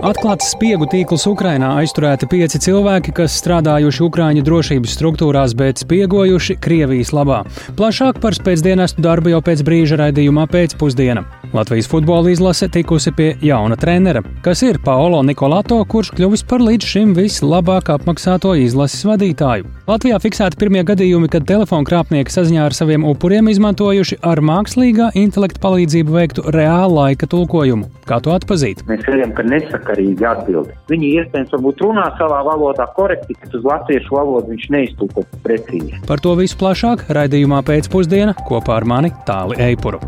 Atklāts 0.00 0.46
spiegu 0.54 0.86
tīkls 0.88 1.26
Ukrainā 1.28 1.74
aizturēti 1.82 2.24
pieci 2.32 2.56
cilvēki, 2.64 3.12
kas 3.18 3.34
strādājuši 3.36 4.00
Ukrāņu 4.06 4.44
drošības 4.46 4.94
struktūrās, 4.96 5.52
bet 5.52 5.82
spiegojuši 5.82 6.56
Krievijas 6.56 7.12
labā. 7.12 7.42
Plašāk 7.76 8.22
par 8.22 8.32
spēcdienestu 8.32 9.04
darbu 9.04 9.34
jau 9.34 9.42
pēc 9.44 9.60
brīža 9.66 9.98
raidījumā 10.00 10.46
pēcpusdiena. 10.48 11.26
Latvijas 11.52 11.88
futbola 11.90 12.30
izlase 12.30 12.70
tikusi 12.72 13.12
pie 13.12 13.34
jauna 13.44 13.76
trenera, 13.76 14.22
kas 14.44 14.62
ir 14.64 14.78
Paolo 14.84 15.20
Nikolato, 15.26 15.82
kurš 15.84 16.12
kļuvis 16.16 16.46
par 16.48 16.64
līdz 16.64 16.86
šim 16.94 17.12
vislabāk 17.18 17.90
apmaksāto 17.92 18.54
izlases 18.56 19.04
vadītāju. 19.04 19.68
Latvijā 19.90 20.20
fiksēti 20.22 20.60
pirmie 20.60 20.84
gadījumi, 20.86 21.28
kad 21.28 21.44
telefona 21.50 21.84
krāpnieki 21.84 22.32
saziņā 22.32 22.68
ar 22.70 22.76
saviem 22.78 23.04
upuriem 23.10 23.50
izmantojuši 23.52 24.20
ar 24.24 24.40
mākslīgā 24.46 25.10
intelekta 25.18 25.60
palīdzību 25.66 26.16
veiktu 26.16 26.46
reāla 26.54 27.10
laika 27.10 27.28
tulkojumu. 27.28 27.90
Kā 28.06 28.22
to 28.22 28.32
atpazīt? 28.36 28.86
Mēs 28.88 29.02
redzam, 29.10 29.34
ka 29.34 29.42
nesakarīgi 29.90 30.26
atbild. 30.26 30.70
Viņi 30.90 31.10
iespējams 31.20 31.52
varbūt 31.54 31.82
runā 31.84 32.06
savā 32.18 32.42
valodā 32.46 32.86
korekti, 32.94 33.36
bet 33.40 33.54
uz 33.54 33.64
latviešu 33.64 34.14
valodu 34.14 34.50
viņš 34.50 34.70
neiztulko 34.70 35.24
precīzi. 35.44 36.00
Par 36.06 36.20
to 36.20 36.34
visu 36.38 36.56
plašāk 36.60 37.08
raidījumā 37.10 37.62
pēcpusdiena 37.62 38.34
kopā 38.46 38.80
ar 38.80 38.84
mani 38.84 39.12
Tāli 39.26 39.58
Eipuru. 39.70 40.00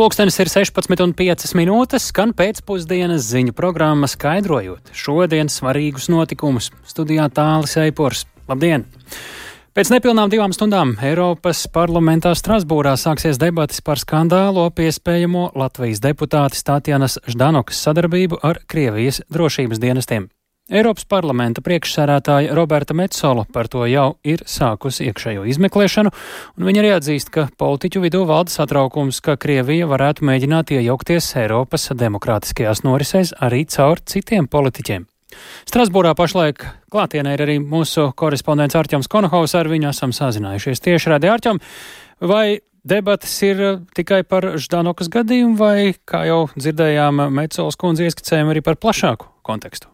Pūkstens 0.00 0.38
ir 0.40 0.48
16,5 0.48 1.50
minūtes, 1.58 2.06
skan 2.08 2.30
pēcpusdienas 2.32 3.26
ziņu 3.34 3.52
programma 3.52 4.08
skaidrojot 4.08 4.94
šodienas 4.96 5.58
svarīgus 5.60 6.08
notikumus. 6.08 6.70
Studijā 6.88 7.28
tālāk 7.28 7.76
Eipors. 7.84 8.24
Labdien! 8.48 8.86
Pēc 9.70 9.86
nepilnām 9.92 10.26
divām 10.26 10.50
stundām 10.50 10.96
Eiropas 10.98 11.60
parlamentā 11.70 12.32
Strasbūrā 12.34 12.96
sāksies 12.98 13.38
debatas 13.38 13.78
par 13.86 14.00
skandālu 14.02 14.64
ap 14.66 14.80
iespējamo 14.82 15.44
Latvijas 15.54 16.00
deputātes 16.02 16.64
Tatjanas 16.66 17.20
Ždanokas 17.30 17.78
sadarbību 17.86 18.40
ar 18.42 18.58
Krievijas 18.66 19.20
drošības 19.30 19.78
dienestiem. 19.78 20.26
Eiropas 20.74 21.06
parlamenta 21.06 21.62
priekšsērētāja 21.62 22.56
Roberta 22.58 22.96
Metsola 22.98 23.44
par 23.54 23.70
to 23.70 23.86
jau 23.86 24.08
ir 24.26 24.42
sākusi 24.42 25.06
iekšējo 25.06 25.46
izmeklēšanu, 25.54 26.10
un 26.58 26.66
viņa 26.66 26.82
arī 26.82 26.92
atzīst, 26.96 27.30
ka 27.30 27.46
politiķu 27.62 28.02
vidū 28.08 28.24
valda 28.26 28.50
satraukums, 28.50 29.22
ka 29.22 29.38
Krievija 29.38 29.86
varētu 29.90 30.26
mēģināt 30.26 30.74
iejaukties 30.80 31.30
Eiropas 31.44 31.92
demokrātiskajās 31.94 32.82
norisēs 32.82 33.36
arī 33.38 33.62
caur 33.70 34.02
citiem 34.02 34.50
politiķiem. 34.50 35.06
Strasbūrā 35.68 36.14
pašlaik 36.18 36.64
klātienē 36.92 37.36
ir 37.36 37.44
arī 37.46 37.58
mūsu 37.62 38.08
korespondents 38.18 38.78
Arķems 38.78 39.10
Konohaus, 39.10 39.54
ar 39.58 39.70
viņu 39.70 39.90
esam 39.92 40.14
sazinājušies 40.16 40.84
tieši 40.86 41.14
radi 41.14 41.30
Arķem. 41.30 41.60
Vai 42.20 42.60
debatas 42.84 43.36
ir 43.46 43.62
tikai 43.96 44.22
par 44.24 44.52
Ždanokas 44.60 45.12
gadījumu, 45.12 45.56
vai, 45.60 45.94
kā 46.08 46.24
jau 46.28 46.42
dzirdējām, 46.56 47.26
Metsolas 47.36 47.78
kundze 47.80 48.08
ieskicējumi 48.08 48.56
arī 48.56 48.64
par 48.66 48.80
plašāku 48.80 49.30
kontekstu? 49.46 49.92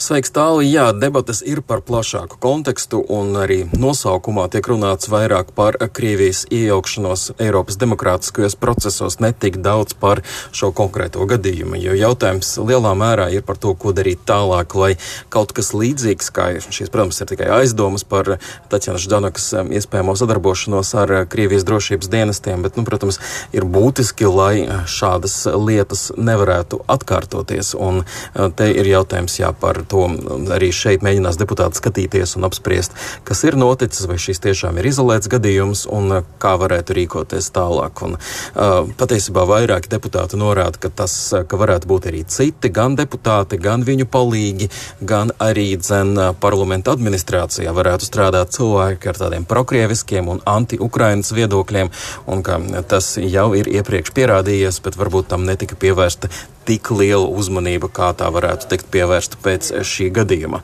Sveiks, 0.00 0.32
tālāk, 0.34 0.66
jā, 0.70 0.86
debatas 0.96 1.42
ir 1.46 1.62
par 1.66 1.82
plašāku 1.86 2.38
kontekstu, 2.42 3.00
un 3.08 3.34
arī 3.40 3.62
nosaukumā 3.72 4.48
tiek 4.52 4.66
runāts 4.70 5.10
vairāk 5.12 5.52
par 5.56 5.78
Krievijas 5.92 6.44
iejaukšanos 6.50 7.36
Eiropas 7.40 7.78
demokrātiskajos 7.80 8.56
procesos, 8.60 9.18
ne 9.20 9.32
tik 9.32 9.60
daudz 9.64 9.94
par 9.98 10.22
šo 10.52 10.70
konkrēto 10.76 11.24
gadījumu. 11.30 11.78
Jo 11.80 11.96
jautājums 11.98 12.52
lielā 12.58 12.92
mērā 12.98 13.28
ir 13.34 13.44
par 13.46 13.58
to, 13.60 13.74
ko 13.74 13.94
darīt 13.96 14.24
tālāk, 14.28 14.74
lai 14.78 14.92
kaut 15.32 15.54
kas 15.56 15.72
līdzīgs, 15.76 16.30
kā 16.34 16.50
šīs, 16.64 16.90
protams, 16.92 17.20
ir 17.20 17.30
tikai 17.30 17.50
aizdomas 17.60 18.04
par 18.04 18.36
Taķanas 18.72 19.04
Ždanakas 19.04 19.48
um, 19.58 19.72
iespējamo 19.74 20.16
sadarbošanos 20.18 20.92
ar 21.00 21.14
Krievijas 21.30 21.66
drošības 21.68 22.10
dienestiem, 22.12 22.64
bet, 22.66 22.78
nu, 22.78 22.84
protams, 22.88 23.20
ir 23.56 23.66
būtiski, 23.68 24.28
lai 24.30 24.66
šādas 24.90 25.42
lietas 25.54 26.08
nevarētu 26.16 26.82
atkārtoties. 26.90 27.74
Un 27.78 28.02
uh, 28.02 28.48
te 28.56 28.70
ir 28.72 28.90
jautājums, 28.90 29.38
jā, 29.40 29.49
par 29.60 29.82
to 29.88 30.06
arī 30.54 30.70
šeit 30.74 31.04
mēģinās 31.06 31.38
deputāti 31.40 31.80
skatīties 31.80 32.36
un 32.38 32.48
apspriest, 32.48 32.96
kas 33.28 33.44
ir 33.48 33.58
noticis, 33.60 34.06
vai 34.10 34.18
šis 34.20 34.42
tiešām 34.46 34.78
ir 34.80 34.90
izolēts 34.90 35.30
gadījums 35.30 35.86
un 35.90 36.20
uh, 36.20 36.26
kā 36.42 36.56
varētu 36.60 36.96
rīkoties 36.98 37.50
tālāk. 37.56 38.04
Un, 38.06 38.16
uh, 38.16 38.88
patiesībā 39.00 39.44
vairāki 39.48 39.92
deputāti 39.92 40.38
norāda, 40.40 40.80
ka 40.80 40.92
tas 41.02 41.14
uh, 41.34 41.44
ka 41.44 41.58
varētu 41.60 41.90
būt 41.90 42.10
arī 42.10 42.22
citi, 42.30 42.70
gan 42.74 42.96
deputāti, 42.98 43.58
gan 43.60 43.84
viņu 43.86 44.06
palīgi, 44.10 44.70
gan 45.00 45.32
arī 45.42 45.72
dzen 45.80 46.14
parlamenta 46.40 46.94
administrācijā 46.94 47.72
varētu 47.74 48.06
strādāt 48.06 48.54
cilvēki 48.56 49.10
ar 49.10 49.20
tādiem 49.20 49.46
prokrieviskiem 49.48 50.30
un 50.30 50.42
anti-Ukrainas 50.48 51.32
viedokļiem, 51.36 51.90
un 52.30 52.44
ka 52.46 52.60
tas 52.90 53.14
jau 53.20 53.50
ir 53.58 53.70
iepriekš 53.70 54.14
pierādījies, 54.16 54.80
bet 54.84 54.98
varbūt 55.00 55.30
tam 55.32 55.46
netika 55.48 55.78
pievērsta 55.80 56.30
tik 56.68 56.90
liela 56.94 57.26
uzmanība, 57.26 57.90
kā 57.92 58.10
tā 58.16 58.28
varētu 58.32 58.68
tikt 58.70 58.90
pievērsta 58.92 59.40
pēc 59.42 59.72
šī 59.86 60.10
gadījuma. 60.20 60.62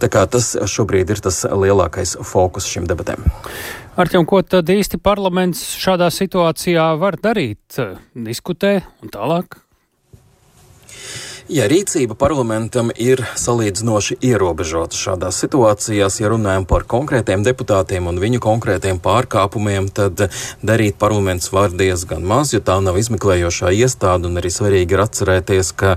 Tā 0.00 0.10
kā 0.12 0.26
tas 0.28 0.52
šobrīd 0.68 1.12
ir 1.14 1.22
tas 1.24 1.42
lielākais 1.48 2.16
fokus 2.28 2.68
šim 2.68 2.88
debatēm. 2.88 3.24
Arķem, 3.96 4.26
ko 4.28 4.42
tad 4.44 4.68
īsti 4.68 5.00
parlaments 5.00 5.62
šādā 5.80 6.10
situācijā 6.12 6.90
var 7.00 7.16
darīt? 7.16 7.80
Diskutē 8.12 8.82
un 9.00 9.12
tālāk? 9.14 9.65
Ja 11.46 11.68
rīcība 11.70 12.16
parlamentam 12.18 12.88
ir 12.98 13.20
salīdzinoši 13.38 14.16
ierobežota 14.26 14.98
šādās 14.98 15.36
situācijās, 15.44 16.16
ja 16.18 16.30
runājam 16.32 16.64
par 16.66 16.82
konkrētiem 16.90 17.44
deputātiem 17.46 18.08
un 18.10 18.16
viņu 18.18 18.40
konkrētiem 18.42 18.98
pārkāpumiem, 18.98 19.86
tad 19.94 20.24
darīt 20.66 20.96
parlaments 20.98 21.52
var 21.54 21.70
diezgan 21.70 22.26
maz, 22.26 22.50
jo 22.50 22.58
tā 22.66 22.80
nav 22.82 22.98
izmeklējošā 22.98 23.70
iestāde, 23.78 24.26
un 24.26 24.40
arī 24.40 24.50
svarīgi 24.50 24.96
ir 24.96 25.02
atcerēties, 25.04 25.70
ka 25.78 25.92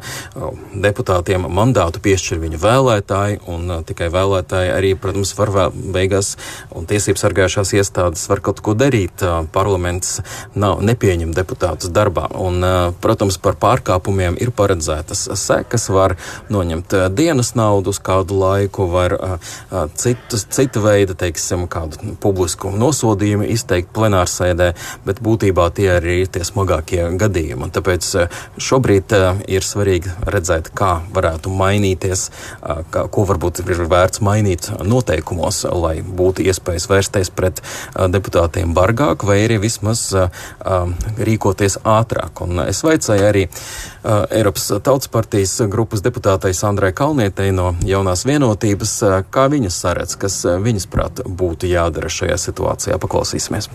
deputātiem 0.85 1.49
mandātu 1.49 2.03
piešķir 2.05 2.43
viņu 2.45 2.61
vēlētāji, 2.61 3.41
un 3.49 3.81
tikai 3.89 4.11
vēlētāji 4.13 4.69
arī, 4.75 4.93
protams, 5.01 5.33
var 5.39 5.73
beigās, 5.73 6.35
un 6.77 6.85
tiesības 6.85 7.25
sargājušās 7.25 7.73
iestādes 7.79 8.27
var 8.29 8.43
kaut 8.45 8.61
ko 8.61 8.77
darīt. 8.77 9.25
Parlaments 9.57 10.19
nav 10.53 10.85
nepieņem 10.85 11.33
deputātus 11.33 11.89
darbā, 11.89 12.29
un, 12.37 12.61
protams, 13.01 13.41
par 13.41 13.57
pārkāpumiem 13.57 14.37
ir 14.37 14.53
paredzētas 14.53 15.25
sekas, 15.39 15.87
var 15.89 16.15
noņemt 16.49 16.93
eh, 16.93 17.07
dienas 17.13 17.53
naudu 17.57 17.93
uz 17.93 17.99
kādu 18.03 18.37
laiku, 18.39 18.87
var 18.91 19.15
eh, 19.15 19.35
eh, 19.71 19.85
citus, 19.99 20.45
cita 20.49 20.81
veida, 20.83 21.15
teiksim, 21.17 21.65
kādu 21.71 22.15
publisku 22.21 22.71
nosodījumu 22.75 23.47
izteikt 23.53 23.93
plenārsēdē, 23.95 24.71
bet 25.05 25.21
būtībā 25.25 25.69
tie 25.75 25.89
arī 25.97 26.19
ir 26.23 26.31
tie 26.33 26.45
smagākie 26.47 27.05
gadījumi. 27.19 27.67
Un 27.67 27.73
tāpēc 27.75 28.07
šobrīd 28.61 29.13
ir 29.49 29.65
svarīgi 29.65 30.13
redzēt, 30.29 30.71
kā 30.77 30.99
varētu 31.13 31.51
mainīties, 31.53 32.27
kā, 32.93 33.05
ko 33.11 33.25
varbūt 33.29 33.61
ir 33.63 33.83
vērts 33.89 34.23
mainīt 34.25 34.69
noteikumos, 34.85 35.63
lai 35.73 35.99
būtu 36.03 36.45
iespējas 36.49 36.89
vērsties 36.91 37.31
pret 37.35 37.61
deputātiem 37.95 38.73
bargāk 38.77 39.25
vai 39.27 39.41
arī 39.45 39.59
vismaz 39.63 40.07
rīkoties 41.29 41.79
ātrāk. 41.87 42.43
Un 42.45 42.65
es 42.67 42.81
vaicāju 42.85 43.27
arī 43.29 43.45
Eiropas 44.03 44.69
Tautas 44.83 45.07
partijas 45.11 45.28
grupas 45.69 46.01
deputātei 46.05 46.53
Sandrai 46.53 46.91
Kalnietei 46.93 47.51
no 47.51 47.75
jaunās 47.85 48.25
vienotības, 48.25 48.97
kā 49.29 49.47
viņas 49.51 49.79
saredz, 49.85 50.17
kas 50.19 50.41
viņas 50.45 50.89
prāt 50.89 51.23
būtu 51.25 51.69
jādara 51.69 52.09
šajā 52.09 52.37
situācijā. 52.49 52.99
Paklausīsimies! 52.99 53.69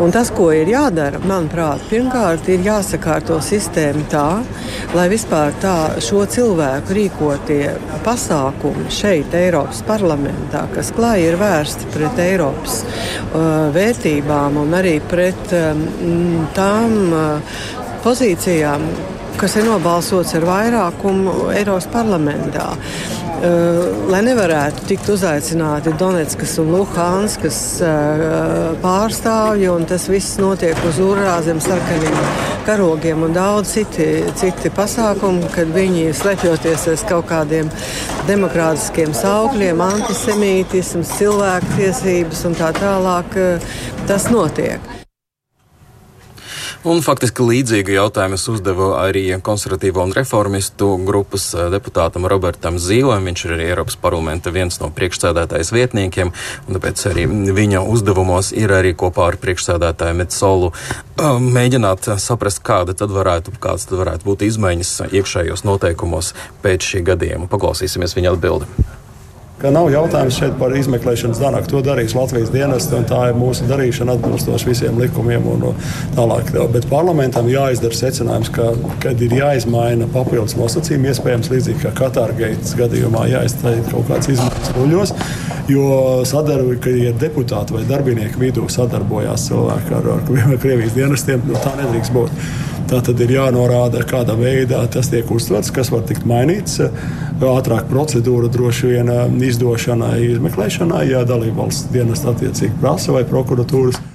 Un 0.00 0.12
tas, 0.14 0.30
ko 0.32 0.46
ir 0.54 0.68
jādara, 0.70 1.18
manuprāt, 1.28 1.82
pirmkārt 1.90 2.46
ir 2.48 2.62
jāsakārto 2.64 3.40
sistēma 3.42 4.04
tā, 4.08 4.28
lai 4.96 5.08
vispār 5.12 5.52
tā 5.60 5.74
šo 6.00 6.22
cilvēku 6.30 6.94
rīkotie 6.96 7.74
pasākumi 8.06 8.86
šeit, 8.94 9.34
Eiropas 9.36 9.82
parlamentā, 9.84 10.62
kas 10.72 10.92
klāji 10.96 11.26
ir 11.28 11.36
vērsti 11.40 11.90
pret 11.92 12.22
Eiropas 12.22 12.80
uh, 12.86 13.68
vērtībām 13.74 14.56
un 14.62 14.78
arī 14.78 14.96
pret 15.10 15.56
um, 15.58 15.84
tām 16.56 16.96
uh, 17.10 17.58
pozīcijām, 18.06 18.86
kas 19.38 19.56
ir 19.60 19.66
nobalsots 19.68 20.34
ar 20.38 20.46
vairākumu 20.48 21.50
Eiropas 21.54 21.88
parlamentā. 21.92 22.70
Uh, 23.40 24.10
lai 24.12 24.18
nevarētu 24.26 24.84
tikt 24.84 25.06
uzaicināti 25.14 25.94
Donetskas 25.96 26.58
un 26.60 26.74
Luhanskas 26.74 27.60
uh, 27.80 28.74
pārstāvji, 28.82 29.70
un 29.72 29.88
tas 29.88 30.04
viss 30.12 30.36
notiek 30.42 30.76
uz 30.90 31.00
urā 31.00 31.38
zem 31.46 31.62
sarkaniem 31.64 32.20
karogiem 32.66 33.24
un 33.24 33.32
daudz 33.32 33.72
citi, 33.78 34.10
citi 34.36 34.68
pasākumi, 34.76 35.48
kad 35.56 35.72
viņi 35.72 36.12
slepjoties 36.20 36.88
aiz 36.92 37.08
kaut 37.08 37.30
kādiem 37.32 37.72
demokrātiskiem 38.28 39.16
saukļiem, 39.16 39.80
antisemītisms, 39.88 41.16
cilvēktiesības 41.16 42.48
un 42.50 42.60
tā 42.60 42.74
tālāk, 42.76 43.40
uh, 43.40 43.76
tas 44.04 44.28
notiek. 44.28 44.99
Un 46.80 47.02
faktiski 47.04 47.44
līdzīgu 47.44 47.92
jautājumu 47.92 48.38
es 48.38 48.46
uzdevu 48.48 48.86
arī 48.96 49.26
konservatīvo 49.44 50.00
un 50.00 50.14
reformistu 50.16 50.86
grupas 51.04 51.50
deputātam 51.74 52.24
Robertam 52.24 52.78
Zīlēm. 52.80 53.26
Viņš 53.28 53.42
ir 53.44 53.52
arī 53.52 53.66
Eiropas 53.66 53.98
parlamenta 54.00 54.48
viens 54.54 54.80
no 54.80 54.88
priekšsēdētājas 54.96 55.74
vietniekiem, 55.76 56.30
un 56.32 56.78
tāpēc 56.78 57.02
arī 57.10 57.26
viņa 57.58 57.82
uzdevumos 57.84 58.54
ir 58.56 58.72
arī 58.72 58.94
kopā 58.96 59.26
ar 59.28 59.36
priekšsēdētāju 59.42 60.16
Metsolu 60.22 60.70
mēģināt 61.20 62.08
saprast, 62.16 62.62
kāda 62.64 62.96
tad 62.96 63.12
varētu, 63.12 63.52
kādas 63.60 63.84
tad 63.90 64.00
varētu 64.00 64.30
būt 64.30 64.46
izmaiņas 64.48 64.94
iekšējos 65.10 65.66
noteikumos 65.68 66.32
pēc 66.64 66.94
šī 66.94 67.04
gadījuma. 67.12 67.50
Paklausīsimies 67.52 68.16
viņa 68.16 68.32
atbildi 68.38 68.99
ka 69.60 69.70
nav 69.74 69.90
jautājums 69.92 70.38
šeit 70.40 70.54
par 70.60 70.72
izmeklēšanas 70.76 71.40
dārāku. 71.40 71.68
To 71.74 71.82
darīs 71.84 72.14
Latvijas 72.16 72.52
dienesti, 72.54 72.96
un 72.96 73.06
tā 73.08 73.20
ir 73.30 73.36
mūsu 73.38 73.66
darīšana 73.68 74.16
atbilstoši 74.16 74.70
visiem 74.70 75.00
likumiem 75.00 75.46
un 75.50 75.66
tālāk. 76.16 76.52
Bet 76.72 76.88
parlamentam 76.90 77.50
jāizdara 77.50 77.96
secinājums, 77.96 78.52
ka, 78.54 78.70
kad 79.04 79.20
ir 79.24 79.36
jāizmaina 79.36 80.08
papildus 80.14 80.56
nosacījumi, 80.58 81.12
iespējams, 81.12 81.52
līdzīgi 81.52 81.84
kā 81.84 81.92
Katārgaitas 82.00 82.72
gadījumā 82.80 83.26
jāiztaisa 83.34 83.86
kaut 83.90 84.08
kāds 84.08 84.32
izmaiņas 84.32 84.74
ruļos, 84.78 85.14
jo 85.70 85.86
sadarbība, 86.28 86.80
ka 86.86 86.96
ja 86.96 87.14
deputāti 87.20 87.76
vai 87.76 87.84
darbinieki 87.88 88.40
vidū 88.40 88.66
sadarbojās 88.72 89.48
cilvēki 89.50 89.96
ar, 90.00 90.10
ar 90.16 90.58
Krievijas 90.60 90.96
dienestiem, 90.96 91.44
nu, 91.48 91.60
tā 91.60 91.76
nedrīkst 91.82 92.16
būt. 92.16 92.42
Tā 92.90 92.98
tad 93.06 93.20
ir 93.22 93.30
jānorāda, 93.30 94.00
kādā 94.02 94.34
veidā 94.34 94.80
tas 94.90 95.12
tiek 95.12 95.28
uztverts, 95.30 95.70
kas 95.70 95.92
var 95.94 96.02
tikt 96.08 96.24
mainīts. 96.26 96.80
Ātrāk 97.38 97.86
procedūra 97.86 98.50
droši 98.50 98.90
vien 98.96 99.12
izdošanai, 99.46 100.16
izmeklēšanai, 100.32 101.04
ja 101.12 101.22
dalībvalsts 101.28 101.92
dienas 101.94 102.26
attiecīgi 102.26 102.80
prasa 102.82 103.14
vai 103.14 103.22
prokuratūras. 103.30 104.09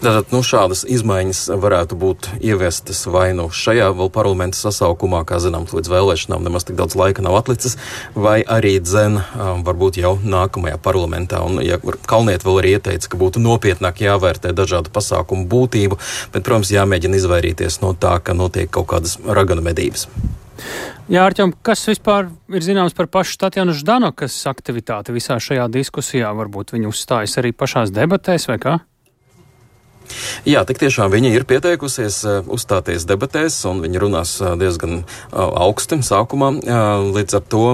Tātad 0.00 0.30
nu, 0.32 0.38
šādas 0.40 0.80
izmaiņas 0.88 1.42
varētu 1.60 1.96
būt 2.00 2.28
ieviestas 2.40 3.02
vai 3.12 3.34
nu 3.36 3.50
šajā 3.52 3.90
vēl 3.98 4.08
parlamenta 4.14 4.56
sasaukumā, 4.56 5.26
kā 5.28 5.36
zinām, 5.44 5.66
līdz 5.68 5.92
vēlēšanām 5.92 6.46
nemaz 6.46 6.64
tik 6.64 6.78
daudz 6.78 6.96
laika 6.96 7.20
nav 7.20 7.36
atlicis, 7.42 7.76
vai 8.16 8.38
arī 8.40 8.78
dzen 8.80 9.18
varbūt 9.66 10.00
jau 10.00 10.14
nākamajā 10.24 10.80
parlamentā. 10.80 11.42
Un, 11.44 11.60
ja 11.60 11.76
Kalniet 12.08 12.48
vēl 12.48 12.62
arī 12.62 12.72
ieteica, 12.78 13.12
ka 13.12 13.20
būtu 13.20 13.44
nopietnāk 13.44 14.00
jāvērtē 14.00 14.56
dažādu 14.56 14.88
pasākumu 14.94 15.44
būtību, 15.52 16.00
bet, 16.32 16.40
protams, 16.48 16.72
jāmēģina 16.72 17.20
izvairīties 17.20 17.82
no 17.84 17.92
tā, 17.92 18.16
ka 18.24 18.32
notiek 18.32 18.72
kaut 18.72 18.88
kādas 18.94 19.18
raganu 19.28 19.68
medības. 19.68 20.08
Jā, 21.12 21.26
Arķom, 21.26 21.58
kas 21.60 21.84
vispār 21.88 22.30
ir 22.48 22.64
zināms 22.64 22.96
par 22.96 23.08
pašu 23.12 23.36
Tatjanu 23.44 23.76
Ždanokas 23.76 24.36
aktivitāti 24.48 25.12
visā 25.12 25.36
šajā 25.36 25.68
diskusijā? 25.72 26.32
Varbūt 26.40 26.72
viņa 26.72 26.88
uzstājas 26.88 27.36
arī 27.40 27.52
pašās 27.52 27.92
debatēs 27.92 28.48
vai 28.48 28.60
kā? 28.62 28.80
Jā, 30.48 30.62
tik 30.64 30.78
tiešām 30.80 31.10
viņa 31.12 31.32
ir 31.34 31.44
pieteikusies 31.48 32.16
eh, 32.24 32.38
uzstāties 32.48 33.04
debatēs, 33.08 33.58
un 33.68 33.82
viņa 33.84 34.00
runās 34.00 34.32
eh, 34.40 34.54
diezgan 34.60 35.02
eh, 35.02 35.04
augsti 35.36 35.98
sākumā. 36.06 36.48
Līdz 37.10 37.34
ar 37.36 37.42
to 37.50 37.64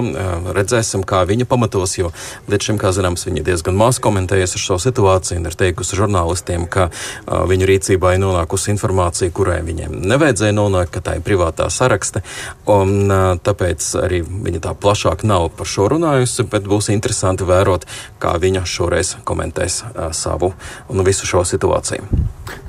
redzēsim, 0.55 1.03
kā 1.07 1.21
viņa 1.27 1.45
pamatos, 1.49 1.93
jo 1.99 2.09
līdz 2.49 2.67
šim, 2.69 2.79
kā 2.81 2.91
zināms, 2.95 3.25
viņa 3.27 3.43
diezgan 3.45 3.77
maz 3.77 3.99
komentējusi 4.03 4.59
šo 4.61 4.79
situāciju 4.81 5.39
un 5.39 5.49
ir 5.49 5.57
teikusi 5.59 5.99
žurnālistiem, 5.99 6.65
ka 6.71 6.87
viņu 7.27 7.67
rīcībā 7.69 8.15
ir 8.15 8.21
nonākusi 8.23 8.71
informācija, 8.73 9.33
kurai 9.35 9.59
viņiem 9.67 9.93
nevajadzēja 10.11 10.55
nonākt, 10.57 10.93
ka 10.95 11.03
tā 11.05 11.17
ir 11.19 11.25
privātā 11.27 11.69
sarakste, 11.73 12.23
un 12.69 13.11
tāpēc 13.45 13.89
arī 14.01 14.23
viņa 14.25 14.63
tā 14.65 14.73
plašāk 14.77 15.27
nav 15.27 15.51
par 15.57 15.69
šo 15.69 15.89
runājusi, 15.93 16.47
bet 16.51 16.67
būs 16.69 16.89
interesanti 16.95 17.47
vērot, 17.47 17.85
kā 18.23 18.35
viņa 18.41 18.65
šoreiz 18.65 19.15
komentēs 19.27 19.83
savu 20.17 20.53
un 20.89 21.07
visu 21.07 21.29
šo 21.29 21.45
situāciju. 21.47 22.26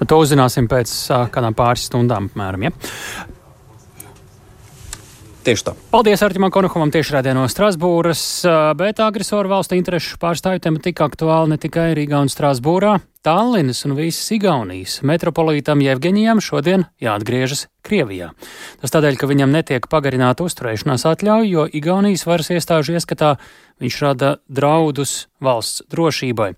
To 0.08 0.20
uzzināsim 0.22 0.68
pēc 0.70 0.92
kādām 1.34 1.56
pāris 1.58 1.88
stundām, 1.88 2.30
apmēram. 2.30 2.68
Ja? 2.68 3.26
Tieši 5.48 5.64
tā. 5.64 5.72
Paldies 5.88 6.20
Artimam 6.20 6.50
Konokovam 6.52 6.90
tiešraidē 6.92 7.32
no 7.32 7.46
Strasbūras, 7.48 8.20
bet 8.76 8.98
agresoru 9.00 9.48
valstu 9.48 9.78
interešu 9.78 10.18
pārstāvju 10.20 10.60
tematika 10.66 11.06
aktuāli 11.08 11.54
ne 11.54 11.58
tikai 11.62 11.92
Rīgā 11.96 12.20
un 12.20 12.28
Strasbūrā. 12.28 12.98
Tallinas 13.24 13.80
un 13.88 13.94
visas 13.96 14.28
Igaunijas 14.36 14.98
metropolītam 15.08 15.80
Jevgeņijam 15.84 16.42
šodien 16.44 16.84
jāatgriežas 17.00 17.64
Krievijā. 17.86 18.28
Tas 18.82 18.92
tādēļ, 18.92 19.16
ka 19.16 19.30
viņam 19.30 19.54
netiek 19.54 19.88
pagarināta 19.88 20.44
uzturēšanās 20.44 21.06
atļauja, 21.14 21.48
jo 21.48 21.64
Igaunijas 21.80 22.26
varas 22.28 22.52
iestāžu 22.52 22.98
ieskatā 22.98 23.38
viņš 23.80 23.98
rada 24.04 24.36
draudus 24.52 25.28
valsts 25.40 25.86
drošībai. 25.88 26.52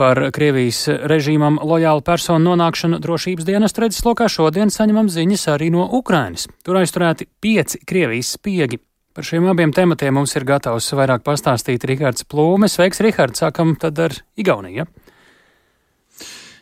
Par 0.00 0.16
Krievijas 0.32 0.86
režīmam 1.10 1.58
lojālu 1.60 2.00
personu 2.00 2.54
nonākšanu 2.54 3.02
drošības 3.04 3.44
dienas 3.44 3.74
redzeslokā 3.76 4.30
šodien 4.32 4.72
saņemam 4.72 5.10
ziņas 5.12 5.42
arī 5.52 5.68
no 5.74 5.82
Ukrainas. 5.98 6.46
Tur 6.64 6.78
aizturēti 6.80 7.26
pieci 7.44 7.82
Krievijas 7.84 8.30
spiegi. 8.38 8.78
Par 9.12 9.28
šiem 9.28 9.50
abiem 9.52 9.74
tematiem 9.76 10.16
mums 10.16 10.32
ir 10.38 10.46
gatavs 10.48 10.88
vairāk 10.96 11.20
pastāstīt 11.26 11.84
Rihards 11.84 12.24
Plūme. 12.24 12.70
Sveiks, 12.72 13.02
Rihards! 13.04 13.42
Sākam 13.44 13.74
tad 13.76 14.00
ar 14.00 14.16
Igauniju. 14.40 14.86
Ja? 14.86 14.88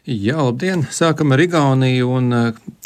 Jā, 0.03 0.41
labdien! 0.43 0.83
Sākam 0.91 1.37
ar 1.37 1.45
Igauniju 1.47 2.11
un 2.19 2.39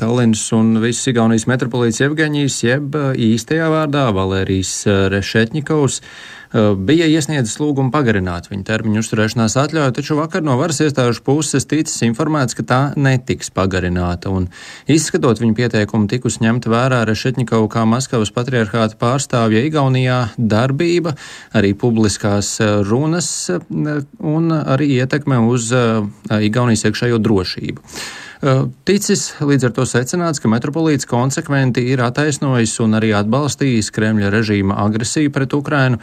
Tallinas 0.02 0.48
un 0.50 0.80
visas 0.82 1.06
Igaunijas 1.12 1.44
metropolīts 1.46 2.00
Evgeņijas, 2.02 2.56
jeb 2.66 2.96
eh, 2.98 3.10
īstajā 3.30 3.68
vārdā 3.70 4.08
Valērijas 4.10 4.70
eh, 4.90 4.96
Rešetņikovs. 5.12 6.00
Eh, 6.02 6.64
bija 6.88 7.06
iesniedzis 7.06 7.60
lūgumu 7.62 7.92
pagarināt 7.94 8.48
viņa 8.50 8.66
termiņu 8.66 8.98
uzturēšanās 9.04 9.54
atļauju, 9.62 9.92
taču 9.94 10.16
vakar 10.18 10.42
no 10.42 10.56
varas 10.58 10.82
iestāžu 10.82 11.22
puses 11.22 11.68
ticis 11.70 12.02
informēts, 12.02 12.56
ka 12.58 12.64
tā 12.66 12.80
netiks 12.98 13.52
pagarināta. 13.54 14.32
Un, 14.34 14.48
izskatot 14.90 15.38
viņa 15.38 15.54
pieteikumu, 15.60 16.10
tikus 16.10 16.40
ņemta 16.42 16.72
vērā 16.72 17.04
Rešetņikovu 17.06 17.70
kā 17.70 17.86
Maskavas 17.86 18.34
patriarchāta 18.34 18.98
pārstāvja 18.98 19.62
Igaunijā 19.68 20.18
darbība, 20.34 21.14
arī 21.54 21.76
publiskās 21.78 22.56
runas 22.90 23.30
un 23.62 24.50
arī 24.58 24.96
ietekme 24.98 25.38
uz 25.46 25.70
Igaunijas 26.42 26.88
iekšējo 26.90 27.22
drošību. 27.22 27.86
Ticis 28.42 29.20
līdz 29.38 29.68
ar 29.68 29.72
to 29.76 29.84
secināts, 29.86 30.40
ka 30.42 30.48
metropolīts 30.50 31.06
konsekventi 31.06 31.84
ir 31.92 32.00
attaisnojis 32.02 32.72
un 32.82 32.96
arī 32.98 33.12
atbalstījis 33.14 33.92
Kremļa 33.94 34.32
režīma 34.34 34.80
agresiju 34.82 35.30
pret 35.30 35.54
Ukrainu, 35.54 36.00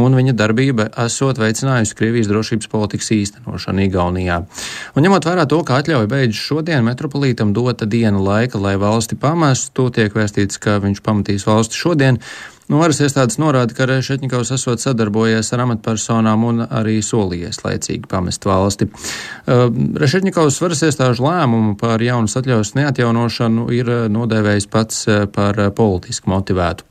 un 0.00 0.16
viņa 0.16 0.32
darbība 0.32 0.86
esot 1.04 1.36
veicinājusi 1.42 1.98
Krievijas 1.98 2.30
drošības 2.30 2.70
politikas 2.72 3.12
īstenošanu 3.18 3.84
Igaunijā. 3.84 4.38
Un 4.96 5.04
ņemot 5.04 5.28
vērā 5.28 5.44
to, 5.44 5.60
ka 5.68 5.82
atļauja 5.82 6.08
beidzas 6.08 6.40
šodien, 6.40 6.80
metropolītam 6.88 7.52
dota 7.52 7.84
diena 7.84 8.24
laika, 8.24 8.56
lai 8.56 8.78
valsti 8.80 9.20
pamestu, 9.20 9.90
tiek 9.92 10.16
vēstīts, 10.16 10.62
ka 10.64 10.80
viņš 10.80 11.04
pamatīs 11.04 11.44
valsti 11.44 11.76
šodien. 11.76 12.22
Nu, 12.72 12.78
varas 12.80 13.02
iestādes 13.04 13.36
norāda, 13.36 13.74
ka 13.76 13.84
Rešetņikovs 13.84 14.54
esot 14.54 14.80
sadarbojies 14.80 15.50
ar 15.52 15.60
amatpersonām 15.66 16.46
un 16.48 16.62
arī 16.64 17.02
solījies 17.04 17.58
laicīgi 17.66 18.08
pamest 18.08 18.46
valsti. 18.48 18.86
Uh, 18.88 19.66
Rešetņikovs 20.00 20.56
varas 20.64 20.80
iestāžu 20.88 21.26
lēmumu 21.26 21.74
par 21.76 22.00
jaunas 22.00 22.38
atļaus 22.40 22.72
neatjaunošanu 22.78 23.66
ir 23.76 23.92
uh, 23.92 24.00
nodēvējis 24.08 24.68
pats 24.72 25.04
uh, 25.04 25.26
par 25.28 25.60
politiski 25.76 26.32
motivētu. 26.32 26.88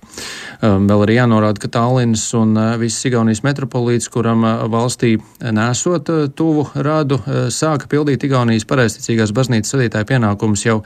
Um, 0.62 0.86
vēl 0.86 1.08
arī 1.08 1.18
jānorāda, 1.18 1.66
ka 1.66 1.74
Tallinas 1.74 2.28
un 2.38 2.54
viss 2.78 3.10
Igaunijas 3.10 3.42
metropolīts, 3.42 4.14
kuram 4.14 4.46
valstī 4.70 5.16
nesot 5.42 6.14
tuvu 6.38 6.70
rādu, 6.78 7.24
sāka 7.50 7.90
pildīt 7.90 8.30
Igaunijas 8.30 8.70
pareizticīgās 8.70 9.34
baznīcas 9.34 9.80
vadītāja 9.80 10.14
pienākumus 10.14 10.70
jau 10.70 10.84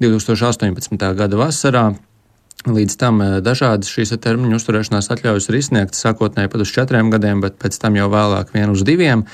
2018. 0.00 0.96
gada 1.20 1.44
vasarā. 1.44 1.90
Līdz 2.68 2.96
tam 3.00 3.22
eh, 3.24 3.38
dažādas 3.44 3.88
šīs 3.88 4.12
termiņu 4.20 4.58
uzturēšanās 4.60 5.08
atļaujas 5.14 5.48
ir 5.48 5.60
izsniegtas 5.60 6.04
sākotnēji 6.04 6.52
pat 6.52 6.64
uz 6.66 6.74
četriem 6.74 7.12
gadiem, 7.12 7.40
bet 7.40 7.56
pēc 7.60 7.78
tam 7.80 7.96
jau 7.96 8.10
vēlāk 8.12 8.52
vien 8.52 8.72
uz 8.74 8.84
diviem. 8.84 9.24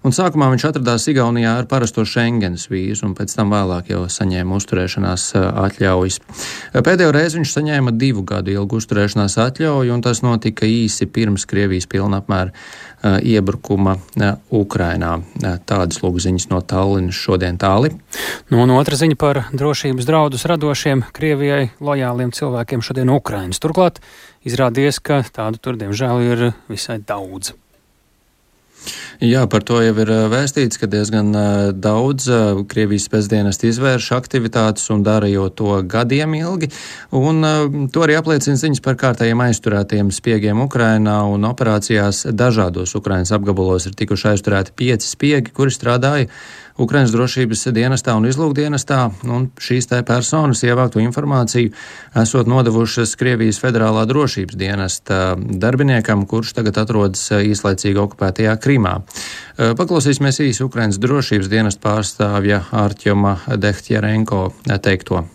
Un 0.00 0.14
sākumā 0.16 0.46
viņš 0.48 0.64
atradās 0.64 1.04
Igaunijā 1.12 1.58
ar 1.60 1.66
parasto 1.68 2.06
Schengens 2.08 2.70
vīzu, 2.72 3.04
un 3.04 3.14
pēc 3.18 3.34
tam 3.36 3.50
vēlāk 3.52 3.90
jau 3.92 4.06
saņēma 4.08 4.56
uzturēšanās 4.56 5.24
eh, 5.36 5.48
atļaujas. 5.66 6.16
Eh, 6.72 6.80
pēdējo 6.86 7.10
reizi 7.12 7.36
viņš 7.36 7.52
saņēma 7.52 7.92
divu 8.00 8.24
gadu 8.24 8.54
ilgu 8.54 8.80
uzturēšanās 8.80 9.36
atļauju, 9.44 9.92
un 9.92 10.04
tas 10.06 10.22
notika 10.24 10.64
īsi 10.64 11.04
pirms 11.04 11.44
Krievijas 11.50 11.88
pilna 11.90 12.22
apmēra 12.22 12.54
iebrukuma 13.00 13.94
Ukrainā. 14.52 15.14
Tādas 15.68 16.02
lūgziņas 16.04 16.50
no 16.50 16.60
Tallinas 16.60 17.16
šodien 17.16 17.56
tāli. 17.60 17.94
Nu, 18.52 18.60
un 18.60 18.74
otra 18.76 18.98
ziņa 19.00 19.16
par 19.20 19.42
drošības 19.56 20.08
draudus 20.08 20.44
radošiem 20.48 21.06
Krievijai 21.16 21.70
lojāliem 21.80 22.34
cilvēkiem 22.36 22.84
šodien 22.84 23.12
Ukrainas. 23.12 23.62
Turklāt 23.62 24.02
izrādījies, 24.44 25.00
ka 25.00 25.22
tādu 25.32 25.60
tur 25.64 25.80
diemžēl 25.80 26.28
ir 26.28 26.46
visai 26.68 27.00
daudz. 27.00 27.54
Jā, 29.20 29.44
par 29.52 29.64
to 29.68 29.82
jau 29.84 29.92
ir 30.00 30.10
vēstīts, 30.32 30.78
ka 30.80 30.88
diezgan 30.88 31.34
daudz 31.76 32.28
Krievijas 32.70 33.08
pēcdienas 33.12 33.60
izvērš 33.68 34.10
aktivitātes 34.16 34.86
un 34.94 35.04
dara 35.04 35.28
jau 35.28 35.48
to 35.52 35.76
gadiem 35.84 36.38
ilgi, 36.38 36.70
un 37.12 37.44
to 37.92 38.06
arī 38.06 38.16
apliecina 38.16 38.56
ziņas 38.60 38.80
par 38.84 38.96
kārtējiem 39.00 39.44
aizturētiem 39.44 40.14
spiegiem 40.14 40.64
Ukrainā 40.64 41.18
un 41.28 41.44
operācijās 41.50 42.24
dažādos 42.32 42.96
Ukrainas 42.96 43.34
apgabalos 43.36 43.90
ir 43.90 43.98
tikuši 44.00 44.32
aizturēti 44.32 44.76
pieci 44.76 45.12
spiegi, 45.12 45.52
kuri 45.52 45.74
strādāja 45.74 46.30
Ukrainas 46.80 47.12
drošības 47.12 47.66
dienestā 47.76 48.14
un 48.16 48.24
izlūkdienestā, 48.28 49.00
un 49.28 49.48
šīs 49.60 49.90
te 49.90 49.98
personas 50.06 50.62
ievāktu 50.64 51.02
informāciju 51.04 51.74
esot 52.22 52.48
nodevušas 52.48 53.12
Krievijas 53.20 53.60
federālā 53.60 54.06
drošības 54.08 54.56
dienesta 54.60 55.18
darbiniekam, 55.36 56.24
kurš 56.30 56.54
tagad 56.56 56.80
atrodas 56.80 57.26
īslaicīgi 57.36 58.00
okupētajā 58.00 58.54
Krimā. 58.64 58.94
Paklausīsimies 59.58 60.40
īsi 60.46 60.64
Ukrainas 60.64 61.00
drošības 61.02 61.52
dienesta 61.52 61.84
pārstāvja 61.84 62.62
Ārķoma 62.84 63.36
Dehtjerenko 63.60 64.46
teikto. 64.80 65.26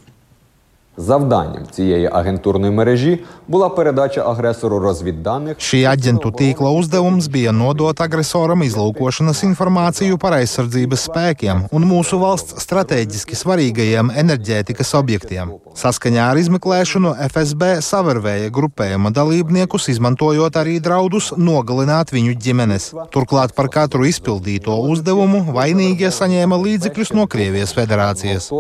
Завданням 1.00 1.66
цієї 1.70 2.08
агентурної 2.12 2.72
мережі 2.72 3.24
була 3.48 3.68
передача 3.68 4.30
агресору 4.30 4.78
розвідданих. 4.78 5.56
Šī 5.56 5.80
aģentu 5.88 6.28
tīkla 6.40 6.70
uzdevums 6.80 7.28
bija 7.32 7.52
nodot 7.56 8.00
agresoram 8.04 8.60
izlūkošanas 8.66 9.40
informāciju 9.48 10.18
par 10.18 10.36
aizsardzības 10.40 11.06
spēkiem 11.08 11.62
un 11.76 11.86
mūsu 11.92 12.18
valsts 12.20 12.58
strateģiski 12.64 13.38
svarīgajiem 13.42 14.10
enerģētikas 14.22 14.90
objektiem. 15.00 15.54
Saskaņā 15.82 16.26
ar 16.32 16.40
izmeklēšanu 16.42 17.14
FSB 17.30 17.70
savērvēja 17.86 18.50
grupējuma 18.58 19.14
dalībniekus, 19.20 19.88
izmantojot 19.94 20.58
arī 20.62 20.76
draudus 20.84 21.30
nogalināt 21.48 22.12
viņu 22.16 22.34
ģimenes. 22.44 22.90
Turklāt 23.14 23.54
par 23.54 23.70
katru 23.72 24.04
izpildīto 24.10 24.76
uzdevumu 24.92 25.46
vainīgie 25.56 26.12
saņēma 26.18 26.60
līdzekļus 26.66 27.14
no 27.16 27.30
Krievijas 27.30 27.72
federācijas. 27.78 28.50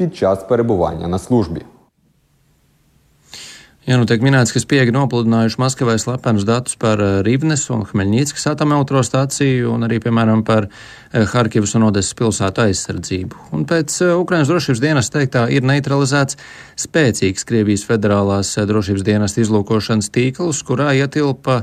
Під 0.00 0.16
час 0.16 0.44
перебування 0.44 1.08
на 1.08 1.18
службі. 1.18 1.62
Ja 3.86 3.94
nu 4.00 4.02
tiek 4.02 4.18
minēts, 4.18 4.50
ka 4.50 4.58
spiegi 4.58 4.90
nopludinājuši 4.90 5.60
Maskavai 5.62 5.94
slepenus 6.02 6.42
datus 6.42 6.74
par 6.82 6.98
Rīvnes 7.22 7.68
un 7.70 7.84
Hmeļņīckas 7.86 8.48
atomelektrostaciju 8.50 9.70
un 9.70 9.86
arī, 9.86 10.00
piemēram, 10.02 10.42
par 10.42 10.66
Harkivas 11.14 11.76
un 11.78 11.86
Odesas 11.86 12.16
pilsētu 12.18 12.64
aizsardzību. 12.64 13.44
Un 13.54 13.62
pēc 13.70 13.94
Ukrainas 14.18 14.50
drošības 14.50 14.82
dienas 14.82 15.12
teiktā 15.14 15.44
ir 15.54 15.62
neutralizēts 15.70 16.34
spēcīgs 16.82 17.46
Krievijas 17.46 17.86
federālās 17.86 18.56
drošības 18.58 19.06
dienas 19.06 19.38
izlūkošanas 19.38 20.10
tīkls, 20.10 20.66
kurā 20.66 20.90
ietilpa 20.98 21.60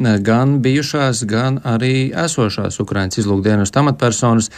gan 0.00 0.58
bijušās, 0.64 1.24
gan 1.28 1.58
arī 1.64 2.10
esošās 2.16 2.80
Ukrainas 2.80 3.18
izlūkdienas 3.20 3.72
amatpersonas, 3.76 4.50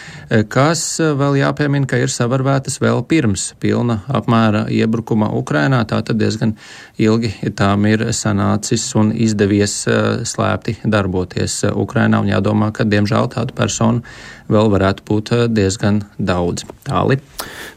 kas 0.48 0.84
vēl 1.00 1.40
jāpiemina, 1.40 1.88
ka 1.90 1.98
ir 1.98 2.12
savarvētas 2.12 2.78
vēl 2.82 3.02
pirms 3.10 3.48
pilna 3.62 4.00
apmēra 4.08 4.66
iebrukuma 4.70 5.32
Ukrainā. 5.34 5.82
Tātad 5.88 6.20
diezgan 6.20 6.54
ilgi 7.02 7.32
tām 7.58 7.86
ir 7.90 8.06
sanācis 8.14 8.86
un 8.98 9.10
izdevies 9.12 9.82
slēpti 10.30 10.78
darboties 10.84 11.64
Ukrainā, 11.72 12.22
un 12.22 12.30
jādomā, 12.30 12.70
ka 12.72 12.86
diemžēl 12.86 13.32
tādu 13.34 13.58
personu 13.58 14.06
vēl 14.54 14.72
varētu 14.72 15.08
būt 15.08 15.34
diezgan 15.52 16.04
daudz. 16.18 16.66
Tāli. 16.86 17.18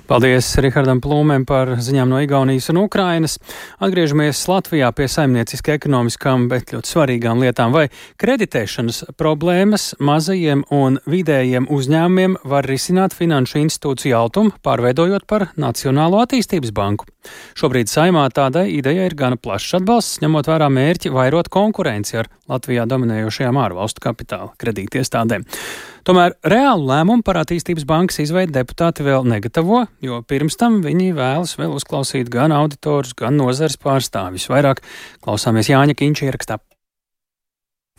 Paldies 0.05 0.51
Rihardam 0.61 0.99
Plūmēm 1.01 1.47
par 1.49 1.71
ziņām 1.81 2.11
no 2.11 2.19
Igaunijas 2.21 2.67
un 2.69 2.77
Ukrainas. 2.83 3.39
Atgriežamies 3.81 4.43
Latvijā 4.45 4.91
pie 4.93 5.07
saimnieciski 5.09 5.73
ekonomiskām, 5.73 6.45
bet 6.51 6.75
ļoti 6.75 6.91
svarīgām 6.91 7.41
lietām. 7.41 7.73
Vai 7.73 7.87
kreditēšanas 8.21 9.01
problēmas 9.17 9.95
mazajiem 9.97 10.61
un 10.77 10.99
vidējiem 11.09 11.65
uzņēmumiem 11.73 12.37
var 12.45 12.69
risināt 12.69 13.17
finanšu 13.17 13.63
institūciju 13.63 14.19
altumu, 14.19 14.53
pārveidojot 14.61 15.25
par 15.25 15.47
Nacionālo 15.57 16.21
attīstības 16.21 16.75
banku? 16.75 17.09
Šobrīd 17.57 17.89
saimā 17.89 18.27
tādai 18.29 18.67
idejai 18.75 19.09
ir 19.09 19.17
gana 19.17 19.41
plašs 19.41 19.79
atbalsts, 19.79 20.21
ņemot 20.21 20.53
vērā 20.53 20.69
mērķi 20.69 21.13
vairot 21.17 21.49
konkurenci 21.49 22.21
ar 22.21 22.29
Latvijā 22.51 22.85
dominējošajām 22.93 23.57
ārvalstu 23.57 24.05
kapitāla 24.05 24.53
kredītiestādēm. 24.61 25.49
Tomēr 26.05 26.35
reālu 26.45 26.85
lēmumu 26.85 27.25
par 27.25 27.39
attīstības 27.41 27.87
bankas 27.89 28.19
izveidu 28.21 28.53
deputāti 28.53 29.01
vēl 29.07 29.25
negatavo, 29.25 29.87
jo 30.05 30.19
pirms 30.29 30.53
tam 30.61 30.77
viņi 30.85 31.15
vēlas 31.17 31.55
vēl 31.57 31.73
uzklausīt 31.79 32.29
gan 32.29 32.53
auditorus, 32.53 33.15
gan 33.17 33.39
nozares 33.41 33.79
pārstāvis. 33.81 34.45
Vairāk 34.53 34.83
klausāmies 35.25 35.73
Jāņa 35.73 35.97
Kīņša 35.97 36.29
ierakstā. 36.29 36.61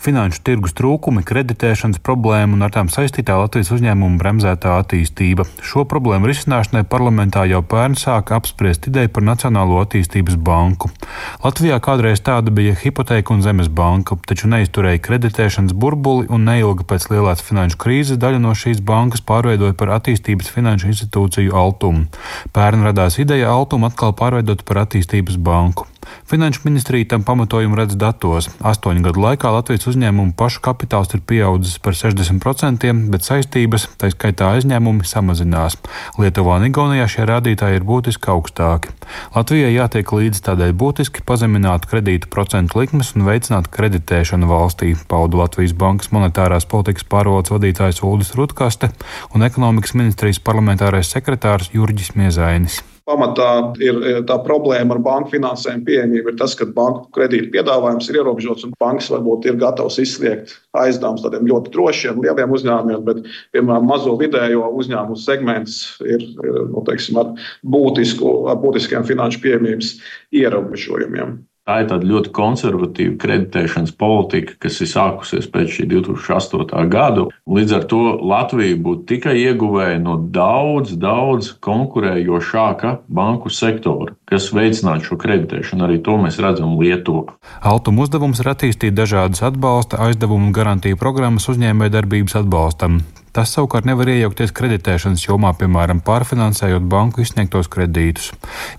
Finanšu 0.07 0.39
tirgus 0.47 0.71
trūkumi, 0.79 1.25
kreditēšanas 1.27 1.99
problēma 2.07 2.55
un 2.55 2.63
ar 2.63 2.71
tām 2.71 2.87
saistītā 2.93 3.35
Latvijas 3.41 3.73
uzņēmuma 3.75 4.21
bremzētā 4.21 4.77
attīstība. 4.79 5.43
Šo 5.67 5.83
problēmu 5.91 6.29
risināšanai 6.31 6.85
parlamentā 6.87 7.43
jau 7.51 7.59
pērn 7.67 7.97
sāka 7.99 8.37
apspriest 8.39 8.87
ideju 8.87 9.11
par 9.17 9.27
Nacionālo 9.27 9.81
attīstības 9.81 10.37
banku. 10.47 10.93
Latvijā 11.43 11.81
kādreiz 11.83 12.23
tāda 12.23 12.55
bija 12.55 12.77
hipoteka 12.79 13.35
un 13.35 13.43
zemes 13.43 13.73
banka, 13.81 14.15
taču 14.31 14.53
neizturēja 14.53 15.03
kreditēšanas 15.09 15.75
burbuli 15.75 16.31
un 16.31 16.47
neilgi 16.53 16.87
pēc 16.87 17.09
lielās 17.11 17.43
finanšu 17.49 17.83
krīzes 17.83 18.23
daļu 18.23 18.45
no 18.47 18.55
šīs 18.55 18.85
bankas 18.87 19.27
pārveidoja 19.27 19.75
par 19.75 19.97
attīstības 19.97 20.55
finanšu 20.55 20.93
institūciju 20.93 21.59
Altumu. 21.65 22.07
Pērn 22.55 22.87
radās 22.93 23.19
ideja 23.19 23.51
Altumu 23.59 23.91
atkal 23.91 24.15
pārveidot 24.15 24.63
par 24.63 24.85
attīstības 24.87 25.43
banku. 25.51 25.91
Finanšu 26.27 26.61
ministrija 26.65 27.09
tam 27.13 27.23
pamatojumu 27.27 27.77
redz 27.79 27.97
datos. 27.97 28.49
Astoņu 28.61 29.05
gadu 29.07 29.23
laikā 29.23 29.51
Latvijas 29.55 29.87
uzņēmumu 29.93 30.35
pašu 30.39 30.63
kapitāls 30.65 31.13
ir 31.15 31.23
pieaudzis 31.27 31.79
par 31.83 31.95
60%, 31.99 32.93
bet 33.13 33.27
saistības, 33.27 33.89
tā 34.01 34.11
skaitā 34.15 34.51
aizņēmumi, 34.57 35.07
samazinās. 35.07 35.79
Lietuvā 36.19 36.59
un 36.61 36.69
Igaunijā 36.71 37.07
šie 37.11 37.29
rādītāji 37.31 37.81
ir 37.81 37.87
būtiski 37.87 38.33
augstāki. 38.33 38.95
Latvijai 39.37 39.75
jātiek 39.75 40.13
līdzi 40.19 40.43
tādēļ 40.49 40.75
būtiski 40.81 41.23
pazemināt 41.27 41.87
kredītu 41.91 42.31
procentu 42.33 42.81
likmes 42.81 43.15
un 43.17 43.27
veicināt 43.29 43.71
kreditēšanu 43.73 44.51
valstī, 44.51 44.95
pauda 45.09 45.45
Latvijas 45.45 45.77
Bankas 45.79 46.13
monetārās 46.15 46.67
politikas 46.71 47.07
pārvaldes 47.07 47.55
vadītājs 47.55 48.03
Uldis 48.07 48.35
Rutkaste 48.39 48.91
un 49.35 49.47
ekonomikas 49.47 49.97
ministrijas 49.99 50.43
parlamentārais 50.43 51.15
sekretārs 51.15 51.73
Jurģis 51.75 52.15
Miezainis. 52.19 52.83
Pamatā 53.07 53.49
ir 53.79 54.01
tā 54.27 54.35
problēma 54.43 54.97
ar 54.97 55.01
banku 55.03 55.31
finansējumu 55.37 55.87
pieejamību, 55.87 56.33
ir 56.33 56.39
tas, 56.41 56.57
ka 56.59 56.67
banku 56.75 57.05
kredītu 57.15 57.53
piedāvājums 57.55 58.09
ir 58.11 58.19
ierobežots 58.19 58.67
un 58.67 58.73
bankas 58.83 59.13
varbūt 59.15 59.47
ir 59.47 59.61
gatavs 59.61 60.01
izsniegt 60.03 60.57
aizdevumus 60.75 61.23
tādiem 61.23 61.47
ļoti 61.47 61.71
drošiem, 61.77 62.19
lieliem 62.25 62.57
uzņēmumiem, 62.59 63.05
bet, 63.07 63.23
piemēram, 63.55 63.87
mazo 63.87 64.17
vidējo 64.19 64.73
uzņēmumu 64.83 65.23
segments 65.23 65.79
ir 66.03 66.27
nu, 66.43 66.83
teiksim, 66.89 67.23
ar, 67.23 67.35
būtisku, 67.77 68.33
ar 68.51 68.59
būtiskiem 68.65 69.07
finanšu 69.07 69.45
pieejamības 69.45 69.95
ierobežojumiem. 70.43 71.39
Tā 71.67 71.81
ir 71.83 71.89
tāda 71.91 72.07
ļoti 72.07 72.31
konservatīva 72.31 73.17
kreditēšanas 73.19 73.91
politika, 73.99 74.53
kas 74.63 74.77
ir 74.85 74.87
sākusies 74.87 75.49
pēc 75.51 75.73
šī 75.75 75.87
2008. 75.97 76.85
gada. 76.93 77.25
Līdz 77.51 77.75
ar 77.75 77.87
to 77.91 78.03
Latvija 78.23 78.77
būtu 78.85 79.03
tikai 79.11 79.35
ieguvēja 79.41 79.99
no 80.05 80.15
daudz, 80.15 80.95
daudz 80.95 81.51
konkurējošāka 81.67 82.93
banku 83.11 83.51
sektora, 83.51 84.15
kas 84.31 84.53
veicinātu 84.55 85.11
šo 85.11 85.19
kreditēšanu. 85.27 85.89
Arī 85.89 85.99
to 86.07 86.15
mēs 86.23 86.39
redzam 86.39 86.79
Lietuvā. 86.79 87.35
Altuma 87.67 88.07
uzdevums 88.07 88.45
ir 88.45 88.55
attīstīt 88.55 88.95
dažādas 88.95 89.43
atbalsta, 89.51 89.99
aizdevumu 90.07 90.53
un 90.53 90.55
garantiju 90.55 91.03
programmas 91.03 91.51
uzņēmējdarbības 91.51 92.45
atbalstam. 92.45 93.03
Tas 93.37 93.51
savukārt 93.53 93.85
nevar 93.85 94.09
iejaukties 94.09 94.55
kreditēšanas 94.57 95.27
jomā, 95.27 95.51
piemēram, 95.61 95.99
pārfinansējot 96.07 96.87
banku 96.89 97.21
izsniegtos 97.21 97.69
kredītus. 97.69 98.31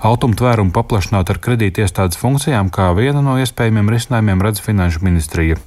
Altuma 0.02 0.34
tvērumu 0.40 0.74
paplašināt 0.74 1.30
ar 1.30 1.38
kredītiestādes 1.46 2.18
funkcijām, 2.18 2.72
kā 2.74 2.88
viena 2.98 3.22
no 3.22 3.36
iespējamiem 3.38 3.94
risinājumiem 3.94 4.42
redz 4.42 4.64
Finanšu 4.66 5.06
ministrija. 5.06 5.60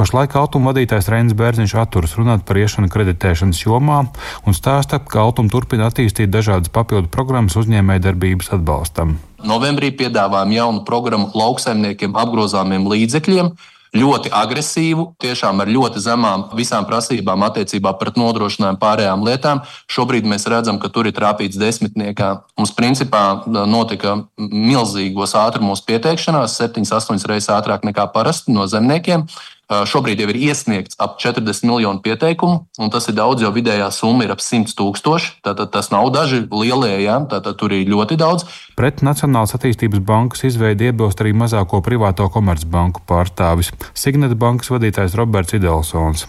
Pašlaik 0.00 0.38
Altuma 0.40 0.72
vadītājs 0.72 1.12
Reinis 1.12 1.36
Bērziņš 1.36 1.76
atturas 1.84 2.16
runāt 2.16 2.48
par 2.48 2.56
iešanu 2.56 2.88
kreditēšanas 2.88 3.60
jomā 3.66 4.00
un 4.48 4.56
stāsta, 4.56 4.96
ka 5.04 5.26
Altuma 5.28 5.52
turpina 5.52 5.92
attīstīt 5.92 6.32
dažādas 6.32 6.72
papildu 6.72 7.12
programmas 7.12 7.60
uzņēmējdarbības 7.60 8.54
atbalstam. 8.56 9.18
Novembrī 9.44 9.92
piedāvājam 9.92 10.56
jaunu 10.56 10.86
programmu 10.88 11.28
lauksaimniekiem 11.36 12.16
apgrozāmiem 12.16 12.88
līdzekļiem 12.96 13.52
ļoti 13.96 14.32
agresīvu, 14.34 15.12
tiešām 15.22 15.62
ar 15.64 15.70
ļoti 15.72 16.02
zemām 16.04 16.48
visām 16.58 16.86
prasībām 16.88 17.44
attiecībā 17.48 17.94
pret 18.00 18.18
nodrošinājumu 18.20 18.80
pārējām 18.82 19.24
lietām. 19.26 19.62
Šobrīd 19.90 20.28
mēs 20.28 20.48
redzam, 20.50 20.80
ka 20.82 20.90
tur 20.92 21.08
ir 21.08 21.16
trāpīts 21.16 21.60
desmitniekā. 21.60 22.30
Mums 22.58 22.74
principā 22.76 23.24
notika 23.46 24.18
milzīgos 24.38 25.36
ātrumos 25.38 25.84
pieteikšanās, 25.88 26.58
7-8 26.60 27.28
reizes 27.30 27.52
ātrāk 27.54 27.86
nekā 27.88 28.08
parasti 28.12 28.52
no 28.52 28.66
zemniekiem. 28.68 29.28
Šobrīd 29.68 30.22
jau 30.22 30.30
ir 30.32 30.38
iesniegts 30.48 30.96
ap 30.96 31.18
40 31.20 31.66
miljonu 31.68 32.00
pieteikumu, 32.00 32.62
un 32.80 32.92
tas 32.92 33.04
ir 33.10 33.16
daudz, 33.18 33.42
jo 33.44 33.50
vidējā 33.52 33.90
summa 33.92 34.24
ir 34.24 34.32
ap 34.32 34.40
100 34.40 34.72
tūkstoši. 34.78 35.42
Tātad 35.44 35.68
tas 35.74 35.90
nav 35.92 36.08
daži 36.14 36.40
lielie, 36.48 36.94
jā, 37.04 37.18
tātad 37.28 37.58
tur 37.60 37.74
ir 37.76 37.84
ļoti 37.90 38.16
daudz. 38.16 38.46
Pret 38.78 39.02
Nacionālās 39.04 39.52
attīstības 39.58 40.00
bankas 40.08 40.46
izveidi 40.48 40.88
iebilst 40.88 41.20
arī 41.20 41.34
mazāko 41.36 41.82
privāto 41.84 42.30
komercbanku 42.32 43.04
pārstāvis- 43.04 43.74
Signeta 44.04 44.38
bankas 44.40 44.72
vadītājs 44.72 45.18
Roberts 45.20 45.52
Idelsons. 45.52 46.24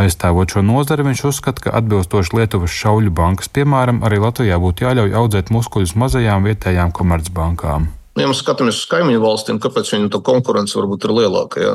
Aizstāvot 0.00 0.48
šo 0.48 0.64
nozari, 0.64 1.04
viņš 1.04 1.26
uzskata, 1.28 1.60
ka 1.60 1.76
atbilstoši 1.76 2.40
Lietuvas 2.40 2.72
šauļu 2.72 3.12
bankas 3.12 3.52
piemēram 3.52 4.00
arī 4.00 4.16
Latvijā 4.16 4.56
būtu 4.56 4.88
jāļauj 4.88 5.12
audzēt 5.12 5.52
muskuļus 5.52 5.92
mazajām 5.92 6.48
vietējām 6.48 6.92
komercbankām. 6.92 7.97
Ja 8.18 8.26
mēs 8.26 8.40
skatāmies 8.42 8.80
uz 8.80 8.88
kaimiņu 8.90 9.20
valstīm, 9.22 9.60
kāpēc 9.62 9.92
viņu 9.92 10.22
konkurence 10.26 10.78
varbūt 10.78 11.04
ir 11.06 11.12
lielāka? 11.14 11.60
Ja? 11.62 11.74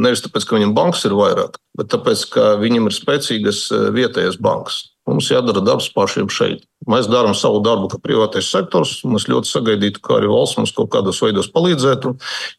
Nevis 0.00 0.24
tāpēc, 0.24 0.46
ka 0.48 0.56
viņiem 0.56 0.72
bankas 0.74 1.04
ir 1.06 1.14
vairāk, 1.18 1.60
bet 1.78 1.92
tāpēc, 1.92 2.24
ka 2.32 2.48
viņiem 2.62 2.88
ir 2.88 2.96
spēcīgas 2.96 3.60
vietējas 3.94 4.40
bankas. 4.42 4.80
Mums 5.06 5.30
jādara 5.30 5.62
darbs 5.62 5.90
pašiem 5.94 6.30
šeit. 6.32 6.64
Mēs 6.90 7.06
darām 7.10 7.34
savu 7.38 7.60
darbu, 7.62 7.88
kā 7.92 7.98
privātais 8.02 8.48
sektors. 8.50 8.96
Mēs 9.06 9.28
ļoti 9.30 9.50
sagaidītu, 9.50 10.02
ka 10.02 10.18
arī 10.18 10.30
valsts 10.32 10.58
mums 10.58 10.74
kaut 10.74 10.90
kādos 10.94 11.20
veidos 11.22 11.50
palīdzētu. 11.54 12.14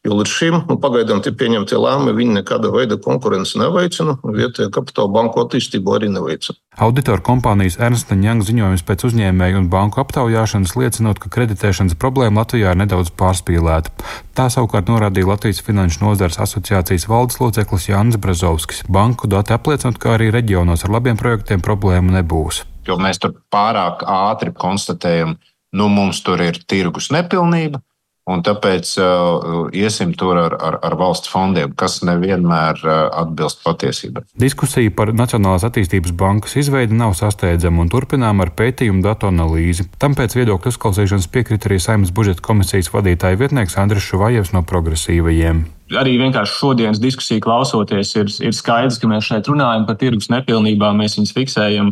Jo 0.08 0.20
līdz 0.20 0.32
šim 0.32 0.60
nu, 0.70 0.78
pagaidām 0.80 1.24
tie 1.24 1.34
pieņemtie 1.36 1.80
lēmumi, 1.80 2.16
viņi 2.20 2.38
nekāda 2.40 2.72
veida 2.74 2.98
konkurenci 3.04 3.60
neveicina. 3.60 4.18
Vietējā 4.24 4.72
kapitāla 4.74 5.12
banku 5.12 5.44
attīstību 5.44 5.98
arī 5.98 6.12
neveicina. 6.14 6.58
Auditoru 6.84 7.22
kompānijas 7.22 7.78
Ernsta 7.78 8.16
Young 8.18 8.42
ziņojums 8.48 8.86
pēc 8.88 9.06
uzņēmēju 9.10 9.60
un 9.62 9.70
banku 9.70 10.02
aptaujāšanas 10.02 10.74
liecinot, 10.80 11.22
ka 11.22 11.30
kreditēšanas 11.36 12.00
problēma 12.02 12.42
Latvijā 12.42 12.74
ir 12.74 12.82
nedaudz 12.82 13.14
pārspīlēta. 13.20 13.94
Tā 14.34 14.50
savukārt 14.50 14.90
norādīja 14.90 15.30
Latvijas 15.30 15.62
Finanšu 15.62 16.02
nozares 16.08 16.42
asociācijas 16.42 17.06
valdes 17.12 17.38
loceklis 17.44 17.92
Jānis 17.92 18.18
Brazovskis. 18.18 18.82
Banku 18.90 19.30
dati 19.30 19.54
apliecinot, 19.54 20.02
ka 20.02 20.18
arī 20.18 20.34
reģionos 20.34 20.88
ar 20.88 20.98
labiem 20.98 21.20
projektiem 21.20 21.62
problēmu 21.62 22.18
nebūs 22.18 22.66
jo 22.88 23.00
mēs 23.02 23.22
tur 23.22 23.38
pārāk 23.54 24.06
ātri 24.08 24.54
konstatējam, 24.56 25.38
nu 25.74 25.90
mums 25.90 26.22
tur 26.26 26.42
ir 26.44 26.60
tirgus 26.68 27.12
nepilnība. 27.14 27.82
Un 28.24 28.40
tāpēc 28.40 28.88
uh, 29.04 29.66
iesim 29.76 30.14
tur 30.16 30.38
ar, 30.40 30.54
ar, 30.56 30.78
ar 30.88 30.94
valsts 30.96 31.28
fondiem, 31.28 31.74
kas 31.76 31.98
nevienmēr 32.08 32.80
uh, 32.80 32.94
atbilst 33.20 33.60
patiesībai. 33.66 34.24
Diskusija 34.40 34.94
par 34.96 35.12
Nacionālās 35.12 35.66
attīstības 35.68 36.14
bankas 36.16 36.56
izveidi 36.62 36.96
nav 36.96 37.18
sasteidzama 37.20 37.84
un 37.84 37.92
turpinām 37.92 38.40
ar 38.40 38.54
pētījumu 38.56 39.04
datu 39.04 39.28
analīzi. 39.28 39.90
Tam 40.00 40.16
pēc 40.16 40.38
viedokļu 40.40 40.72
uzklausīšanas 40.72 41.28
piekrita 41.36 41.68
arī 41.68 41.82
Saimnes 41.84 42.16
budžeta 42.16 42.46
komisijas 42.48 42.94
vadītāja 42.96 43.42
vietnieks 43.44 43.76
Andris 43.84 44.08
Šuvājevs 44.08 44.56
no 44.56 44.64
progresīvajiem 44.72 45.66
arī 46.00 46.16
vienkārši 46.18 46.56
šodienas 46.58 46.98
diskusiju 47.02 47.44
klausoties, 47.44 48.16
ir, 48.18 48.32
ir 48.48 48.56
skaidrs, 48.56 48.98
ka 48.98 49.10
mēs 49.12 49.28
šeit 49.28 49.50
runājam 49.52 49.86
par 49.86 50.00
tirgus 50.02 50.32
nepilnībām, 50.32 50.98
mēs 50.98 51.20
viņus 51.20 51.36
fiksējam 51.36 51.92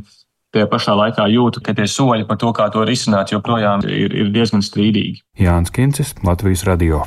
Tie 0.52 0.66
pašā 0.68 0.98
laikā 1.00 1.30
jūtu, 1.32 1.62
ka 1.64 1.72
tie 1.76 1.86
soļi 1.88 2.26
par 2.28 2.40
to, 2.42 2.52
kā 2.52 2.68
to 2.74 2.84
risināt, 2.88 3.32
joprojām 3.32 3.86
ir, 3.88 4.12
ir 4.12 4.34
diezgan 4.36 4.64
strīdīgi. 4.66 5.24
Jānis 5.40 5.72
Kincis, 5.72 6.12
Latvijas 6.28 6.66
Radio. 6.68 7.06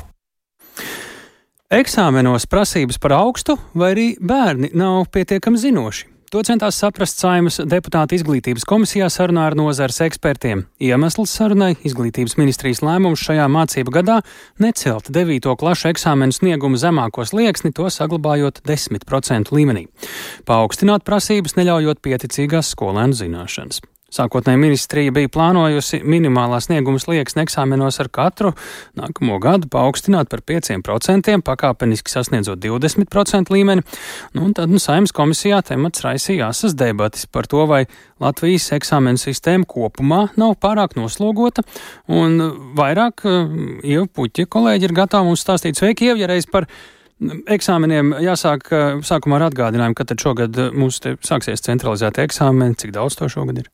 Eksāmenos 1.69 2.47
prasības 2.49 2.97
par 3.01 3.13
augstu 3.19 3.57
vai 3.77 3.93
arī 3.93 4.09
bērni 4.21 4.71
nav 4.77 5.07
pietiekami 5.13 5.61
zinoši. 5.61 6.14
To 6.35 6.41
centās 6.43 6.75
saprast 6.75 7.21
Saimas 7.21 7.61
deputāta 7.63 8.11
izglītības 8.17 8.65
komisijā 8.67 9.05
sarunā 9.07 9.45
ar 9.47 9.53
nozares 9.55 10.01
ekspertiem. 10.03 10.65
Iemesls 10.83 11.31
sarunai- 11.31 11.77
izglītības 11.87 12.35
ministrijas 12.35 12.83
lēmums 12.83 13.23
šajā 13.23 13.45
mācību 13.47 13.95
gadā 13.95 14.19
necelt 14.59 15.07
9. 15.07 15.55
klašu 15.55 15.93
eksāmenu 15.93 16.35
sniegumu 16.35 16.75
zemākos 16.75 17.31
lieksni, 17.31 17.71
to 17.71 17.87
saglabājot 17.87 18.65
10% 18.67 19.55
līmenī. 19.55 19.87
Paaugstināt 20.43 21.07
prasības, 21.07 21.55
neļaujot 21.55 22.03
pieticīgās 22.03 22.67
skolēnu 22.67 23.15
zināšanas. 23.15 23.79
Sākotnēji 24.13 24.59
ministrija 24.61 25.11
bija 25.11 25.29
plānojusi 25.33 26.03
minimālā 26.05 26.59
snieguma 26.61 27.01
slieksni 27.01 27.41
eksāmenos 27.41 27.97
ar 28.03 28.09
katru 28.13 28.51
nākamo 28.95 29.39
gadu 29.41 29.65
paaugstināt 29.73 30.29
par 30.29 30.43
5%, 30.45 31.33
pakāpeniski 31.47 32.13
sasniedzot 32.13 32.61
20% 32.61 33.49
līmeni. 33.49 33.81
Nu, 34.37 34.51
tad 34.53 34.69
nu, 34.69 34.77
saimnes 34.79 35.15
komisijā 35.15 35.63
temats 35.65 36.05
raisīja 36.05 36.51
asas 36.53 36.77
debatas 36.77 37.25
par 37.25 37.49
to, 37.49 37.65
vai 37.65 37.87
Latvijas 38.21 38.69
eksāmenu 38.77 39.19
sistēma 39.19 39.65
kopumā 39.67 40.27
nav 40.37 40.53
pārāk 40.61 40.93
noslogota, 40.99 41.65
un 42.05 42.37
vairāk 42.77 43.25
Ieva 43.25 44.05
Puķa 44.05 44.45
kolēģi 44.45 44.85
ir 44.85 44.99
gatavi 45.01 45.31
mums 45.31 45.41
stāstīt. 45.41 45.81
Sveiki, 45.81 46.11
Ieva, 46.11 46.21
ja 46.21 46.29
reiz 46.29 46.45
par 46.45 46.69
Eksāmeniem 47.15 48.09
jāsāk 48.19 48.67
sākumā 49.07 49.37
ar 49.37 49.45
atgādinājumu, 49.47 49.95
ka 49.95 50.17
šogad 50.19 50.57
mums 50.75 50.97
sāksies 50.99 51.63
centralizēti 51.63 52.25
eksāmeni, 52.25 52.75
cik 52.75 52.91
daudz 52.97 53.15
to 53.15 53.29
šogad 53.31 53.61
ir. 53.63 53.69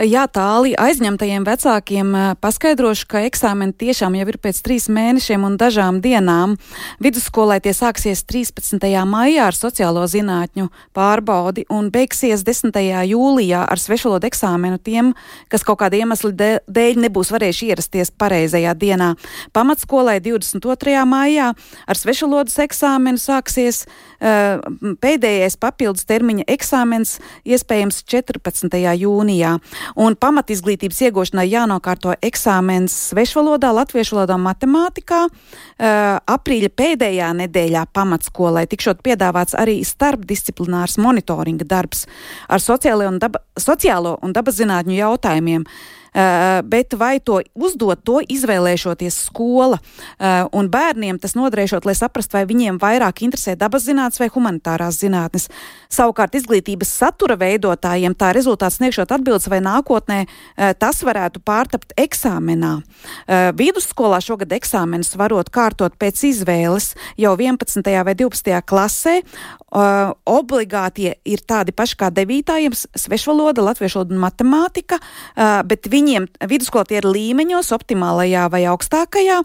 Jā, 0.00 0.24
tālī 0.28 0.74
aizņemtajiem 0.76 1.44
vecākiem 1.46 2.12
paskaidrošu, 2.40 3.06
ka 3.10 3.22
eksāmeni 3.28 3.74
tiešām 3.76 4.16
jau 4.18 4.26
ir 4.28 4.38
pēc 4.42 4.60
trīs 4.64 4.88
mēnešiem 4.92 5.44
un 5.46 5.56
dažām 5.60 6.00
dienām. 6.04 6.56
Vidusskolai 7.02 7.58
tie 7.64 7.72
sāksies 7.76 8.24
13. 8.28 8.80
maijā 9.08 9.46
ar 9.48 9.56
sociālo 9.56 10.04
zinātņu 10.08 10.68
pārbaudi 10.96 11.66
un 11.72 11.90
beigsies 11.94 12.44
10. 12.46 12.76
jūlijā 13.10 13.62
ar 13.68 13.80
svešvalodu 13.80 14.28
eksāmenu 14.30 14.80
tiem, 14.80 15.12
kas 15.52 15.64
kaut 15.66 15.80
kāda 15.82 16.00
iemesla 16.00 16.32
dēļ 16.66 17.02
nebūs 17.06 17.32
varējuši 17.34 17.70
ierasties 17.72 18.12
pareizajā 18.16 18.74
dienā. 18.76 19.12
Pamatskolai 19.56 20.18
22. 20.24 20.96
maijā 21.08 21.52
ar 21.86 22.00
svešvalodas 22.00 22.58
eksāmenu 22.64 23.20
sāksies 23.20 23.84
uh, 23.86 24.60
pēdējais 25.04 25.58
papildus 25.60 26.08
termiņa 26.08 26.48
eksāmens 26.56 27.18
iespējams 27.44 28.02
14. 28.08 28.80
jūnijā. 29.04 29.55
Un 30.02 30.16
pamatizglītības 30.20 31.02
iegūšanai 31.08 31.46
jānokārto 31.50 32.14
eksāmens 32.24 32.94
svešvalodā, 33.10 33.72
latviešu 33.76 34.18
valodā, 34.18 34.38
matemātikā. 34.40 35.26
Uh, 35.26 36.16
aprīļa 36.36 36.72
pēdējā 36.76 37.32
nedēļā 37.42 37.86
pamatskolai 37.96 38.66
tikšot 38.70 39.02
piedāvāts 39.04 39.56
arī 39.58 39.80
starpdisciplinārs 39.84 40.96
monitoringa 41.02 41.66
darbs 41.68 42.06
ar 42.48 42.62
sociālo 42.62 43.10
un, 43.10 43.20
daba, 43.22 43.42
sociālo 43.60 44.16
un 44.24 44.32
dabas 44.36 44.58
zinātņu 44.60 44.96
jautājumiem. 44.96 45.66
Eh, 45.66 45.95
bet 46.64 46.94
vai 46.96 47.18
to 47.20 47.40
uzdot, 47.54 48.00
to 48.04 48.20
izvēlēšoties 48.24 49.18
skola 49.28 49.78
eh, 49.78 50.44
un 50.56 50.70
bērniem 50.72 51.18
tas 51.20 51.36
noderēšot, 51.36 51.84
lai 51.88 51.96
saprastu, 51.98 52.38
vai 52.38 52.46
viņiem 52.48 52.78
vairāk 52.80 53.20
interesē 53.26 53.56
dabas 53.58 53.84
zinātnes 53.84 54.22
vai 54.22 54.30
humanitārās 54.32 55.00
zinātnes. 55.02 55.48
Savukārt 55.92 56.38
izglītības 56.38 56.90
satura 57.02 57.36
veidotājiem 57.40 58.16
tā 58.16 58.32
rezultāts 58.36 58.80
sniegšot 58.80 59.12
atbildes, 59.18 59.50
vai 59.52 59.60
nākotnē 59.64 60.22
eh, 60.24 60.72
tas 60.78 61.02
varētu 61.06 61.42
pārtapt 61.44 61.92
eksāmenā. 62.00 62.76
Vidusskolā 63.56 64.18
šogad 64.24 64.52
eksāmenus 64.56 65.14
varot 65.18 65.48
kārtot 65.52 65.94
pēc 66.00 66.22
izvēles 66.30 66.92
jau 67.20 67.34
11. 67.36 67.92
vai 68.06 68.14
12. 68.18 68.56
klasē. 68.66 69.20
Uh, 69.66 70.14
obligātie 70.24 71.16
ir 71.26 71.40
tādi 71.42 71.72
paši 71.74 71.96
kā 71.98 72.06
devītājiem- 72.14 72.72
svešvaloda, 73.04 73.64
latviešu 73.66 73.98
valoda 73.98 74.14
un 74.14 74.22
matemātika, 74.22 74.96
uh, 75.02 75.62
bet 75.66 75.88
viņiem 76.06 76.28
vidusskolā 76.46 76.86
tie 76.86 77.00
ir 77.00 77.08
līmeņos, 77.10 77.72
optimālajā 77.74 78.46
vai 78.52 78.62
augstākajā, 78.70 79.40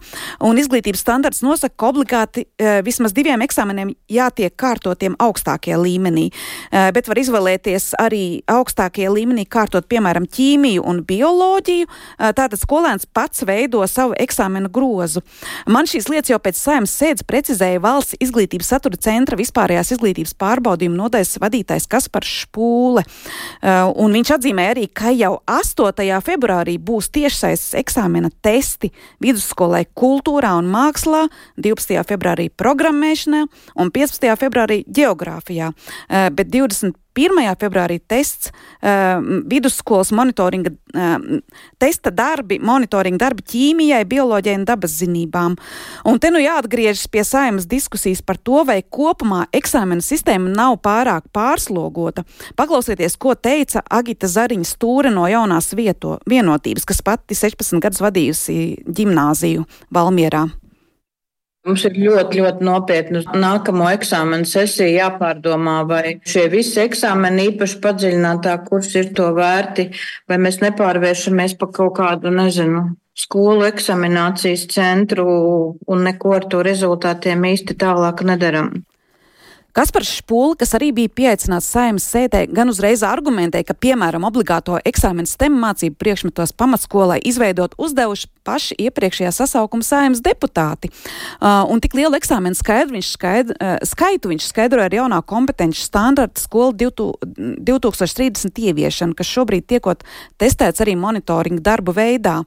un 0.46 0.60
izglītības 0.62 1.02
standarts 1.02 1.42
nosaka, 1.46 1.74
ka 1.76 1.90
obligāti 1.90 2.46
uh, 2.46 2.80
vismaz 2.86 3.16
diviem 3.18 3.42
eksāmeniem 3.42 3.96
jātiek 4.12 4.54
kārtotiem 4.54 5.18
augstākajā 5.22 5.80
līmenī, 5.82 6.30
uh, 6.30 6.92
bet 6.94 7.10
var 7.10 7.22
izvēlēties 7.22 7.96
arī 8.02 8.44
augstākajā 8.52 9.10
līmenī 9.14 9.48
kārtot, 9.50 9.88
piemēram, 9.90 10.28
ķīmiju 10.30 10.86
un 10.86 11.02
bioloģiju, 11.08 11.90
uh, 11.90 12.30
tātad 12.38 12.60
skolēns 12.62 13.10
pats 13.10 13.46
veido 13.48 13.82
savu 13.90 14.16
eksāmenu 14.22 14.70
grozu. 14.72 15.26
Man 15.66 15.90
šīs 15.90 16.12
lietas 16.12 16.34
jau 16.34 16.40
pēc 16.42 16.60
saimnes 16.60 16.94
sēdes 16.94 17.26
precizēja 17.26 17.82
valsts 17.82 18.20
izglītības 18.22 18.70
satura 18.76 19.02
centra 19.02 19.40
vispārējās 19.40 19.96
izglītības 19.98 20.36
pārbaudījumu 20.38 21.00
nodaļas 21.00 21.40
vadītājs 21.42 21.90
Kaspars 21.90 22.30
Špūle. 22.44 23.04
Un 24.02 24.16
viņš 24.16 24.34
atzīmē 24.36 24.68
arī, 24.74 24.86
ka 24.94 25.12
jau 25.16 25.34
8. 25.50 26.22
Februārī 26.52 26.78
būs 26.78 27.10
tiešsaistes 27.16 27.76
eksāmena 27.80 28.30
testi 28.44 28.92
vidusskolai 29.24 29.86
kultūrā 29.96 30.58
un 30.60 30.68
mākslā, 30.68 31.30
12. 31.58 32.04
februārī 32.08 32.50
programmēšanā 32.50 33.46
un 33.80 33.92
15. 33.92 34.36
februārī 34.38 34.84
geogrāfijā. 34.88 35.72
Uh, 35.72 36.30
bet 36.36 36.52
20. 36.52 37.01
1. 37.18 37.42
februārī 37.60 38.00
tests 38.08 38.52
uh, 38.52 39.20
vidusskolas 39.50 40.12
monitoringa 40.16 40.72
uh, 40.72 41.42
testa 41.82 42.12
darbi, 42.16 42.60
monitoringa 42.64 43.26
darbi 43.26 43.46
ķīmijai, 43.54 44.04
bioloģijai 44.10 44.60
un 44.60 44.66
dabas 44.70 44.96
zinībām. 45.02 45.58
Un 46.08 46.22
te 46.22 46.32
nu 46.32 46.42
jāatgriežas 46.42 47.08
pie 47.12 47.26
saimas 47.28 47.68
diskusijas 47.72 48.24
par 48.26 48.40
to, 48.40 48.64
vai 48.68 48.80
kopumā 48.84 49.46
eksāmena 49.56 50.04
sistēma 50.06 50.54
nav 50.56 50.80
pārāk 50.86 51.28
pārslogota. 51.36 52.26
Paklausieties, 52.60 53.18
ko 53.22 53.36
teica 53.36 53.84
Agita 53.90 54.30
Zariņa 54.32 54.72
Stūre 54.72 55.12
no 55.14 55.28
jaunās 55.30 55.74
vieto, 55.78 56.18
vienotības, 56.30 56.88
kas 56.88 57.04
pati 57.06 57.38
16 57.38 57.84
gadus 57.84 58.04
vadījusi 58.04 58.58
ģimnāziju 58.88 59.68
Valmierā. 59.94 60.48
Mums 61.62 61.84
ir 61.86 61.94
ļoti, 61.94 62.40
ļoti 62.42 62.66
nopietni 62.66 63.20
nākamo 63.38 63.86
eksāmenu 63.94 64.48
sesiju 64.50 64.96
jāpārdomā, 64.96 65.76
vai 65.86 66.16
šie 66.26 66.48
visi 66.50 66.80
eksāmeni 66.82 67.52
īpaši 67.52 67.78
padziļinātā 67.84 68.56
kurs 68.66 68.96
ir 68.98 69.12
to 69.18 69.28
vērti, 69.38 69.92
vai 70.26 70.40
mēs 70.42 70.58
nepārvēršamies 70.64 71.54
pa 71.62 71.70
kaut 71.70 71.94
kādu, 72.00 72.34
nezinu, 72.34 72.82
skolu 73.14 73.68
eksaminācijas 73.70 74.66
centru 74.74 75.28
un 75.86 76.08
neko 76.08 76.34
ar 76.40 76.50
to 76.50 76.64
rezultātiem 76.66 77.46
īsti 77.54 77.78
tālāk 77.86 78.26
nedaram. 78.26 78.74
Kaspars 79.72 80.10
Špūle, 80.20 80.58
kas 80.60 80.74
arī 80.76 80.90
bija 80.96 81.10
pieaicināts 81.16 81.70
saimnes 81.72 82.04
sēdē, 82.12 82.44
gan 82.52 82.68
uzreiz 82.72 83.06
argumentē, 83.08 83.62
ka, 83.64 83.72
piemēram, 83.72 84.26
obligāto 84.28 84.76
eksāmenu 84.84 85.30
STEM 85.30 85.56
mācību 85.62 85.96
priekšmetos 86.02 86.52
pamatskolai 86.60 87.22
izveidot 87.24 87.78
uzdevuši 87.80 88.28
paši 88.44 88.76
iepriekšējā 88.88 89.32
sasaukuma 89.38 89.86
saimnes 89.88 90.20
deputāti. 90.26 90.92
Uh, 91.40 91.64
un 91.72 91.80
tik 91.84 91.96
lielu 91.96 92.20
eksāmenu 92.20 92.58
skaidru 92.60 92.98
viņš 92.98 93.14
skaidr, 93.14 93.56
uh, 93.56 93.78
skaitu 93.88 94.34
viņš 94.34 94.50
skaidroja 94.50 94.90
ar 94.90 94.98
jaunā 94.98 95.22
kompetenci 95.24 95.86
standarta 95.86 96.44
skolu 96.44 96.76
2030 96.76 98.62
ieviešanu, 98.68 99.16
kas 99.16 99.32
šobrīd 99.32 99.70
tiekot 99.72 100.04
testēts 100.42 100.84
arī 100.84 100.98
monitoringa 101.00 101.64
darbu 101.72 101.96
veidā, 101.96 102.42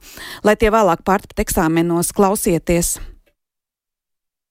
lai 0.45 0.57
tie 0.61 0.69
vēlāk 0.69 1.01
pārtikt 1.07 1.41
eksāmenos 1.41 2.13
klausieties 2.13 2.99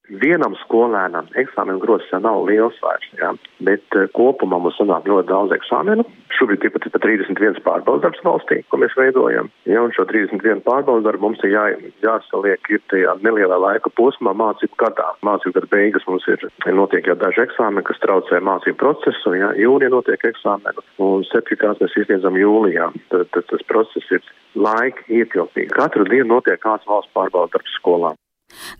vienam 0.08 0.54
skolēnam 0.60 1.28
eksāmenu 1.40 1.80
grozs 1.82 2.10
jau 2.12 2.20
nav 2.20 2.42
liels 2.48 2.76
vairs, 2.84 3.06
jā, 3.18 3.30
bet 3.64 3.96
uh, 3.96 4.06
kopumā 4.16 4.58
mums 4.60 4.76
sanāk 4.78 5.08
ļoti 5.08 5.28
daudz 5.30 5.54
eksāmenu. 5.56 6.04
Šobrīd 6.34 6.66
ir 6.66 6.74
31 6.74 7.60
pārbaudas 7.64 8.02
darbs 8.02 8.22
valstī, 8.26 8.60
ko 8.68 8.80
mēs 8.82 8.96
veidojam. 8.98 9.50
Ja, 9.70 9.84
un 9.84 9.94
šo 9.96 10.04
31 10.10 10.64
pārbaudas 10.66 11.06
darbu 11.06 11.28
mums 11.28 11.44
ir 11.46 11.54
jā, 11.54 11.64
jāsaliek 12.04 12.72
ir 12.74 12.82
tajā 12.92 13.14
nelielā 13.24 13.58
laika 13.60 13.92
posmā 13.96 14.34
mācību 14.36 14.76
gadā. 14.82 15.12
Mācību 15.26 15.56
gada 15.60 15.70
beigas 15.72 16.06
mums 16.10 16.26
ir, 16.32 16.42
notiek 16.74 17.06
jau 17.08 17.16
daži 17.20 17.44
eksāmeni, 17.46 17.86
kas 17.86 18.02
traucē 18.02 18.42
mācību 18.44 18.80
procesu. 18.82 19.36
Ja, 19.38 19.52
jūnija 19.58 19.92
notiek 19.94 20.26
eksāmeni 20.32 20.84
un 21.02 21.24
certifikāts 21.30 21.80
mēs 21.84 21.96
izsniedzam 22.02 22.36
jūlijā. 22.38 22.90
Tad, 23.14 23.30
tad 23.36 23.48
tas 23.52 23.64
process 23.70 24.12
ir 24.18 24.34
laika 24.58 25.06
ietilpīgi. 25.08 25.72
Katru 25.74 26.06
dienu 26.10 26.34
notiek 26.36 26.60
kāds 26.62 26.86
valsts 26.90 27.14
pārbaudas 27.16 27.54
darbs 27.54 27.78
skolām. 27.78 28.18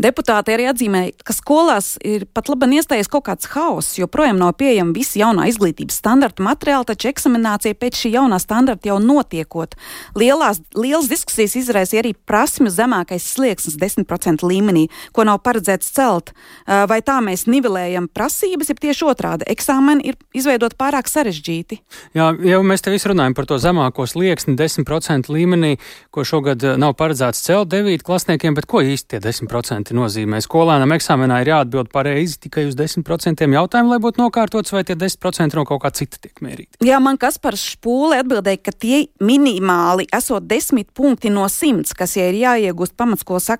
Deputāti 0.02 0.54
arī 0.54 0.66
atzīmēja, 0.70 1.12
ka 1.26 1.34
skolās 1.36 1.94
ir 2.04 2.26
pat 2.34 2.48
labi 2.50 2.78
iestājies 2.78 3.10
kaut 3.10 3.26
kāds 3.28 3.48
haoss, 3.52 3.96
jo 3.98 4.08
projām 4.10 4.38
nav 4.40 4.54
pieejama 4.60 4.94
visi 4.96 5.20
jaunā 5.20 5.46
izglītības 5.50 5.98
standarta 6.00 6.44
materiāli, 6.44 6.88
taču 6.88 7.10
eksaminācija 7.10 7.76
pēc 7.78 8.00
šī 8.02 8.14
jaunā 8.16 8.38
standarta 8.42 8.90
jau 8.90 8.98
notiekot. 9.02 9.76
Lielās, 10.18 10.60
lielas 10.76 11.08
diskusijas 11.10 11.56
izraisīja 11.60 12.04
arī 12.04 12.14
prasmju 12.14 12.72
zemākais 12.74 13.26
slieksnis 13.34 13.78
10% 13.80 14.46
līmenī, 14.46 14.86
ko 15.14 15.26
nav 15.28 15.40
paredzēts 15.44 15.92
celt. 15.94 16.34
Vai 16.66 17.00
tā 17.04 17.20
mēs 17.24 17.46
nivelējam 17.50 18.08
prasības, 18.12 18.72
ja 18.72 18.78
tieši 18.86 19.08
otrādi 19.10 19.48
eksāmeni 19.52 20.10
ir 20.10 20.18
izveidot 20.36 20.76
pārāk 20.80 21.10
sarežģīti? 21.10 21.80
Jā, 22.16 22.30
jau 22.34 22.62
mēs 22.66 22.84
te 22.84 22.94
visu 22.94 23.12
runājam 23.12 23.36
par 23.36 23.48
to 23.50 23.60
zemāko 23.62 24.06
slieksni 24.10 24.56
10% 24.58 25.30
līmenī, 25.32 25.76
ko 26.14 26.24
šogad 26.26 26.64
nav 26.80 26.96
paredzēts 26.98 27.44
celt 27.46 27.72
9 27.74 28.04
klasniekiem, 28.06 28.56
bet 28.56 28.68
ko 28.70 28.82
īsti 28.84 29.14
tie 29.16 29.22
10%? 29.24 29.63
10% 29.64 29.94
nozīmē. 29.96 30.40
Skolēnam 30.44 30.92
eksāmenā 30.94 31.40
ir 31.42 31.50
jāatbild 31.52 31.90
pareizi 31.92 32.38
tikai 32.44 32.66
uz 32.68 32.76
10% 32.76 33.44
jautājumu, 33.54 33.92
lai 33.92 34.00
būtu 34.02 34.20
nokārtots, 34.20 34.72
vai 34.74 34.84
tie 34.84 34.96
10% 34.98 35.56
no 35.56 35.64
kaut 35.68 35.82
kā 35.84 35.90
cita 35.94 36.20
tiek 36.20 36.40
mērīti. 36.44 36.80
Jā, 36.84 37.00
man 37.02 37.18
kas 37.20 37.38
par 37.42 37.56
špūli 37.58 38.18
atbildēja, 38.20 38.60
ka 38.64 38.74
tie 38.84 39.04
minimāli 39.24 40.06
esot 40.14 40.46
10 40.50 40.90
punkti 40.94 41.32
no 41.32 41.46
100, 41.48 41.94
kas 41.96 42.16
ja 42.18 42.28
ir 42.30 42.38
jāiegūst 42.42 42.96
pamatskolas 42.98 43.50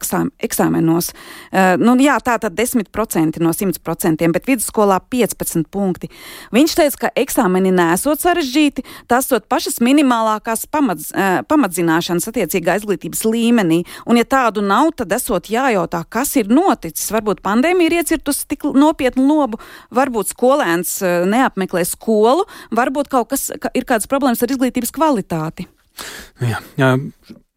eksāmenos. 0.44 1.12
Uh, 1.50 1.74
nu, 1.80 1.96
jā, 2.02 2.18
tā 2.24 2.36
tad 2.42 2.56
10% 2.58 3.40
no 3.42 3.54
100%, 3.54 4.30
bet 4.34 4.48
vidusskolā 4.50 5.00
15 5.12 5.68
punkti. 5.72 6.10
Viņš 6.54 6.76
teica, 6.80 7.02
ka 7.06 7.12
eksāmeni 7.24 7.72
nesot 7.74 8.22
sarežģīti, 8.22 8.84
tas 9.10 9.28
sot 9.30 9.48
pašas 9.50 9.80
minimālākās 9.84 10.66
pamats, 10.70 11.10
uh, 11.14 11.40
pamatzināšanas 11.48 12.28
attiecīgā 12.30 12.78
izglītības 12.80 13.24
līmenī. 13.28 13.82
Un 14.10 14.20
ja 14.20 14.26
tādu 14.28 14.64
nav, 14.64 14.92
tad 14.98 15.12
esot 15.16 15.48
jājautā 15.52 15.93
jājautā, 15.94 16.04
kas 16.08 16.34
ir 16.36 16.48
noticis. 16.48 17.12
Varbūt 17.12 17.42
pandēmija 17.42 17.90
ir 17.90 17.96
iecirtusi 18.00 18.46
tik 18.48 18.64
nopietnu 18.64 19.26
lobu, 19.26 19.58
varbūt 19.94 20.32
skolēns 20.34 21.02
eh, 21.02 21.24
neapmeklē 21.26 21.84
skolu, 21.84 22.46
varbūt 22.72 23.08
kaut 23.08 23.30
kas 23.30 23.52
ka 23.60 23.70
ir 23.74 23.84
kādas 23.84 24.08
problēmas 24.08 24.42
ar 24.42 24.50
izglītības 24.50 24.92
kvalitāti. 24.92 25.68
Jā, 26.42 26.60
jā, 26.76 26.96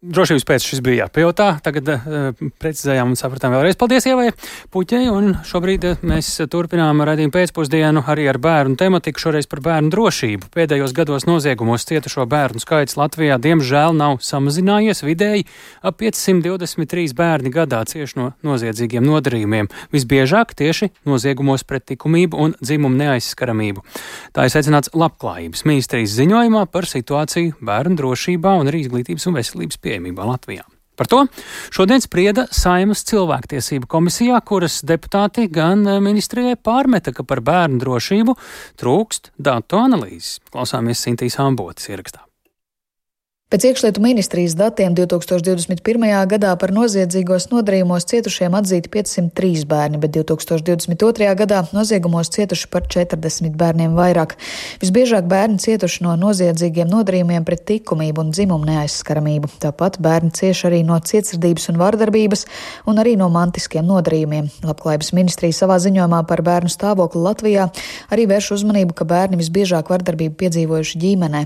Drošības 0.08 0.46
pēc 0.48 0.64
šis 0.64 0.80
bija 0.84 1.06
jāpajautā. 1.06 1.48
Tagad 1.64 1.90
uh, 1.92 2.44
precizējām 2.62 3.10
un 3.12 3.18
sapratām 3.20 3.52
vēlreiz. 3.52 3.76
Paldies, 3.80 4.06
Ievai 4.08 4.30
Puķei. 4.72 5.10
Un 5.12 5.34
šobrīd 5.48 5.88
uh, 5.90 6.04
mēs 6.08 6.30
turpinām 6.48 7.02
radījumu 7.04 7.34
pēcpusdienu 7.36 8.06
arī 8.08 8.30
ar 8.32 8.40
bērnu 8.40 8.78
tematiku, 8.80 9.20
šoreiz 9.20 9.50
par 9.52 9.60
bērnu 9.66 9.92
drošību. 9.92 10.48
Pēdējos 10.56 10.94
gados 10.96 11.28
noziegumos 11.28 11.84
cietušo 11.90 12.24
bērnu 12.30 12.64
skaits 12.64 12.96
Latvijā 12.96 13.36
diemžēl 13.44 13.98
nav 13.98 14.22
samazinājies. 14.24 15.04
Vidēji 15.04 15.44
ap 15.84 16.00
523 16.00 17.18
bērni 17.18 17.52
gadā 17.52 17.84
cieši 17.92 18.22
no 18.22 18.30
noziedzīgiem 18.48 19.04
nodarījumiem. 19.04 19.68
Visbiežāk 19.92 20.56
tieši 20.56 20.94
noziegumos 21.10 21.68
pret 21.68 21.92
likumību 21.92 22.40
un 22.46 22.56
dzimumu 22.62 22.96
neaizskaramību. 23.04 23.84
Tā 24.32 24.48
ir 24.48 24.56
secināts 24.56 24.94
Labklājības 24.96 25.68
ministrijas 25.68 26.16
ziņojumā 26.16 26.64
par 26.72 26.88
situāciju 26.88 27.60
bērnu 27.60 28.00
drošībā 28.00 28.56
un 28.62 28.72
arī 28.72 28.86
izglītības 28.86 29.28
un 29.28 29.40
veselības 29.42 29.84
pieejamībā 29.98 30.26
Latvijā. 30.28 30.66
Par 30.98 31.06
to 31.06 31.26
šodien 31.70 32.02
sprieda 32.02 32.48
Saimas 32.50 33.04
cilvēktiesību 33.06 33.86
komisijā, 33.90 34.40
kuras 34.42 34.82
deputāti 34.82 35.46
gan 35.50 35.86
ministrijai 36.02 36.58
pārmeta, 36.58 37.14
ka 37.14 37.24
par 37.24 37.44
bērnu 37.46 37.78
drošību 37.84 38.38
trūkst 38.82 39.34
datu 39.38 39.78
analīzes. 39.78 40.40
Klausāmies 40.50 41.04
Sintīs 41.06 41.38
Ambotas 41.42 41.92
ierakstā. 41.92 42.27
Pēc 43.48 43.64
iekšlietu 43.64 44.02
ministrijas 44.04 44.58
datiem 44.60 44.92
2021. 44.92 46.02
gadā 46.28 46.50
par 46.60 46.74
noziedzīgos 46.76 47.46
nodarījumos 47.48 48.04
cietušiem 48.12 48.58
atzīti 48.60 48.90
503 48.92 49.62
bērni, 49.72 50.02
bet 50.04 50.12
2022. 50.18 51.30
gadā 51.40 51.62
noziegumos 51.72 52.28
cietuši 52.36 52.68
par 52.74 52.84
40 52.92 53.56
bērniem 53.56 53.94
vairāk. 53.96 54.36
Visbiežāk 54.82 55.30
bērni 55.32 55.64
cietuši 55.64 56.04
no 56.04 56.18
noziedzīgiem 56.20 56.92
nodarījumiem 56.92 57.46
pret 57.48 57.72
likumību 57.72 58.26
un 58.26 58.34
dzimumu 58.36 58.68
neaizskaramību. 58.68 59.54
Tāpat 59.64 60.02
bērni 60.04 60.36
cieši 60.36 60.68
arī 60.68 60.82
no 60.84 61.00
cietsirdības 61.00 61.70
un 61.72 61.80
vardarbības 61.80 62.44
un 62.92 63.00
arī 63.00 63.16
no 63.16 63.32
mantiskiem 63.32 63.88
nodarījumiem. 63.88 64.52
Labklājības 64.68 65.14
ministrija 65.16 65.56
savā 65.56 65.80
ziņojumā 65.88 66.20
par 66.28 66.44
bērnu 66.44 66.76
stāvokli 66.76 67.24
Latvijā 67.24 67.72
arī 68.14 68.28
vērš 68.30 68.52
uzmanību, 68.58 68.96
ka 68.98 69.08
bērni 69.08 69.40
visbiežāk 69.42 69.92
vardarbību 69.94 70.38
piedzīvojuši 70.42 71.02
ģimenē. 71.04 71.44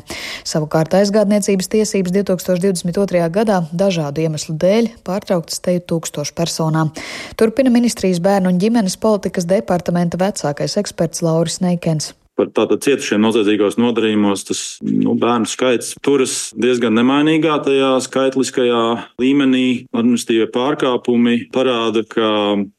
Savukārt 0.47 0.95
aizgādniecības 1.02 1.71
tiesības 1.76 2.15
2022. 2.19 3.26
gadā 3.34 3.62
dažādu 3.71 4.26
iemeslu 4.26 4.56
dēļ 4.62 4.91
pārtrauktas 5.08 5.63
teju 5.65 5.86
tūkstošu 5.93 6.38
personām. 6.38 6.93
Turpina 7.39 7.74
ministrijas 7.74 8.21
bērnu 8.24 8.54
un 8.54 8.62
ģimenes 8.62 9.00
politikas 9.02 9.50
departamenta 9.50 10.19
vecākais 10.21 10.80
eksperts 10.82 11.26
Lauris 11.26 11.62
Neikens 11.65 12.13
par 12.41 12.51
tātad 12.56 12.82
cietušiem 12.86 13.21
noziedzīgos 13.21 13.77
nodarījumos, 13.82 14.45
tas 14.49 14.62
nu, 14.82 15.13
bērnu 15.19 15.49
skaits 15.49 15.93
turas 16.04 16.36
diezgan 16.58 16.95
nemainīgā 16.97 17.60
tajā 17.65 17.93
skaitliskajā 18.08 18.84
līmenī. 19.21 19.86
Administratīvie 19.93 20.47
pārkāpumi 20.54 21.47
parāda, 21.54 22.04
ka 22.08 22.32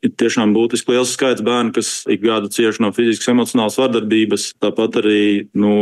ir 0.03 0.15
tiešām 0.19 0.55
būtiski 0.57 0.95
liels 0.95 1.15
skaits 1.15 1.45
bērnu, 1.47 1.75
kas 1.77 1.93
ik 2.11 2.25
gadu 2.25 2.51
cieši 2.53 2.83
no 2.83 2.93
fiziskas, 2.97 3.31
emocionālas 3.33 3.79
vardarbības, 3.81 4.49
tāpat 4.63 4.99
arī 5.03 5.23
no 5.59 5.75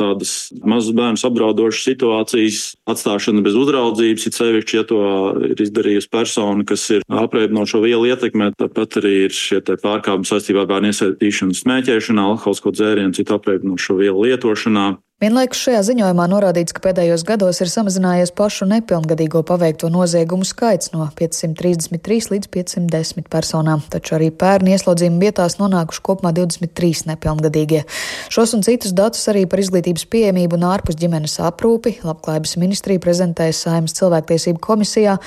tādas 0.00 0.52
mazas 0.60 0.94
bērnu 0.98 1.22
apdraudošas 1.28 1.86
situācijas 1.88 2.60
atstāšana 2.90 3.44
bez 3.44 3.56
uzraudzības, 3.58 4.26
it 4.28 4.38
sevišķi, 4.38 4.78
ja 4.78 4.84
to 4.88 5.00
ir 5.48 5.62
izdarījusi 5.64 6.10
persona, 6.12 6.66
kas 6.68 6.84
ir 6.98 7.06
apreibinošo 7.08 7.82
vielu 7.84 8.10
ietekmē, 8.12 8.52
tāpat 8.58 8.98
arī 9.02 9.14
ir 9.26 9.36
šie 9.36 9.62
pārkāpumi 9.62 10.28
saistībā 10.28 10.64
ar 10.64 10.70
bērnu 10.70 10.92
iesaistīšanu 10.92 11.56
smēķēšanā, 11.58 12.26
alkoholisko 12.34 12.74
dzērienu 12.76 13.16
citu 13.22 13.38
apreibinošo 13.38 13.94
vielu 14.02 14.26
lietošanā. 14.26 14.98
Vienlaikus 15.22 15.60
šajā 15.62 15.80
ziņojumā 15.86 16.24
norādīts, 16.26 16.74
ka 16.74 16.82
pēdējos 16.82 17.22
gados 17.22 17.60
ir 17.62 17.68
samazinājies 17.70 18.32
pašu 18.34 18.66
nepilngadīgo 18.66 19.44
paveikto 19.46 19.86
noziegumu 19.94 20.42
skaits 20.42 20.90
no 20.90 21.04
533 21.14 22.32
līdz 22.32 22.48
510 22.50 23.28
personām, 23.30 23.84
taču 23.86 24.16
arī 24.16 24.32
pērni 24.34 24.72
ieslodzījuma 24.74 25.22
vietās 25.22 25.60
nonākuši 25.60 26.02
kopumā 26.08 26.32
23 26.34 27.06
nepilngadīgie. 27.12 27.84
Šos 28.34 28.56
un 28.58 28.64
citus 28.66 28.96
datus 28.98 29.22
arī 29.30 29.44
par 29.46 29.62
izglītības 29.62 30.08
pieejamību 30.10 30.58
un 30.58 30.66
ārpus 30.72 30.98
ģimenes 30.98 31.36
aprūpi 31.46 32.00
Labklājības 32.02 32.56
ministrija 32.58 33.04
prezentēja 33.06 33.54
Saimnes 33.60 33.94
cilvēktiesību 34.00 34.58
komisijā, 34.66 35.20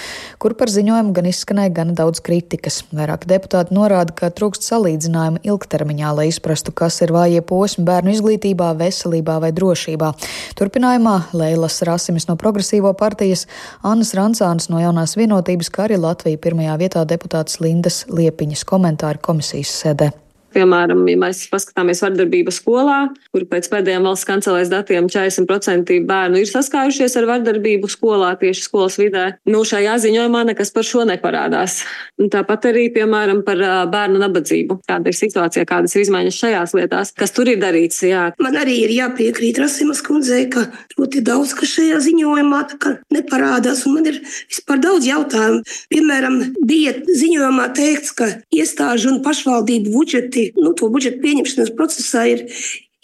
kur 0.44 0.58
par 0.60 0.76
ziņojumu 0.76 1.16
gan 1.16 1.32
izskanēja 1.32 1.76
gana 1.80 1.96
daudz 2.02 2.20
kritikas. 2.20 2.82
Vairāk 2.92 3.24
deputāti 3.32 3.72
norāda, 3.80 4.12
ka 4.12 4.34
trūkst 4.36 4.68
salīdzinājumu 4.68 5.46
ilgtermiņā, 5.48 6.14
lai 6.20 6.28
izprastu, 6.34 6.76
kas 6.76 7.00
ir 7.08 7.16
vājie 7.16 7.40
posmi 7.48 7.88
bērnu 7.88 8.18
izglītībā, 8.18 8.74
veselībā 8.84 9.40
vai 9.40 9.56
drošībā 9.56 9.85
drošībā. 9.86 10.14
Turpinājumā 10.58 11.16
Leilas 11.34 11.82
Rasimis 11.86 12.28
no 12.28 12.36
Progresīvo 12.36 12.94
partijas, 12.98 13.48
Annas 13.84 14.14
Rancāns 14.16 14.70
no 14.70 14.80
Jaunās 14.80 15.16
vienotības, 15.18 15.70
kā 15.70 15.88
arī 15.88 15.98
Latvija 15.98 16.38
pirmajā 16.38 16.78
vietā 16.78 17.06
deputāts 17.06 17.60
Lindas 17.62 18.06
Liepiņas 18.10 18.66
komentāri 18.66 19.22
komisijas 19.22 19.74
sēdē. 19.84 20.25
Piemēram, 20.56 21.02
ja 21.12 21.18
mēs 21.20 21.42
paskatāmies 21.52 22.00
vardarbību 22.06 22.54
skolā, 22.56 23.00
kur 23.36 23.44
pēc 23.50 23.68
pēdējiem 23.74 24.06
valsts 24.08 24.28
kancelēs 24.30 24.70
datiem 24.72 25.10
40% 25.12 25.98
bērnu 26.08 26.40
ir 26.40 26.48
saskārušies 26.48 27.18
ar 27.20 27.28
vardarbību 27.28 27.90
skolā, 27.92 28.30
tieši 28.40 28.64
skolas 28.64 28.96
vidē, 29.02 29.26
nu 29.52 29.66
šajā 29.68 29.98
ziņojumā 30.06 30.46
nekas 30.52 30.72
par 30.72 30.88
šo 30.88 31.04
neparādās. 31.10 31.82
Un 32.22 32.32
tāpat 32.32 32.70
arī, 32.72 32.86
piemēram, 32.96 33.42
par 33.44 33.60
bērnu 33.92 34.22
nabadzību. 34.22 34.80
Kāda 34.88 35.12
ir 35.12 35.18
situācija, 35.20 35.68
kādas 35.68 35.98
ir 35.98 36.06
izmaiņas 36.06 36.40
šajās 36.40 36.76
lietās, 36.78 37.12
kas 37.20 37.36
tur 37.36 37.52
ir 37.52 37.60
darīts? 37.60 38.00
Jā. 38.08 38.30
Man 38.40 38.56
arī 38.62 38.78
ir 38.86 38.96
jāpiekrīt 38.96 39.60
Rasimas 39.60 40.00
kundzei, 40.06 40.46
ka 40.54 40.64
ļoti 40.96 41.26
daudz 41.26 41.52
kas 41.60 41.76
šajā 41.76 42.00
ziņojumā 42.08 42.64
neparādās, 43.12 43.84
man 43.92 44.08
ir 44.08 44.22
vispār 44.24 44.80
daudz 44.88 45.12
jautājumu. 45.12 45.66
Piemēram, 45.92 46.40
bija 46.64 46.96
ziņojumā 47.04 47.68
teikts, 47.76 48.16
ka 48.16 48.32
iestāžu 48.56 49.12
un 49.12 49.22
pašvaldību 49.26 49.92
budžeti 49.92 50.45
nu, 50.58 50.74
to 50.78 50.90
budžeta 50.94 51.22
pieņemšanas 51.24 51.74
procesā 51.78 52.26
ir 52.32 52.46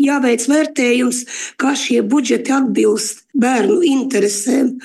jāveic 0.01 0.45
vērtējums, 0.49 1.23
kā 1.62 1.73
šie 1.77 2.01
budžeti 2.06 2.54
atbilst 2.56 3.25
bērnu 3.38 3.82
interesēm. 3.88 4.77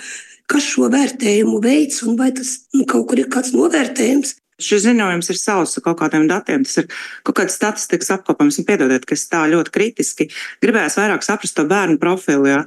Kas 0.46 0.66
šo 0.70 0.86
vērtējumu 0.92 1.58
veids 1.62 2.04
un 2.06 2.14
vai 2.18 2.30
tas 2.34 2.68
nu, 2.76 2.84
kaut 2.86 3.08
kur 3.10 3.18
ir 3.18 3.30
kāds 3.32 3.50
novērtējums? 3.56 4.36
Šis 4.62 4.86
ziņojums 4.86 5.28
ir 5.28 5.36
savs 5.36 5.74
ar 5.76 5.82
kaut 5.84 5.98
kādiem 6.00 6.24
datiem, 6.30 6.62
tas 6.64 6.78
ir 6.80 6.86
kaut 7.26 7.36
kāds 7.36 7.58
statistikas 7.58 8.08
apkopams, 8.14 8.56
un 8.56 8.64
piedodiet, 8.64 9.04
ka 9.04 9.12
es 9.12 9.26
tā 9.28 9.42
ļoti 9.52 9.72
kritiski 9.74 10.28
gribēju 10.64 10.94
vairāk 10.96 11.26
saprast 11.26 11.58
to 11.58 11.66
bērnu 11.68 11.98
profilu. 12.00 12.48
Jā. 12.48 12.62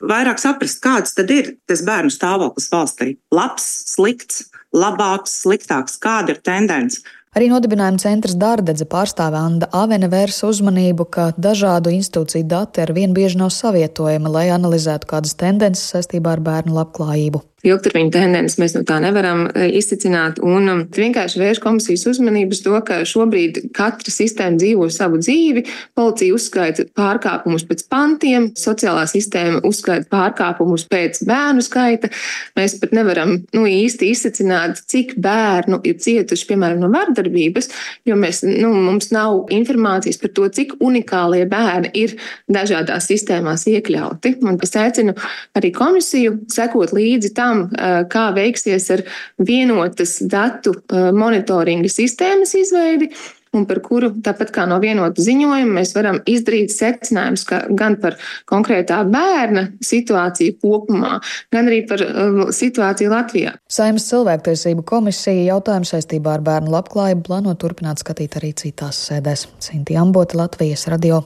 Vairāk 0.00 0.40
saprast, 0.40 0.80
kāds 0.84 1.12
tad 1.18 1.32
ir 1.34 1.56
tas 1.68 1.82
bērnu 1.84 2.14
stāvoklis 2.14 2.70
valstī. 2.72 3.10
Labs, 3.34 3.66
slikts, 3.92 4.46
labāks, 4.72 5.36
sliktāks, 5.42 5.98
kāda 6.00 6.32
ir 6.32 6.40
tendence. 6.40 7.04
Arī 7.34 7.48
nodibinājuma 7.50 7.98
centrs 7.98 8.36
Dārdedze 8.38 8.86
pārstāve 8.86 9.34
Anda 9.40 9.66
Avene 9.74 10.06
vērsa 10.10 10.46
uzmanību, 10.52 11.08
ka 11.16 11.24
dažādu 11.34 11.90
institūciju 11.90 12.46
dati 12.46 12.84
ar 12.84 12.92
vien 12.94 13.16
bieži 13.16 13.40
nav 13.40 13.50
savietojami, 13.56 14.30
lai 14.30 14.44
analizētu 14.54 15.10
kādas 15.10 15.34
tendences 15.40 15.90
saistībā 15.96 16.36
ar 16.36 16.44
bērnu 16.46 16.78
labklājību 16.78 17.42
ilgtermiņa 17.64 18.12
tendences 18.14 18.58
mēs 18.60 18.74
no 18.76 18.82
tā 18.86 18.98
nevaram 19.02 19.46
e, 19.48 19.68
izcicināt. 19.78 20.40
Un 20.44 20.70
um, 20.70 20.82
vienkārši 20.94 21.40
vērš 21.40 21.60
komisijas 21.64 22.06
uzmanības 22.10 22.62
to, 22.64 22.74
ka 22.86 23.00
šobrīd 23.08 23.60
katra 23.76 24.12
sistēma 24.12 24.60
dzīvo 24.60 24.88
savu 24.92 25.20
dzīvi. 25.22 25.64
Policija 25.96 26.36
uzskaita 26.36 26.86
pārkāpumus 26.96 27.66
pēc 27.68 27.84
pantiem, 27.92 28.50
sociālā 28.58 29.06
sistēma 29.10 29.62
uzskaita 29.66 30.08
pārkāpumus 30.12 30.86
pēc 30.90 31.22
bērnu 31.28 31.64
skaita. 31.64 32.10
Mēs 32.58 32.76
pat 32.82 32.94
nevaram 32.96 33.36
nu, 33.56 33.64
īsti 33.70 34.10
izsacināt, 34.12 34.82
cik 34.90 35.16
bērnu 35.24 35.80
ir 35.88 35.98
cietuši, 36.04 36.48
piemēram, 36.50 36.82
no 36.84 36.90
vardarbības, 36.92 37.70
jo 38.08 38.18
mēs, 38.20 38.42
nu, 38.46 38.72
mums 38.84 39.10
nav 39.14 39.48
informācijas 39.54 40.20
par 40.20 40.34
to, 40.36 40.48
cik 40.54 40.76
unikālie 40.84 41.44
bērni 41.50 41.92
ir 42.04 42.16
dažādās 42.50 43.08
sistēmās 43.10 43.66
iekļauti. 43.70 44.36
Un 44.44 44.58
es 44.64 44.74
aicinu 44.78 45.14
arī 45.56 45.70
komisiju 45.74 46.36
sekot 46.52 46.92
līdzi 46.96 47.32
tam, 47.36 47.53
tam, 47.54 48.08
kā 48.10 48.26
veiksies 48.34 48.90
ar 48.94 49.04
vienotas 49.38 50.18
datu 50.30 50.74
monitoringa 50.90 51.90
sistēmas 51.92 52.54
izveidi 52.58 53.10
un 53.54 53.68
par 53.70 53.78
kuru, 53.84 54.10
tāpat 54.24 54.50
kā 54.54 54.64
no 54.66 54.80
vienota 54.82 55.22
ziņojuma, 55.22 55.76
mēs 55.76 55.92
varam 55.94 56.16
izdarīt 56.26 56.72
secinājumus 56.74 57.44
gan 57.78 57.94
par 58.02 58.16
konkrētā 58.50 58.98
bērna 59.06 59.68
situāciju 59.78 60.56
kopumā, 60.58 61.20
gan 61.54 61.70
arī 61.70 61.84
par 61.86 62.02
situāciju 62.50 63.12
Latvijā. 63.12 63.54
Saimnes 63.70 64.08
cilvēktiesību 64.10 64.82
komisija 64.90 65.52
jautājumu 65.52 65.86
saistībā 65.86 66.34
ar 66.34 66.42
bērnu 66.48 66.74
labklājību 66.74 67.22
plāno 67.28 67.54
turpināt 67.54 68.02
skatīt 68.02 68.40
arī 68.40 68.50
citās 68.58 68.98
sēdēs. 69.06 69.46
Cinti 69.62 70.00
Ambota, 70.02 70.40
Latvijas 70.42 70.88
radio. 70.90 71.22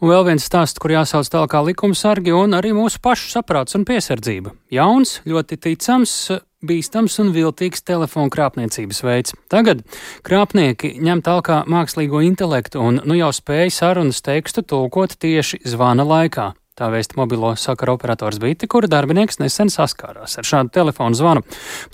Un 0.00 0.10
vēl 0.10 0.26
viens 0.28 0.44
stāsts, 0.44 0.80
kur 0.80 0.92
jāsauc 0.94 1.28
tālāk 1.32 1.52
kā 1.54 1.62
likumsargi 1.64 2.34
un 2.36 2.56
arī 2.56 2.74
mūsu 2.76 3.00
pašu 3.04 3.30
saprāts 3.32 3.78
un 3.78 3.86
piesardzība. 3.88 4.52
Jauns, 4.74 5.20
ļoti 5.28 5.60
ticams, 5.66 6.16
bīstams 6.64 7.16
un 7.22 7.32
viltīgs 7.34 7.84
telefonu 7.86 8.32
krāpniecības 8.32 9.02
veids. 9.04 9.36
Tagad 9.52 9.84
krāpnieki 10.26 10.94
ņem 11.04 11.22
tālāk 11.24 11.68
mākslīgo 11.70 12.24
intelektu 12.24 12.82
un 12.82 13.00
nu 13.04 13.16
jau 13.18 13.30
spēj 13.34 13.72
sarunas 13.74 14.22
tekstu 14.24 14.64
tulkot 14.64 15.16
tieši 15.20 15.62
zvana 15.68 16.06
laikā. 16.08 16.52
Tā 16.74 16.88
vēsta 16.90 17.14
mobilo 17.14 17.52
sakaru 17.54 17.94
operators 17.94 18.40
Biti, 18.42 18.66
kura 18.66 18.88
darbinieks 18.90 19.38
nesen 19.38 19.70
saskārās 19.70 20.34
ar 20.40 20.48
šādu 20.48 20.74
telefonu 20.74 21.14
zvanu. 21.14 21.44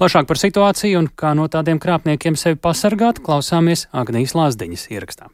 Plašāk 0.01 0.25
par 0.31 0.41
situāciju 0.41 1.03
un 1.03 1.11
kā 1.13 1.35
no 1.37 1.51
tādiem 1.53 1.83
krāpniekiem 1.83 2.39
sevi 2.41 2.57
pasargāt, 2.57 3.21
klausāmies 3.21 3.91
Agnijas 3.93 4.33
Lāsdiņas 4.39 4.89
ierakstā. 4.89 5.29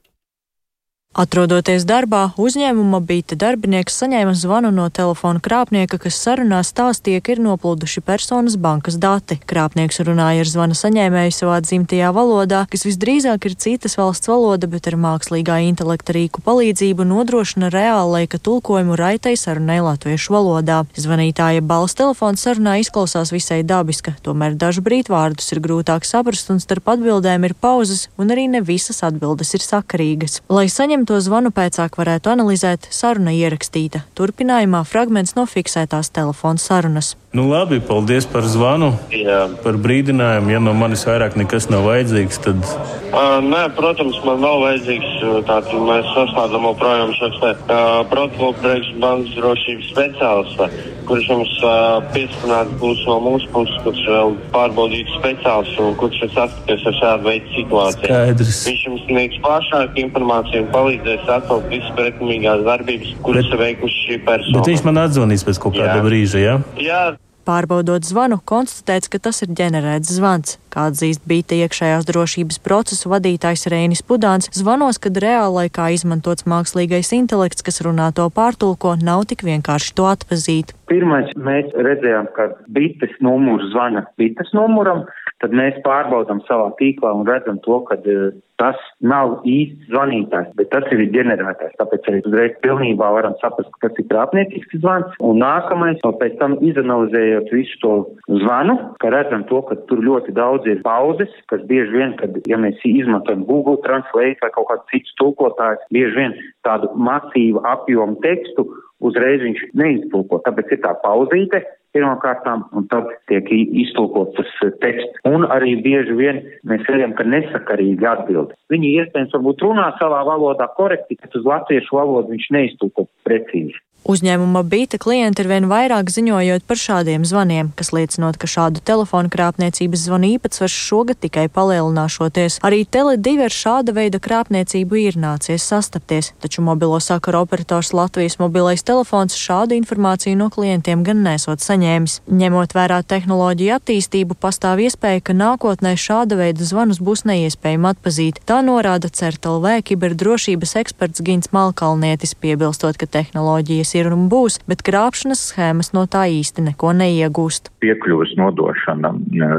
Atrodoties 1.17 1.87
darbā, 1.89 2.35
uzņēmuma 2.37 2.99
bīta 3.09 3.39
darbinieks 3.41 3.95
saņēma 4.03 4.35
zvanu 4.37 4.69
no 4.69 4.85
telefona 4.93 5.41
krāpnieka, 5.41 5.97
kas 6.03 6.19
sarunā 6.21 6.59
stāstīja, 6.61 7.23
ka 7.25 7.33
ir 7.33 7.39
noplūduši 7.41 8.03
personas 8.05 8.59
bankas 8.61 8.99
dati. 9.01 9.39
Krāpnieks 9.49 10.03
runāja 10.05 10.43
ar 10.45 10.51
zvana 10.51 10.77
saņēmēju 10.77 11.33
savā 11.33 11.63
dzimtajā 11.65 12.11
valodā, 12.13 12.59
kas 12.69 12.85
visdrīzāk 12.85 13.49
ir 13.49 13.55
citas 13.57 13.97
valsts 13.97 14.29
valoda, 14.29 14.69
bet 14.69 14.91
ar 14.91 14.99
mākslīgā 15.01 15.57
intelekta 15.71 16.13
rīku 16.19 16.45
palīdzību 16.45 17.09
nodrošina 17.09 17.73
reāla 17.73 18.19
laika 18.19 18.37
tulkojumu 18.37 19.01
raitai 19.01 19.39
sarunai 19.41 19.79
latviešu 19.89 20.37
valodā. 20.37 20.83
Zvanītāja 21.01 21.65
balss 21.65 21.97
telefona 21.97 22.37
sarunā 22.37 22.77
izklausās 22.85 23.33
visai 23.33 23.63
dabiska, 23.65 24.19
tomēr 24.21 24.61
dažu 24.61 24.85
brītu 24.85 25.17
vārdus 25.17 25.49
ir 25.57 25.65
grūtāk 25.65 26.05
saprast 26.05 26.53
un 26.53 26.61
starp 26.61 26.93
atbildēm 26.99 27.49
ir 27.49 27.57
pauzes, 27.57 28.11
un 28.21 28.37
arī 28.37 28.51
ne 28.53 28.61
visas 28.61 29.01
atbildes 29.09 29.57
ir 29.57 29.65
sakarīgas. 29.65 30.43
Lai 30.53 30.69
saņemtu 30.69 31.06
to 31.09 31.19
zvanu 31.23 31.53
pēcāk 31.55 31.97
varētu 31.99 32.33
analizēt, 32.35 32.89
saruna 32.91 33.33
ierakstīta. 33.37 34.03
Turpinājumā 34.19 34.83
fragments 34.89 35.37
no 35.39 35.47
fiksētās 35.49 36.11
telefona 36.15 36.61
sarunas. 36.61 37.15
Nu, 37.37 37.47
labi, 37.51 37.79
paldies 37.85 38.25
par 38.31 38.47
zvanu, 38.49 38.95
Jā. 39.13 39.47
par 39.63 39.77
brīdinājumu. 39.83 40.53
Ja 40.55 40.61
no 40.63 40.73
manis 40.77 41.05
vairāk 41.09 41.37
nekas 41.37 41.69
nav 41.69 41.85
vajadzīgs, 41.85 42.39
tad. 42.45 42.63
Uh, 43.11 43.39
nē, 43.45 43.67
protams, 43.77 44.17
man 44.25 44.41
nav 44.45 44.63
vajadzīgs. 44.65 45.17
Tātad 45.49 45.75
mēs 45.89 46.09
sasniedzam 46.17 46.69
joprojām 46.71 47.13
šos 47.19 47.41
te 47.43 47.53
uh, 47.57 48.01
protokolu 48.13 48.57
priekšbankas 48.63 49.37
drošības 49.37 49.91
speciālistu, 49.93 50.71
kurš 51.09 51.29
mums 51.33 51.53
uh, 51.65 51.99
pieskanāts 52.15 52.73
būs 52.81 53.03
no 53.09 53.17
mūsu 53.25 53.51
puses, 53.55 53.77
kurš 53.85 54.03
vēl 54.13 54.35
pārbaudītu 54.55 55.19
speciālistu 55.19 55.85
un 55.87 55.99
kurš 56.01 56.23
ir 56.27 56.33
saskaties 56.35 56.87
ar 56.91 56.99
šādu 57.01 57.29
veidu 57.29 57.53
situāciju. 57.57 58.07
Skaidrs. 58.07 58.63
Viņš 58.71 58.87
jums 58.89 59.05
sniegs 59.09 59.43
plašāku 59.45 60.03
informāciju 60.07 60.65
un 60.65 60.73
palīdzēs 60.75 61.31
atklāt 61.37 61.71
visas 61.73 61.95
pretimīgās 61.99 62.65
darbības, 62.67 63.15
kuras 63.27 63.51
bet, 63.53 63.61
veikuši 63.63 64.03
šī 64.09 64.19
persona. 64.27 64.59
Bet 64.59 64.73
viņš 64.73 64.85
man 64.89 65.05
atzvanīs 65.07 65.47
pēc 65.47 65.63
kaut 65.63 65.79
kāda 65.79 66.03
brīža, 66.07 66.43
jā? 66.43 66.59
Jā. 66.83 67.05
Pārbaudot 67.47 68.03
zvanu, 68.03 68.41
konstatēts, 68.43 69.07
ka 69.07 69.21
tas 69.23 69.39
ir 69.45 69.53
ģenerēts 69.55 70.17
zvans. 70.17 70.57
Kā 70.75 70.89
atzīst 70.91 71.23
Bīta 71.31 71.55
iekšējās 71.55 72.09
drošības 72.09 72.59
procesu 72.65 73.13
vadītājs 73.13 73.69
Reinis 73.71 74.03
Pudāns, 74.03 74.51
zvanos, 74.51 74.99
kad 74.99 75.17
reālaikā 75.23 75.93
izmantots 75.95 76.49
mākslīgais 76.51 77.13
intelekts, 77.15 77.63
kas 77.63 77.79
runā 77.87 78.11
to 78.19 78.27
pārtulko, 78.35 78.97
nav 78.99 79.29
tik 79.31 79.47
vienkārši 79.47 79.95
to 79.95 80.09
atpazīt. 80.11 80.75
Pirmais, 80.91 81.31
mēs 81.39 81.71
redzējām, 81.87 82.29
ka 82.35 82.51
bites 82.67 83.15
numurs 83.23 83.71
zvana 83.71 84.05
bites 84.19 84.51
numuram, 84.55 85.07
tad 85.45 85.55
mēs 85.57 85.79
pārbaudām 85.87 86.43
savā 86.49 86.71
tīklā 86.81 87.13
un 87.17 87.27
redzam 87.29 87.61
to, 87.65 87.81
ka 87.89 87.99
uh, 88.01 88.35
tas 88.61 88.77
nav 89.05 89.43
īsts 89.49 89.91
zvanītājs, 89.91 90.53
bet 90.57 90.71
tas 90.73 90.87
ir 90.95 91.03
ģenerētājs. 91.13 91.77
Tāpēc 91.81 92.09
arī 92.09 92.23
uzreiz 92.25 92.57
pilnībā 92.65 93.11
varam 93.19 93.37
saprast, 93.43 93.71
ka 93.77 93.91
tas 93.91 94.01
ir 94.01 94.09
krāpniecisks 94.11 94.81
zvans. 94.81 95.13
Un 95.25 95.41
nākamais, 95.43 96.01
no 96.05 96.15
pēc 96.21 96.39
tam 96.41 96.57
izanalizējot 96.65 97.53
visu 97.53 97.81
to 97.85 97.93
zvanu, 98.41 98.79
ka 99.03 99.13
redzam 99.13 99.45
to, 99.51 99.61
ka 99.69 99.79
tur 99.91 100.03
ļoti 100.05 100.35
daudz 100.37 100.69
ir 100.73 100.83
pauzes, 100.87 101.33
kas 101.53 101.65
bieži 101.69 101.93
vien, 101.99 102.17
kad, 102.21 102.41
ja 102.49 102.61
mēs 102.61 102.81
izmantojam 102.89 103.45
Google 103.49 103.81
Translate 103.85 104.41
vai 104.43 104.53
kaut 104.57 104.71
kāds 104.73 104.89
cits 104.93 105.15
tulkotājs, 105.21 105.85
bieži 105.93 106.17
vien 106.17 106.37
tādu 106.67 106.91
masīvu 106.97 107.65
apjomu 107.69 108.21
tekstu 108.25 108.67
uzreiz 109.05 109.43
viņš 109.45 109.65
neiztulko. 109.77 110.41
Tāpēc 110.47 110.73
ir 110.73 110.81
tā 110.85 110.95
pauzīte 111.03 111.61
pirmkārtām, 111.97 112.67
un 112.77 112.87
tad 112.93 113.09
tiek 113.31 113.49
iztulkots 113.57 114.37
tas 114.37 114.53
eh, 114.67 114.75
teksts. 114.85 115.25
Un 115.29 115.49
arī 115.49 115.77
bieži 115.85 116.17
vien 116.19 116.43
mēs 116.69 116.85
redzam, 116.91 117.17
ka 117.17 117.27
nesakarīgi 117.27 118.09
atbild. 118.13 118.55
Viņi 118.73 118.93
iespējams 119.01 119.35
varbūt 119.39 119.67
runā 119.67 119.91
savā 120.01 120.23
valodā 120.29 120.69
korekti, 120.77 121.19
bet 121.23 121.35
uz 121.39 121.49
latviešu 121.49 121.99
valodu 121.99 122.35
viņš 122.35 122.49
neiztulko 122.59 123.09
precīzi. 123.27 123.77
Uzņēmuma 124.07 124.61
Bīta 124.63 125.01
klienti 125.03 125.43
ir 125.43 125.49
vien 125.51 125.65
vairāk 125.67 126.13
ziņojot 126.15 126.63
par 126.71 126.79
šādiem 126.79 127.25
zvaniem, 127.27 127.73
kas 127.75 127.89
liecinot, 127.91 128.37
ka 128.39 128.47
šādu 128.47 128.79
telefonu 128.87 129.27
krāpniecības 129.33 130.05
zvanu 130.07 130.29
īpatsvars 130.37 130.77
šogad 130.79 131.19
tikai 131.25 131.49
palielināšoties. 131.51 132.61
Arī 132.63 132.85
Tele2 132.87 133.33
ar 133.49 133.55
šāda 133.57 133.95
veida 133.97 134.21
krāpniecību 134.23 135.01
ir 135.01 135.19
nācies 135.19 135.67
sastapties, 135.67 136.29
taču 136.39 136.63
mobilo 136.63 137.01
sakaru 137.03 137.41
operators 137.43 137.91
Latvijas 137.99 138.39
mobilais 138.39 138.87
telefons 138.87 139.35
šādu 139.35 139.75
informāciju 139.81 140.39
no 140.39 140.47
klientiem 140.55 141.03
gan 141.03 141.27
nesot 141.27 141.65
saņēmis. 141.67 142.21
Ņemot 142.31 142.79
vērā 142.79 143.01
tehnoloģiju 143.03 143.75
attīstību, 143.81 144.39
pastāv 144.39 144.85
iespēja, 144.87 145.25
ka 145.27 145.35
nākotnē 145.35 145.97
šāda 145.99 146.39
veida 146.39 146.63
zvanus 146.63 147.03
būs 147.03 147.25
neiespējami 147.27 147.91
atpazīt. 147.91 148.39
Tā 148.47 148.63
norāda 148.63 149.11
CERTLV 149.11 149.81
kiberdrošības 149.91 150.79
eksperts 150.85 151.27
Gins 151.27 151.51
Malkalnietis, 151.51 152.39
piebilstot, 152.39 152.95
ka 153.03 153.11
tehnoloģijas 153.11 153.96
ir 153.97 154.13
un 154.13 154.27
būs, 154.33 154.61
bet 154.71 154.85
krāpšanas 154.87 155.43
schēmas 155.51 155.93
no 155.97 156.07
tā 156.11 156.27
īsti 156.33 156.65
neko 156.69 156.93
neiegūst. 157.01 157.73
Piekļuves 157.85 158.37
nodošana 158.41 159.13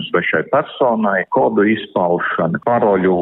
svešai 0.10 0.44
personai, 0.52 1.24
kodu 1.36 1.66
izpaušana, 1.68 2.62
paroļu 2.66 3.18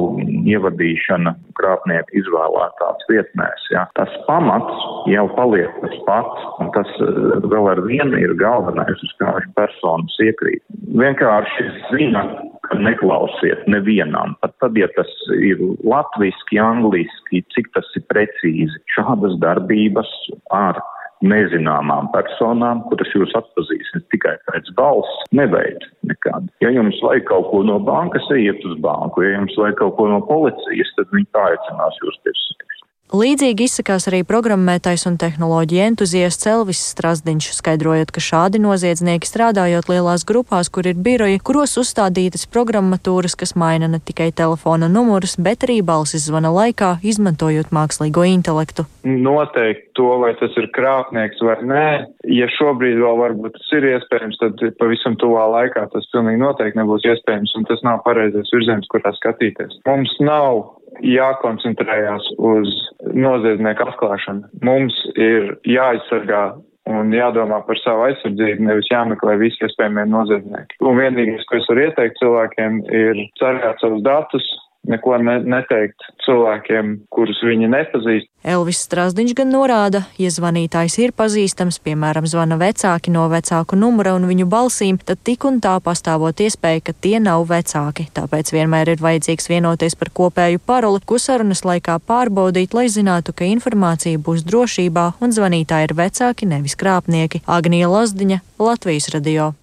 ievadīšana 0.53 1.35
krāpnieku 1.59 2.19
izvēlētās 2.21 3.05
vietnēs. 3.09 3.67
Ja. 3.73 3.85
Tas 3.99 4.11
pamats 4.27 4.85
jau 5.11 5.27
paliek 5.37 5.71
tas 5.81 5.95
pats, 6.07 6.47
un 6.63 6.71
tas 6.75 6.89
eh, 7.03 7.21
vēl 7.45 7.71
ar 7.75 7.83
vienu 7.87 8.19
ir 8.21 8.35
galvenais, 8.39 9.01
uz 9.05 9.15
kā 9.21 9.37
šī 9.39 9.53
personas 9.57 10.17
iekrīt. 10.23 10.63
Vienkārši 10.95 11.69
zina, 11.91 12.25
ka 12.65 12.79
neklausiet 12.81 13.65
nevienam, 13.71 14.35
pat 14.41 14.55
tad, 14.61 14.77
ja 14.79 14.89
tas 14.97 15.11
ir 15.37 15.61
latviski, 15.85 16.59
angliski, 16.61 17.43
cik 17.55 17.71
tas 17.77 17.87
ir 17.97 18.05
precīzi. 18.11 18.81
Šādas 18.95 19.37
darbības 19.43 20.11
ar 20.55 20.81
nezināmām 21.23 22.09
personām, 22.13 22.83
kuras 22.89 23.11
jūs 23.15 23.31
atpazīsiet 23.37 24.07
tikai 24.13 24.35
pēc 24.49 24.71
balss, 24.77 25.21
neveic 25.35 25.85
nekad. 26.09 26.49
Ja 26.63 26.73
jums 26.75 26.99
vajag 27.05 27.27
kaut 27.29 27.49
ko 27.51 27.63
no 27.67 27.79
bankas, 27.79 28.27
ejiet 28.35 28.63
uz 28.67 28.77
banku, 28.83 29.23
ja 29.23 29.37
jums 29.37 29.55
vajag 29.59 29.79
kaut 29.79 29.95
ko 29.99 30.09
no 30.11 30.21
policijas, 30.27 30.91
tad 30.99 31.11
viņi 31.15 31.29
tā 31.35 31.47
aicinās 31.53 32.01
jūs 32.03 32.19
pie 32.23 32.35
sevis. 32.35 32.74
Līdzīgi 33.13 33.67
izsakās 33.69 34.07
arī 34.09 34.23
programmētais 34.25 35.03
un 35.05 35.19
tehnoloģija 35.21 35.91
entuziasts 35.91 36.47
Elvis 36.49 36.79
Strasdiņš, 36.89 37.51
skaidrojot, 37.53 38.09
ka 38.09 38.23
šādi 38.23 38.57
noziedznieki 38.63 39.29
strādājot 39.29 39.91
lielās 39.91 40.23
grupās, 40.25 40.71
kur 40.73 40.89
ir 40.89 40.97
biroji, 40.97 41.37
kuros 41.45 41.77
uzstādītas 41.77 42.47
programmatūras, 42.49 43.37
kas 43.37 43.53
maina 43.53 43.85
ne 43.93 43.99
tikai 44.01 44.31
telefona 44.33 44.89
numurus, 44.89 45.35
bet 45.37 45.67
arī 45.67 45.83
balsis 45.85 46.25
zvana 46.25 46.49
laikā, 46.49 46.95
izmantojot 47.05 47.69
mākslīgo 47.77 48.25
intelektu. 48.25 48.87
Noteikt 49.05 49.91
to, 49.93 50.09
vai 50.23 50.33
tas 50.41 50.57
ir 50.57 50.71
krāpnieks 50.73 51.45
vai 51.45 51.59
nē, 51.61 51.87
ja 52.33 52.49
šobrīd 52.57 52.97
vēl 53.05 53.21
varbūt 53.21 53.59
tas 53.59 53.69
ir 53.77 53.85
iespējams, 53.91 54.41
tad 54.41 54.65
pavisam 54.81 55.13
tuvā 55.21 55.45
laikā 55.59 55.85
tas 55.93 56.09
pilnīgi 56.09 56.41
noteikti 56.41 56.81
nebūs 56.81 57.05
iespējams, 57.13 57.53
un 57.61 57.69
tas 57.69 57.85
nav 57.85 58.01
pareizais 58.09 58.49
virziens, 58.57 58.89
kurā 58.89 59.13
skatīties. 59.21 59.77
Mums 59.85 60.17
nav 60.25 60.65
jākoncentrējās 61.03 62.29
uz 62.37 62.71
noziedznieku 63.13 63.89
atklāšanu. 63.89 64.47
Mums 64.65 64.95
ir 65.15 65.55
jāaizsargā 65.67 66.45
un 66.89 67.13
jādomā 67.15 67.61
par 67.65 67.79
savu 67.81 68.05
aizsardzību, 68.09 68.67
nevis 68.67 68.89
jāmeklē 68.91 69.37
visi 69.41 69.63
iespējamie 69.65 70.05
noziedznieki. 70.11 70.77
Un 70.85 70.99
vienīgais, 70.99 71.45
ko 71.49 71.57
es 71.57 71.69
varu 71.71 71.87
ieteikt 71.87 72.19
cilvēkiem, 72.21 72.81
ir 72.93 73.21
sargāt 73.41 73.81
savus 73.81 74.03
datus, 74.05 74.45
neko 74.89 75.17
ne, 75.23 75.39
neteikt 75.55 76.07
cilvēkiem, 76.25 76.95
kurus 77.13 77.41
viņi 77.45 77.69
nepazīst. 77.71 78.29
Elvis 78.45 78.83
Strasdiņš 78.85 79.33
gan 79.39 79.49
norāda, 79.49 80.03
ja 80.21 80.29
zvanītājs 80.29 80.99
ir 81.01 81.13
pazīstams, 81.17 81.79
piemēram, 81.81 82.27
zvana 82.29 82.59
vecāki 82.61 83.09
no 83.13 83.23
vecāku 83.31 83.77
numura 83.79 84.13
un 84.13 84.27
viņu 84.29 84.45
balsīm, 84.49 84.99
tad 85.01 85.23
tik 85.25 85.47
un 85.49 85.57
tā 85.63 85.73
pastāvot 85.81 86.43
iespēja, 86.45 86.83
ka 86.85 86.93
tie 86.93 87.17
nav 87.23 87.47
vecāki. 87.49 88.05
Tāpēc 88.13 88.53
vienmēr 88.53 88.93
ir 88.93 89.01
vajadzīgs 89.01 89.49
vienoties 89.49 89.97
par 89.97 90.13
kopēju 90.13 90.61
paroli, 90.61 91.01
ko 91.01 91.17
sarunas 91.21 91.65
laikā 91.65 91.97
pārbaudīt, 92.05 92.77
lai 92.77 92.85
zinātu, 92.93 93.33
ka 93.33 93.49
informācija 93.49 94.21
būs 94.21 94.45
drošībā 94.45 95.07
un 95.25 95.33
zvanītāji 95.33 95.89
ir 95.89 95.97
vecāki, 95.97 96.49
nevis 96.53 96.77
krāpnieki. 96.77 97.41
Agnija 97.49 97.89
Lazdiņa, 97.89 98.43
Latvijas 98.59 99.09
radio. 99.09 99.53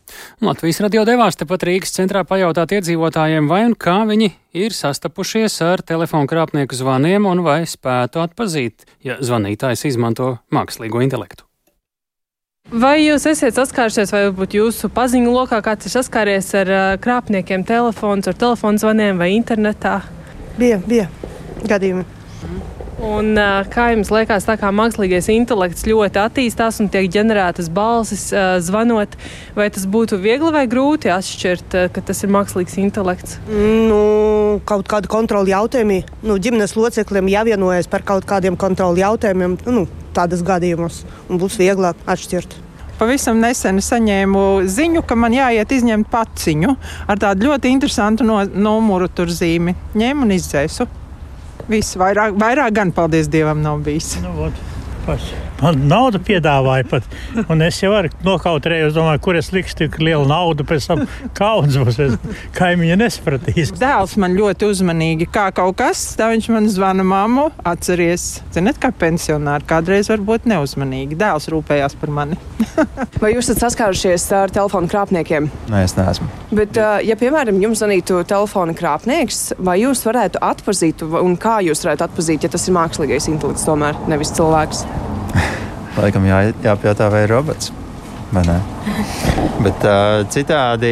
Latvijas 0.40 0.80
radio 0.84 1.06
devās 1.08 1.38
tepat 1.40 1.62
Rīgas 1.64 1.94
centrā 1.96 2.26
pajautāt 2.28 2.74
iedzīvotājiem, 2.76 3.46
vai 3.48 3.62
un 3.64 3.72
kā 3.72 4.02
viņi 4.04 4.28
ir 4.52 4.76
sastapušies 4.76 5.56
ar 5.64 5.80
telefonu 5.80 6.28
krāpnieku 6.28 6.76
zvaniem 6.76 7.24
un 7.30 7.40
vai 7.46 7.62
spētu 7.64 8.20
atpazīt, 8.20 8.84
ja 9.00 9.16
zvanītājs 9.16 9.86
izmanto 9.88 10.34
mākslīgo 10.52 11.00
intelektu. 11.00 11.48
Vai 12.68 12.98
jūs 13.00 13.24
esat 13.32 13.56
saskārušies, 13.56 14.12
vai 14.12 14.26
varbūt 14.28 14.58
jūsu 14.60 14.92
paziņu 14.92 15.32
lokā 15.32 15.62
kāds 15.64 15.88
ir 15.88 15.96
saskāries 15.96 16.52
ar 16.60 16.72
uh, 16.72 16.84
krāpniekiem 17.00 17.64
telefons, 17.68 18.28
ar 18.28 18.36
telefonu 18.36 18.80
zvaniem 18.80 19.16
vai 19.16 19.32
internetā? 19.38 20.02
Bija, 20.60 20.82
bija 20.84 21.08
gadījumi. 21.64 22.04
Un, 23.00 23.32
kā 23.72 23.86
jums 23.94 24.10
liekas, 24.12 24.44
tā 24.44 24.58
kā 24.60 24.68
mākslīgais 24.74 25.30
intelekts 25.32 25.86
ļoti 25.88 26.20
attīstās 26.20 26.80
un 26.82 26.90
tiek 26.92 27.08
ģenerētas 27.12 27.70
balsis 27.72 28.26
zvanot, 28.66 29.16
vai 29.56 29.70
tas 29.72 29.86
būtu 29.88 30.18
viegli 30.20 30.52
vai 30.52 30.66
grūti 30.70 31.10
atšķirt, 31.12 31.78
ka 31.94 32.04
tas 32.04 32.20
ir 32.22 32.34
mākslīgs 32.34 32.76
intelekts? 32.82 33.38
Nu, 33.48 34.60
kaut 34.68 34.90
kādu 34.92 35.10
kontroli 35.12 35.54
jautājumi. 35.54 36.02
Nu, 36.26 36.36
ģimenes 36.36 36.76
locekļiem 36.76 37.32
jāvienojas 37.32 37.88
par 37.90 38.04
kaut 38.06 38.28
kādiem 38.28 38.60
kontroli 38.60 39.02
jautājumiem, 39.02 39.56
nu, 39.72 39.86
tādas 40.12 40.44
gadījumos, 40.44 41.02
un 41.32 41.40
būs 41.40 41.56
vieglāk 41.62 41.96
atšķirt. 42.04 42.58
Pavisam 43.00 43.40
nesen 43.42 43.80
saņēmu 43.82 44.68
ziņu, 44.70 45.00
ka 45.08 45.16
man 45.18 45.34
jāiet 45.34 45.72
izņemt 45.74 46.06
paciņu 46.12 46.76
ar 47.10 47.18
tādu 47.18 47.48
ļoti 47.48 47.72
interesantu 47.72 48.26
no, 48.28 48.36
numuru 48.46 49.08
tur 49.10 49.32
zīmi. 49.32 49.74
Ņēmu 49.98 50.28
un 50.28 50.34
izdzēsu. 50.36 50.86
Viss 51.70 51.96
vairāk, 51.98 52.34
vairāk 52.40 52.74
gan, 52.74 52.92
paldies 52.94 53.30
Dievam, 53.30 53.62
nav 53.62 53.82
bijis. 53.86 54.16
Nu, 54.24 54.50
paši. 55.06 55.51
Man 55.62 55.84
naudu 55.86 56.18
piedāvāja 56.22 56.86
pat. 56.90 57.04
Un 57.46 57.62
es 57.62 57.76
jau 57.78 57.92
varu 57.92 58.10
nokautrēju, 58.26 58.88
es 58.90 58.96
domāju, 58.96 59.20
kur 59.22 59.38
es 59.38 59.52
likšu 59.54 59.76
tik 59.84 59.98
lielu 60.02 60.24
naudu, 60.26 60.66
pēc 60.66 60.88
tam 60.90 61.04
kauns 61.38 61.78
būs. 61.78 62.00
Kaimiņa 62.56 62.96
nesapratīs. 62.98 63.70
Dēls 63.78 64.16
man 64.18 64.34
ļoti 64.38 64.66
uzmanīgi, 64.66 65.28
kā 65.30 65.48
kaut 65.54 65.78
kas, 65.78 66.02
tā 66.18 66.32
viņš 66.32 66.48
man 66.54 66.66
zvana 66.72 67.06
mammu, 67.06 67.48
atceries. 67.68 68.40
Ziniet, 68.54 68.80
kā 68.82 68.90
pensionāri 68.90 69.68
kādreiz 69.70 70.10
var 70.10 70.24
būt 70.26 70.48
neuzmanīgi. 70.50 71.18
Dēls 71.20 71.46
rūpējās 71.54 71.94
par 72.00 72.10
mani. 72.18 72.40
Vai 73.22 73.34
jūs 73.36 73.52
esat 73.52 73.68
saskārušies 73.68 74.26
ar 74.34 74.50
telefonu 74.54 74.90
krāpniekiem? 74.90 75.46
Nē, 75.70 75.84
es 75.86 75.94
neesmu. 75.98 76.26
Bet, 76.50 76.78
ja, 77.06 77.16
piemēram, 77.18 77.62
jums 77.62 77.84
zvanītu 77.84 78.18
telefona 78.28 78.74
krāpnieks, 78.76 79.52
vai 79.62 79.78
jūs 79.84 80.02
varētu 80.04 80.42
atpazīt, 80.42 81.06
un 81.06 81.38
kā 81.40 81.60
jūs 81.64 81.86
varētu 81.86 82.08
atpazīt, 82.08 82.44
ja 82.46 82.52
tas 82.52 82.66
ir 82.68 82.76
mākslīgais 82.76 83.30
intelekts, 83.32 83.66
tomēr 83.68 83.98
nevis 84.10 84.34
cilvēks? 84.36 84.84
Laikam 85.97 86.25
jā, 86.29 86.41
jāpajautā, 86.63 87.09
vai 87.13 87.23
ir 87.25 87.33
robots. 87.33 87.71
Vai 88.31 88.43
ne? 88.45 88.57
Bet 89.63 89.85
uh, 89.87 90.25
citādi 90.33 90.91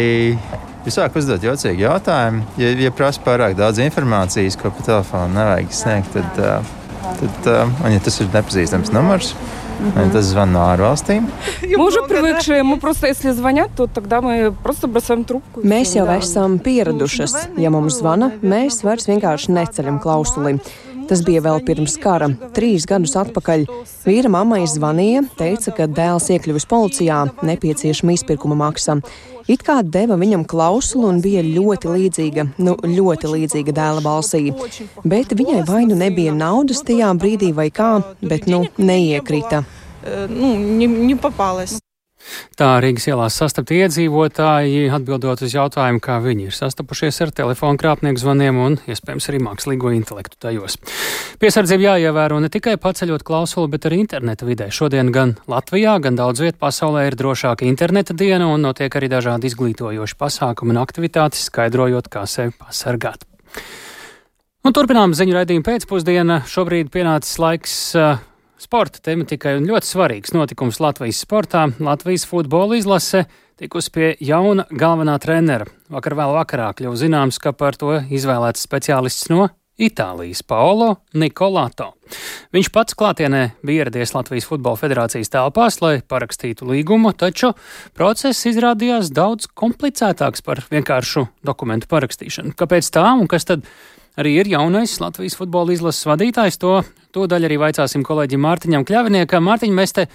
jūs 0.85 0.95
sākat 0.97 1.19
uzdot 1.21 1.45
jocīgu 1.45 1.85
jautājumu. 1.85 2.45
Ja, 2.61 2.71
ja 2.87 2.93
prasa 2.95 3.21
pārāk 3.25 3.57
daudz 3.59 3.81
informācijas, 3.83 4.57
ko 4.61 4.71
pa 4.73 4.87
telefonu 4.87 5.37
nevajag 5.37 5.75
sniegt, 5.75 6.15
tad, 6.15 6.41
uh, 6.41 7.13
tad 7.19 7.51
uh, 7.51 7.77
un 7.85 7.93
ja 7.97 8.01
tas 8.01 8.21
ir 8.23 8.31
nepazīstams 8.33 8.93
numurs, 8.95 9.35
Mm-hmm. 9.75 10.07
Это 10.07 10.21
звон 10.21 10.53
на 10.53 10.73
ārvalstīm. 10.73 11.27
Мы 11.61 11.85
уже 11.85 12.01
привыкшие, 12.03 12.63
мы 12.63 12.79
просто, 12.79 13.07
если 13.07 13.31
звонят, 13.31 13.71
то 13.75 13.87
тогда 13.87 14.21
мы 14.21 14.53
просто 14.63 14.87
бросаем 14.87 15.25
трубку. 15.25 15.59
Mēs 15.61 15.95
jau 15.99 16.07
esam 16.15 16.59
pieradušas. 16.59 17.49
Ja 17.57 17.69
mums 17.69 17.99
zvana, 17.99 18.31
mēs 18.41 18.83
vairs 18.87 19.09
vienkārši 19.09 19.51
neceļam 19.51 19.99
klausuli. 19.99 20.61
Tas 21.10 21.24
bija 21.26 21.40
vēl 21.42 21.64
pirms 21.66 21.96
kara, 21.98 22.28
trīs 22.54 22.84
gadus 22.86 23.16
atpakaļ. 23.18 23.64
Vīra 24.06 24.30
mammai 24.30 24.60
zvanīja, 24.70 25.24
teica, 25.40 25.72
ka 25.74 25.88
dēls 25.90 26.28
iekļuvis 26.30 26.68
policijā, 26.70 27.24
nepieciešama 27.42 28.14
izpirkuma 28.14 28.54
maksa. 28.60 29.00
It 29.50 29.64
kā 29.66 29.80
deva 29.82 30.14
viņam 30.20 30.46
klausulu 30.46 31.10
un 31.10 31.18
bija 31.24 31.42
ļoti 31.42 31.90
līdzīga, 31.90 32.46
nu, 32.62 32.76
ļoti 32.86 33.32
līdzīga 33.34 33.74
dēla 33.74 34.06
balsī. 34.06 34.54
Bet 35.02 35.34
viņai 35.34 35.66
vainu 35.66 35.98
nebija 35.98 36.36
naudas 36.36 36.86
tajā 36.86 37.10
brīdī 37.18 37.50
vai 37.58 37.72
kā, 37.74 37.96
bet, 38.22 38.46
nu, 38.46 38.62
neiekrita. 38.78 39.64
Nu, 40.30 40.54
ne, 40.54 40.86
ne 40.86 41.89
Tā 42.60 42.68
Rīgas 42.82 43.06
ielās 43.08 43.36
sastapti 43.40 43.78
iedzīvotāji 43.80 44.90
atbildot 44.92 45.42
uz 45.46 45.54
jautājumu, 45.54 46.02
kā 46.04 46.18
viņi 46.22 46.48
ir 46.50 46.56
sastapušies 46.56 47.20
ar 47.24 47.32
telefonu 47.34 47.80
krāpnieku 47.80 48.20
zvaniem 48.20 48.58
un, 48.60 48.76
iespējams, 48.90 49.28
arī 49.32 49.40
mākslīgo 49.46 49.92
intelektu 49.96 50.38
tajos. 50.46 50.76
Piesardzība 51.40 51.94
jāievēro 51.94 52.40
ne 52.44 52.52
tikai 52.52 52.76
paceļot 52.80 53.24
klausuli, 53.26 53.72
bet 53.72 53.88
arī 53.88 54.02
interneta 54.04 54.48
vidē. 54.48 54.68
Šodien 54.74 55.12
gan 55.14 55.36
Latvijā, 55.50 55.96
gan 56.04 56.18
daudz 56.20 56.44
viet 56.44 56.60
pasaulē 56.60 57.06
ir 57.08 57.18
drošāka 57.18 57.68
interneta 57.68 58.16
diena 58.16 58.50
un 58.52 58.68
notiek 58.68 58.94
arī 59.00 59.10
dažādi 59.12 59.50
izglītojoši 59.50 60.18
pasākumi 60.20 60.76
un 60.76 60.82
aktivitātes, 60.84 61.48
skaidrojot, 61.48 62.12
kā 62.12 62.26
sevi 62.28 62.52
pasargāt. 62.60 63.24
Un 64.60 64.74
turpinām 64.76 65.14
ziņu 65.16 65.38
raidījumu 65.38 65.64
pēcpusdienā. 65.64 66.42
Šobrīd 66.44 66.90
pienācis 66.92 67.38
laiks 67.40 67.76
uh, 67.96 68.18
sporta 68.60 69.00
tematikai 69.04 69.56
un 69.58 69.68
ļoti 69.68 69.88
svarīgs 69.88 70.34
notikums 70.36 70.80
Latvijas 70.82 71.22
sportā. 71.24 71.66
Latvijas 71.80 72.26
futbola 72.28 72.76
izlase 72.78 73.24
tikusi 73.60 73.92
pie 73.94 74.10
jauna 74.24 74.66
galvenā 74.70 75.16
trenera. 75.22 75.68
Vakar 75.92 76.16
vēl 76.18 76.34
vakarā 76.36 76.70
kļuva 76.76 76.98
zināms, 77.00 77.40
ka 77.40 77.54
par 77.56 77.78
to 77.80 77.96
izvēlēts 78.12 78.64
speciālists 78.66 79.30
no 79.32 79.48
Itālijas 79.80 80.42
Paolo 80.44 80.90
Nikolato. 81.16 81.94
Viņš 82.52 82.68
pats 82.74 82.96
klātienē 82.98 83.42
bija 83.64 83.86
ieradies 83.86 84.12
Latvijas 84.12 84.48
Futbola 84.50 84.76
Federācijas 84.76 85.32
telpās, 85.32 85.78
lai 85.80 85.94
parakstītu 86.04 86.68
līgumu, 86.68 87.14
taču 87.16 87.54
process 87.96 88.44
izrādījās 88.50 89.08
daudz 89.16 89.48
komplicētāks 89.56 90.44
par 90.44 90.60
vienkāršu 90.68 91.24
dokumentu 91.46 91.88
parakstīšanu. 91.88 92.52
Kāpēc 92.60 92.92
tā 92.92 93.06
un 93.16 93.30
kas 93.30 93.48
tad 93.48 93.64
arī 94.20 94.36
ir 94.40 94.50
jaunais 94.52 94.98
Latvijas 95.02 95.38
futbola 95.38 95.74
izlases 95.74 96.06
vadītājs? 96.08 96.60
To, 96.62 96.80
to 97.14 97.24
daļu 97.30 97.48
arī 97.48 97.56
vaicāsim 97.64 98.04
kolēģim 98.06 98.44
Mārtiņam 98.44 98.84
Kļaviniekam. 98.88 99.48
Mārtiņ, 99.48 99.74
mēs 99.76 99.96
te 99.96 100.06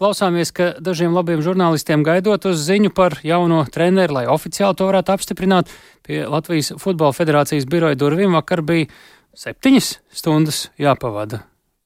Klausāmies, 0.00 0.48
ka 0.56 0.70
dažiem 0.80 1.12
labiem 1.12 1.42
žurnālistiem 1.44 2.00
gaidot 2.06 2.46
uz 2.48 2.62
ziņu 2.64 2.88
par 2.96 3.18
jauno 3.20 3.58
treneru, 3.68 4.14
lai 4.16 4.22
oficiāli 4.32 4.78
to 4.78 4.86
varētu 4.88 5.12
apstiprināt, 5.12 5.68
pie 6.08 6.22
Latvijas 6.24 6.72
Futbola 6.80 7.12
Federācijas 7.12 7.68
biroja 7.68 7.98
durvīm 8.00 8.32
vakar 8.32 8.62
bija 8.64 8.88
septiņas 9.36 9.90
stundas 10.22 10.62
jāpavada. 10.80 11.42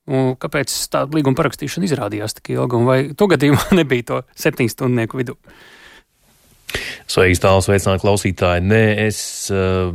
Un 0.07 0.37
kāpēc 0.39 0.71
tā 0.93 1.03
līguma 1.11 1.41
parakstīšana 1.41 1.89
izrādījās 1.89 2.39
tik 2.39 2.53
ilga, 2.55 2.79
vai 2.87 3.01
tu 3.19 3.27
gadījumā 3.35 3.73
nebija 3.81 4.07
to 4.13 4.23
septiņu 4.39 4.77
stundu 4.77 5.09
vidū? 5.19 5.35
Sveiks, 7.11 7.43
tālāk, 7.43 7.65
sveicināt 7.67 8.03
klausītāji. 8.03 8.65
Nē, 8.67 8.83
es 9.05 9.19
uh, 9.55 9.93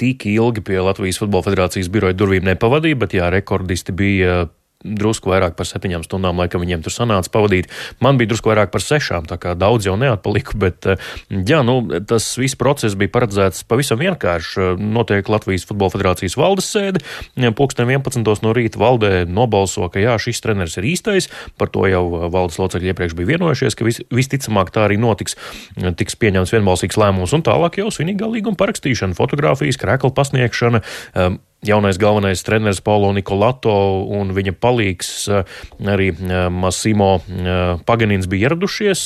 tik 0.00 0.26
ilgi 0.30 0.64
pie 0.66 0.80
Latvijas 0.82 1.20
Futbola 1.22 1.46
Federācijas 1.46 1.90
biroja 1.92 2.16
durvīm 2.18 2.46
nepavadīju, 2.48 2.98
bet 3.04 3.16
jā, 3.16 3.30
rekordisti 3.32 3.94
bija 3.96 4.42
drusku 4.98 5.32
vairāk 5.32 5.56
par 5.58 5.68
septiņām 5.68 6.04
stundām, 6.06 6.40
laikam 6.40 6.62
viņiem 6.64 6.84
tur 6.84 6.94
sanāca 6.94 7.32
pavadīt. 7.34 7.70
Man 8.04 8.20
bija 8.20 8.32
drusku 8.32 8.52
vairāk 8.52 8.72
par 8.74 8.84
sešām, 8.84 9.28
tā 9.28 9.38
kā 9.40 9.54
daudz 9.58 9.88
jau 9.88 9.96
neatpaliku, 10.00 10.56
bet 10.60 10.88
eh, 10.88 11.02
jā, 11.28 11.60
nu, 11.66 11.80
tas 12.08 12.26
viss 12.40 12.58
process 12.58 12.96
bija 12.98 13.12
paredzēts 13.14 13.66
pavisam 13.68 14.00
vienkārši. 14.00 14.76
Notiek 14.78 15.28
Latvijas 15.28 15.66
Futbola 15.68 15.92
Federācijas 15.94 16.38
valdes 16.38 16.68
sēde, 16.72 17.02
pulksten 17.58 17.88
11. 17.88 18.24
no 18.44 18.54
rīta 18.56 18.80
valdē 18.80 19.12
nobalso, 19.28 19.88
ka 19.92 20.02
jā, 20.02 20.16
šis 20.22 20.42
treneris 20.44 20.78
ir 20.80 20.88
īstais, 20.88 21.28
par 21.60 21.72
to 21.74 21.86
jau 21.90 22.04
valdes 22.32 22.58
locekļi 22.60 22.92
iepriekš 22.92 23.16
bija 23.18 23.32
vienojušies, 23.34 23.76
ka 23.78 23.86
vis, 23.86 24.00
visticamāk 24.14 24.72
tā 24.74 24.86
arī 24.86 24.98
notiks, 25.00 25.36
tiks 25.98 26.18
pieņemts 26.20 26.54
vienbalsīgs 26.54 27.00
lēmums, 27.00 27.34
un 27.36 27.44
tālāk 27.46 27.80
jau 27.82 27.90
svinīgā 27.94 28.30
līguma 28.30 28.58
parakstīšana, 28.60 29.16
fotografijas, 29.18 29.80
krēkla 29.80 30.14
pasniegšana, 30.16 30.82
jaunais 31.62 31.98
galvenais 31.98 32.42
treneris 32.42 32.80
Paulo 32.80 33.10
Nikolato 33.12 33.72
un 34.14 34.30
viņa 34.34 34.54
palīgs 34.62 35.10
eh, 35.32 35.56
arī 35.90 36.12
eh, 36.14 36.46
Masimo 36.54 37.18
eh, 37.18 37.80
Paganins 37.86 38.28
bija 38.30 38.48
ieradušies 38.48 39.00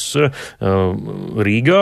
Rīgā. 1.42 1.80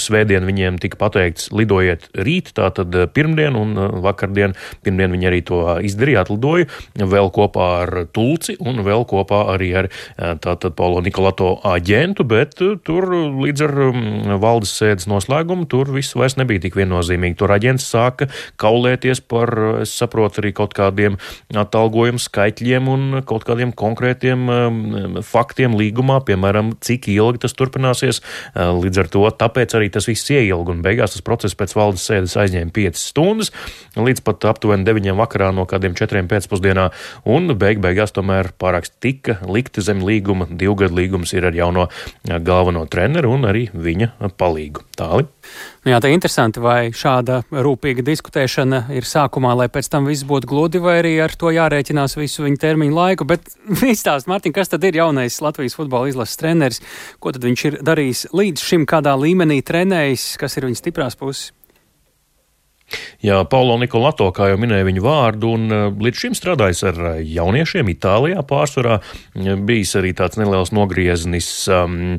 Svētdien 0.00 0.46
viņiem 0.48 0.78
tika 0.80 0.96
pateikts, 0.98 1.50
lidojiet 1.54 2.06
rīt, 2.16 2.50
tātad 2.56 2.94
pirmdien 3.14 3.56
un 3.58 3.76
vakardien. 4.02 4.54
Pirmdien 4.84 5.12
viņi 5.12 5.28
arī 5.28 5.40
to 5.46 5.60
izdarīja, 5.84 6.24
atlidoja 6.24 6.66
vēl 6.96 7.30
kopā 7.34 7.66
ar 7.82 7.94
Tulci 8.14 8.56
un 8.62 8.80
vēl 8.86 9.04
kopā 9.10 9.42
arī 9.54 9.70
ar 9.82 9.90
tātad 10.16 10.74
Paulo 10.78 11.02
Nikolato 11.04 11.52
aģentu, 11.68 12.24
bet 12.28 12.56
tur 12.86 13.08
līdz 13.12 13.66
ar 13.66 13.76
mm, 13.90 14.40
valdes 14.42 14.72
sēdes 14.80 15.08
noslēgumu 15.10 15.68
tur 15.70 15.92
viss 15.94 16.16
vairs 16.18 16.38
nebija 16.40 16.64
tik 16.66 16.78
viennozīmīgi. 16.80 17.38
Tur 17.40 17.54
aģents 17.54 17.86
sāka 17.92 18.30
kaulēties 18.60 19.22
par 19.30 19.52
es 19.90 19.98
saprotu, 20.00 20.40
arī 20.42 20.52
kaut 20.56 20.74
kādiem 20.76 21.18
atalgojumu 21.50 22.22
skaitļiem 22.22 22.88
un 22.90 23.20
kaut 23.26 23.44
kādiem 23.48 23.74
konkrētiem 23.76 24.46
um, 24.54 25.18
faktiem 25.26 25.74
līgumā, 25.78 26.20
piemēram, 26.26 26.74
cik 26.84 27.10
ilgi 27.12 27.42
tas 27.44 27.56
turpināsies. 27.58 28.22
Uh, 28.54 28.70
līdz 28.78 29.02
ar 29.02 29.10
to 29.12 29.24
tāpēc 29.42 29.76
arī 29.78 29.90
tas 29.92 30.08
viss 30.08 30.30
ieilga 30.32 30.74
un 30.74 30.84
beigās 30.84 31.16
tas 31.16 31.24
process 31.26 31.58
pēc 31.58 31.74
valdes 31.76 32.06
sēdes 32.06 32.36
aizņēma 32.40 32.74
5 32.76 33.00
stundas 33.00 33.52
līdz 33.98 34.24
pat 34.26 34.46
aptuveni 34.52 34.86
9 34.86 35.16
vakarā 35.18 35.50
no 35.54 35.66
kādiem 35.70 35.96
4 35.98 36.24
pēcpusdienā 36.30 36.90
un 37.30 37.54
beig 37.58 37.82
beigās 37.82 38.14
tomēr 38.16 38.52
pārāks 38.60 38.94
tika 39.02 39.40
likti 39.48 39.84
zem 39.84 40.04
līguma. 40.06 40.48
Divgad 40.50 40.94
līgums 40.94 41.34
ir 41.36 41.50
ar 41.50 41.56
jauno 41.56 41.88
uh, 41.88 42.38
galveno 42.38 42.86
treneru 42.90 43.34
un 43.36 43.48
arī 43.50 43.68
viņa 43.74 44.14
palīgu. 44.40 44.89
Tāli. 45.00 45.24
Nu 45.86 45.94
jā, 45.94 45.98
tā 46.02 46.10
ir 46.10 46.16
interesanti, 46.18 46.60
vai 46.60 46.90
šāda 46.92 47.40
rūpīga 47.48 48.04
diskutēšana 48.04 48.82
ir 48.92 49.06
sākumā, 49.08 49.54
lai 49.56 49.70
pēc 49.72 49.88
tam 49.92 50.08
viss 50.10 50.26
būtu 50.28 50.50
gludi, 50.50 50.82
vai 50.82 50.98
arī 51.00 51.14
ar 51.24 51.32
to 51.40 51.52
jārēķinās 51.56 52.18
visu 52.20 52.44
viņa 52.44 52.60
termiņu 52.60 52.96
laiku. 52.98 53.28
Bet 53.28 53.48
izstāst, 53.94 54.28
Mārtiņ, 54.30 54.56
kas 54.56 54.72
tad 54.74 54.84
ir 54.84 55.00
jaunais 55.00 55.40
Latvijas 55.40 55.78
futbola 55.78 56.10
izlases 56.12 56.40
treneris? 56.40 56.82
Ko 57.22 57.32
tad 57.32 57.46
viņš 57.48 57.64
ir 57.70 57.78
darījis 57.86 58.26
līdz 58.36 58.66
šim, 58.72 58.84
kādā 58.90 59.16
līmenī 59.16 59.62
trenējis, 59.64 60.34
kas 60.40 60.60
ir 60.60 60.68
viņa 60.68 60.82
stiprās 60.82 61.16
puses? 61.20 61.48
Jā, 63.20 63.42
Paulo 63.44 63.76
Nikolato, 63.76 64.30
kā 64.32 64.48
jau 64.48 64.58
minēja 64.60 64.86
viņu 64.86 65.02
vārdu, 65.04 65.52
un 65.56 65.72
eh, 65.74 65.82
līdz 65.92 66.22
šim 66.22 66.36
strādājis 66.36 66.82
ar 66.88 67.00
eh, 67.10 67.18
jauniešiem 67.36 67.90
Itālijā 67.92 68.40
pārsvarā. 68.48 69.00
Bijis 69.68 69.92
arī 70.00 70.14
tāds 70.16 70.38
neliels 70.40 70.72
nogrieznis, 70.74 71.48
um, 71.68 72.16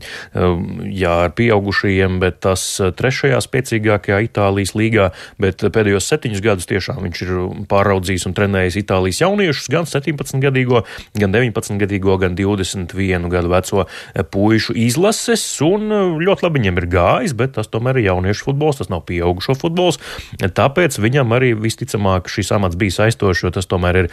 jā, 0.85 1.13
ar 1.25 1.33
pieaugušajiem, 1.37 2.19
bet 2.21 2.37
tas 2.45 2.63
eh, 2.79 2.91
trešajā 2.97 3.39
spēcīgākajā 3.43 4.19
Itālijas 4.27 4.75
līgā, 4.77 5.09
bet 5.41 5.65
pēdējos 5.65 6.11
septiņus 6.11 6.43
gadus 6.45 6.69
tiešām 6.69 7.01
viņš 7.07 7.23
ir 7.25 7.33
pāraudzījis 7.71 8.27
un 8.29 8.37
trenējis 8.37 8.79
Itālijas 8.83 9.23
jauniešus, 9.23 9.71
gan 9.73 9.89
17-gadīgo, 9.89 10.83
gan 11.17 11.33
19-gadīgo, 11.33 12.19
gan 12.21 12.37
21 12.37 13.27
gadu 13.33 13.51
veco 13.55 13.87
puišu 14.31 14.77
izlases, 14.77 15.47
un 15.65 15.89
ļoti 16.21 16.45
labi 16.45 16.61
viņiem 16.61 16.77
ir 16.83 16.89
gājis, 16.93 17.35
bet 17.37 17.57
tas 17.57 17.73
tomēr 17.73 17.97
ir 17.97 18.11
jauniešu 18.11 18.51
futbols, 18.51 18.83
tas 18.83 18.93
nav 18.93 19.01
pieaugušo 19.09 19.57
futbols. 19.57 19.97
Tā 20.53 20.60
Tāpēc 20.61 20.99
viņam 21.01 21.33
arī 21.33 21.51
visticamāk 21.57 22.29
šis 22.29 22.51
amats 22.53 22.77
bija 22.77 22.99
saistošs, 22.99 23.41
jo 23.47 23.51
tas 23.55 23.65
tomēr 23.69 24.03
ir 24.03 24.09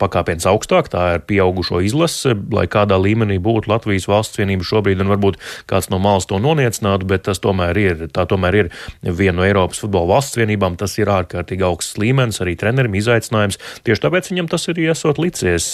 pakāpiens 0.00 0.46
augstāk, 0.48 0.88
tā 0.92 1.04
ir 1.18 1.24
pieaugušo 1.28 1.82
izlase, 1.84 2.32
lai 2.54 2.64
kādā 2.70 2.96
līmenī 2.96 3.36
būtu 3.42 3.68
Latvijas 3.68 4.08
valsts 4.08 4.40
vienība 4.40 4.64
šobrīd, 4.64 5.02
un 5.04 5.12
varbūt 5.12 5.36
kāds 5.68 5.90
no 5.92 6.00
malas 6.00 6.28
to 6.30 6.40
noniecinātu, 6.40 7.08
bet 7.10 7.26
tas 7.28 7.42
tomēr 7.44 7.80
ir, 7.80 8.06
tā 8.14 8.24
tomēr 8.30 8.58
ir 8.62 8.70
viena 9.04 9.40
no 9.40 9.44
Eiropas 9.46 9.82
futbola 9.82 10.14
valsts 10.14 10.40
vienībām, 10.40 10.78
tas 10.80 10.96
ir 10.98 11.10
ārkārtīgi 11.12 11.66
augsts 11.68 12.00
līmenis, 12.00 12.40
arī 12.40 12.56
trenerim 12.60 12.96
izaicinājums. 12.96 13.60
Tieši 13.84 14.04
tāpēc 14.06 14.32
viņam 14.32 14.50
tas 14.50 14.66
ir 14.72 14.80
iesot 14.80 15.20
licies 15.20 15.68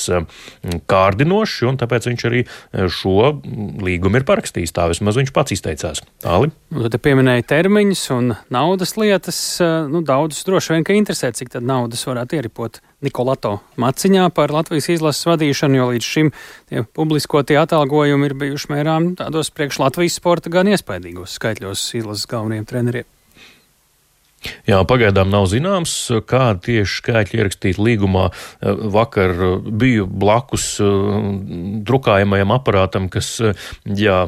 kārdinoši, 0.90 1.68
un 1.70 1.78
tāpēc 1.80 2.10
viņš 2.10 2.26
arī 2.30 2.42
šo 2.92 3.30
līgumu 3.86 4.20
ir 4.20 4.26
parakstījis. 4.28 4.74
Tā 4.76 4.88
vismaz 4.90 5.18
viņš 5.20 5.32
pats 5.36 5.54
izteicās. 5.56 6.02
Tāli. 6.24 6.50
Nu, 6.74 6.86
tad 6.90 6.98
pieminēja 7.04 7.46
termiņus 7.54 8.04
un 8.16 8.34
naudas 8.52 8.96
lietas. 8.98 9.40
Nu, 9.62 10.02
daudzus 10.16 10.46
droši 10.48 10.74
vien 10.74 10.86
interesē, 10.96 11.32
cik 11.36 11.52
tad 11.52 11.66
naudas 11.66 12.04
varētu 12.08 12.40
ieripot 12.40 12.80
Nikolato 13.04 13.58
maciņā 13.80 14.28
par 14.34 14.54
Latvijas 14.54 14.88
izlases 14.96 15.28
vadīšanu, 15.28 15.80
jo 15.80 15.90
līdz 15.92 16.12
šim 16.12 16.32
tie 16.70 16.86
publiskotie 16.96 17.58
atalgojumi 17.60 18.30
ir 18.30 18.38
bijuši 18.40 18.72
mērām 18.72 19.12
tādos 19.20 19.52
priekš 19.52 19.82
Latvijas 19.84 20.16
sporta 20.22 20.52
gan 20.52 20.72
iespaidīgos 20.72 21.36
skaitļos 21.36 21.90
izlases 22.00 22.30
galvenajiem 22.32 22.72
treneriem. 22.72 23.15
Jā, 24.66 24.78
pagaidām 24.87 25.30
nav 25.32 25.49
zināms, 25.51 25.93
kāda 26.28 26.61
tieši 26.66 27.01
skaitļi 27.01 27.41
ierakstīta 27.41 27.82
līgumā. 27.82 28.26
Vakar 28.95 29.32
biju 29.66 30.07
blakus 30.07 30.68
uh, 30.84 31.16
drukājamajam 31.87 32.55
aparātam, 32.55 33.09
kas 33.12 33.32
jā, 33.84 34.18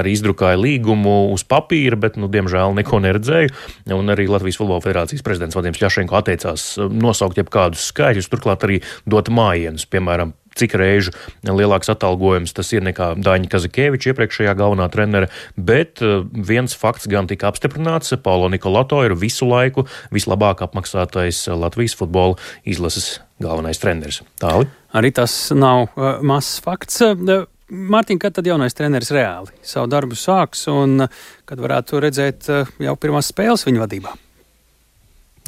arī 0.00 0.14
izdrukāja 0.14 0.60
līgumu 0.60 1.16
uz 1.34 1.44
papīra, 1.48 1.98
bet, 2.00 2.18
nu, 2.20 2.30
diemžēl, 2.30 2.76
neko 2.78 3.00
neredzēju. 3.02 3.54
Un 3.96 4.14
arī 4.14 4.28
Latvijas 4.30 4.60
Futbola 4.60 4.84
Federācijas 4.84 5.24
prezidents 5.26 5.58
Vadims 5.58 5.80
Ļašenko 5.82 6.20
atteicās 6.20 6.66
nosaukt 6.78 7.40
jebkādus 7.40 7.88
skaitļus, 7.90 8.30
turklāt 8.30 8.66
arī 8.68 8.80
dot 9.10 9.32
mājienus, 9.32 9.88
piemēram, 9.90 10.34
cik 10.58 10.74
reižu 10.78 11.14
lielāks 11.46 11.90
atalgojums 11.92 12.54
tas 12.56 12.72
ir 12.74 12.84
nekā 12.86 13.12
Daņa 13.20 13.50
Kazakēviča 13.52 14.12
iepriekšējā 14.12 14.54
galvenā 14.58 14.88
trenere, 14.92 15.30
bet 15.56 16.02
eh, 16.04 16.20
viens 16.34 16.76
fakts 16.76 17.08
gan 17.10 17.30
tika 17.30 17.50
apstiprināts. 17.50 18.14
Paulo 18.24 18.50
Nikolato 18.52 19.00
ir 19.06 19.16
visu 19.18 19.48
laiku 19.48 19.86
vislabāk 20.14 20.64
apmaksātais 20.66 21.46
Latvijas 21.48 21.96
futbola 21.98 22.38
izlases 22.68 23.20
galvenais 23.40 23.80
treneris. 23.80 24.20
Tāli. 24.40 24.68
Arī 24.96 25.12
tas 25.14 25.32
nav 25.54 25.88
uh, 25.88 26.18
mazs 26.26 26.58
fakts. 26.64 27.00
Uh, 27.04 27.46
Mārtiņ, 27.70 28.18
kad 28.18 28.34
tad 28.34 28.48
jaunais 28.50 28.74
treneris 28.74 29.12
reāli 29.14 29.54
savu 29.62 29.86
darbu 29.92 30.18
sāks 30.18 30.64
un 30.72 31.04
kad 31.46 31.62
varētu 31.62 32.02
redzēt 32.02 32.50
uh, 32.50 32.74
jau 32.82 32.96
pirmās 32.98 33.30
spēles 33.30 33.62
viņa 33.68 33.84
vadībā? 33.84 34.16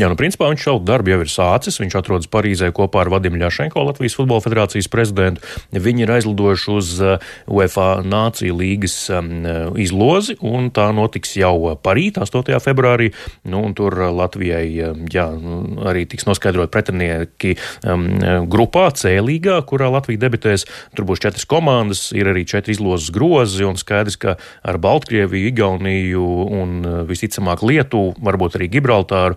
Jā, 0.01 0.09
nu, 0.09 0.17
principā 0.17 0.47
viņš 0.49 0.63
savu 0.65 0.79
darbu 0.89 1.11
jau 1.13 1.19
ir 1.21 1.29
sācis. 1.29 1.77
Viņš 1.83 1.95
atrodas 1.99 2.29
Parīzē 2.33 2.71
kopā 2.73 3.03
ar 3.03 3.11
Vadimu 3.13 3.37
Ļašenko, 3.43 3.83
Latvijas 3.91 4.15
Futbola 4.17 4.41
Federācijas 4.41 4.89
prezidentu. 4.89 5.45
Viņi 5.69 6.07
ir 6.07 6.13
aizlidojuši 6.15 6.71
uz 6.73 6.93
uh, 7.05 7.27
UEFA 7.45 8.01
Nāciju 8.01 8.57
līgas 8.57 8.95
um, 9.13 9.29
izlozi, 9.77 10.39
un 10.49 10.71
tā 10.73 10.87
notiks 10.97 11.35
jau 11.37 11.75
parīt, 11.85 12.17
8. 12.17 12.57
februārī. 12.65 13.11
Nu, 13.45 13.61
tur 13.77 13.99
Latvijai 14.17 14.65
jā, 15.13 15.27
nu, 15.37 15.59
arī 15.85 16.07
tiks 16.09 16.25
noskaidrot 16.25 16.73
pretinieki 16.73 17.59
um, 17.85 18.09
grupā 18.49 18.87
C 18.97 19.19
līgā, 19.21 19.59
kurā 19.69 19.93
Latvija 19.93 20.25
debitēs. 20.25 20.65
Tur 20.97 21.11
būs 21.13 21.21
četras 21.21 21.45
komandas, 21.45 22.07
ir 22.17 22.33
arī 22.33 22.47
četri 22.49 22.73
izlozes 22.79 23.13
grozi, 23.13 23.69
un 23.69 23.77
skaidrs, 23.77 24.17
ka 24.17 24.39
ar 24.65 24.81
Baltkrieviju, 24.81 25.53
Igauniju 25.53 26.27
un 26.63 26.75
visticamāk 27.13 27.61
Lietuvu, 27.69 28.17
varbūt 28.25 28.57
arī 28.57 28.73
Gibraltāru 28.73 29.37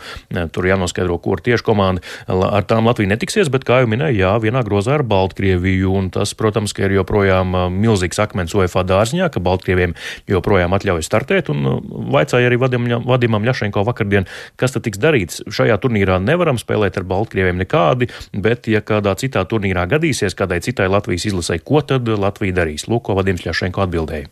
Tur 0.53 0.67
jānoskaidro, 0.69 1.17
kur 1.21 1.41
tieši 1.43 1.65
komanda 1.65 2.03
ar 2.27 2.65
tām 2.67 2.89
Latvija 2.89 3.13
netiksies, 3.13 3.49
bet, 3.53 3.65
kā 3.67 3.81
jau 3.81 3.89
minēju, 3.91 4.19
jā, 4.21 4.33
vienā 4.43 4.63
grozā 4.67 4.97
ar 4.99 5.05
Baltkrieviju. 5.07 5.93
Un 5.95 6.09
tas, 6.13 6.33
protams, 6.37 6.73
ka 6.75 6.85
ir 6.87 6.97
joprojām 6.99 7.55
milzīgs 7.75 8.21
akmens 8.23 8.55
UEFA 8.57 8.85
dārziņā, 8.87 9.29
ka 9.33 9.43
Baltkrieviem 9.43 9.95
joprojām 10.31 10.75
atļauj 10.77 11.05
startēt. 11.05 11.51
Un 11.53 11.81
vaicāja 12.13 12.49
arī 12.49 12.59
Vadimam, 12.61 13.05
Vadimam 13.07 13.47
Ļašenko 13.47 13.85
vakardien, 13.87 14.29
kas 14.59 14.75
tad 14.75 14.85
tiks 14.87 15.01
darīts. 15.01 15.43
Šajā 15.49 15.77
turnīrā 15.81 16.19
nevaram 16.23 16.59
spēlēt 16.61 16.99
ar 17.01 17.07
Baltkrieviem 17.09 17.61
nekādi, 17.63 18.09
bet, 18.33 18.69
ja 18.71 18.83
kādā 18.85 19.15
citā 19.19 19.45
turnīrā 19.49 19.87
gadīsies, 19.91 20.37
kādai 20.37 20.61
citai 20.65 20.89
Latvijas 20.91 21.29
izlasē, 21.31 21.59
ko 21.63 21.83
tad 21.85 22.09
Latvija 22.09 22.61
darīs? 22.63 22.89
Lūk, 22.91 23.07
ko 23.09 23.19
Vadims 23.19 23.45
Ļašenko 23.45 23.85
atbildēja. 23.85 24.31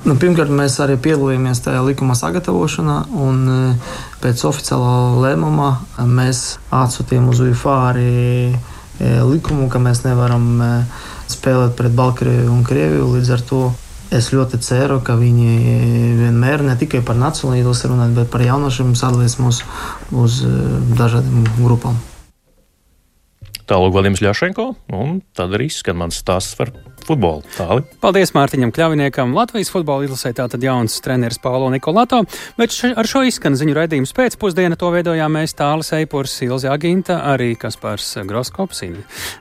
Nu, 0.00 0.14
pirmkārt, 0.16 0.48
mēs 0.48 0.78
arī 0.80 0.94
piedalījāmies 0.96 1.58
tajā 1.60 1.82
likuma 1.84 2.14
sagatavošanā, 2.16 2.96
un 3.20 3.40
e, 3.52 3.56
pēc 4.22 4.46
oficiālā 4.48 4.94
lēmuma 5.20 5.74
mēs 6.08 6.56
atsūtījām 6.72 7.28
uz 7.28 7.42
UFO 7.44 7.74
arī 7.90 8.14
e, 8.48 8.54
likumu, 9.28 9.68
ka 9.68 9.82
mēs 9.82 10.00
nevaram 10.06 10.46
e, 10.64 10.70
spēlēt 11.28 11.76
pret 11.76 11.92
Baltkrieviju 11.98 12.48
un 12.48 12.64
Krieviju. 12.64 13.10
Līdz 13.12 13.32
ar 13.36 13.44
to 13.52 13.62
es 14.08 14.32
ļoti 14.32 14.62
ceru, 14.64 15.02
ka 15.04 15.18
viņi 15.20 15.76
vienmēr 16.24 16.64
ne 16.64 16.78
tikai 16.80 17.04
par 17.04 17.20
nacionālo 17.20 17.76
runāt, 17.92 18.16
bet 18.16 18.32
par 18.32 18.46
jaunošiem 18.46 18.96
sadalīs 18.96 19.36
mūs 19.36 19.60
uz 20.16 20.40
dažādām 20.96 21.44
grupām. 21.60 22.00
Tālāk 23.70 23.92
Vladimirs 23.94 24.22
Ļašenko, 24.24 24.64
un 24.98 25.20
tad 25.38 25.52
arī 25.54 25.68
skan 25.70 26.00
mans 26.00 26.16
stāsts 26.18 26.56
par 26.58 26.72
futbolu. 27.06 27.44
Tāli. 27.54 27.84
Paldies 28.02 28.32
Mārtiņam 28.34 28.72
Kļaviniekam. 28.74 29.30
Latvijas 29.36 29.70
futbola 29.70 30.08
izlasē 30.08 30.32
tātad 30.34 30.64
jauns 30.64 30.96
treneris 31.04 31.38
Paulo 31.38 31.68
Nikolato, 31.70 32.24
bet 32.58 32.74
š, 32.74 32.90
ar 32.98 33.06
šo 33.06 33.22
izskan 33.28 33.54
ziņu 33.58 33.76
raidījums 33.78 34.14
pēcpusdiena. 34.16 34.74
To 34.80 34.90
veidojām 34.90 35.38
mēs 35.38 35.54
Tālis 35.58 35.92
Eipurs, 36.00 36.34
Ilzi 36.42 36.66
Aginta, 36.72 37.20
arī 37.30 37.52
Kaspars 37.60 38.08
Groskops, 38.26 38.82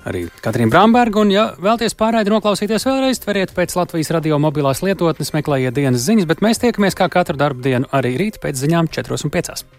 arī 0.05 0.27
Katrīna 0.45 0.75
Bramberga. 0.75 1.23
Un, 1.25 1.33
ja 1.33 1.49
vēlties 1.57 1.97
pārraidi 1.97 2.29
noklausīties 2.35 2.85
vēlreiz, 2.85 3.25
tveriet 3.25 3.57
pēc 3.57 3.73
Latvijas 3.81 4.13
radio 4.13 4.37
mobilās 4.37 4.85
lietotnes, 4.85 5.33
meklējiet 5.33 5.73
dienas 5.81 6.05
ziņas, 6.05 6.29
bet 6.29 6.45
mēs 6.45 6.61
tiekamies 6.61 6.97
kā 7.01 7.09
katru 7.09 7.39
darbu 7.41 7.65
dienu 7.65 7.89
arī 7.89 8.13
rīt 8.21 8.37
pēc 8.45 8.61
ziņām 8.61 8.93
4 8.93 9.23
un 9.25 9.37
5. 9.39 9.69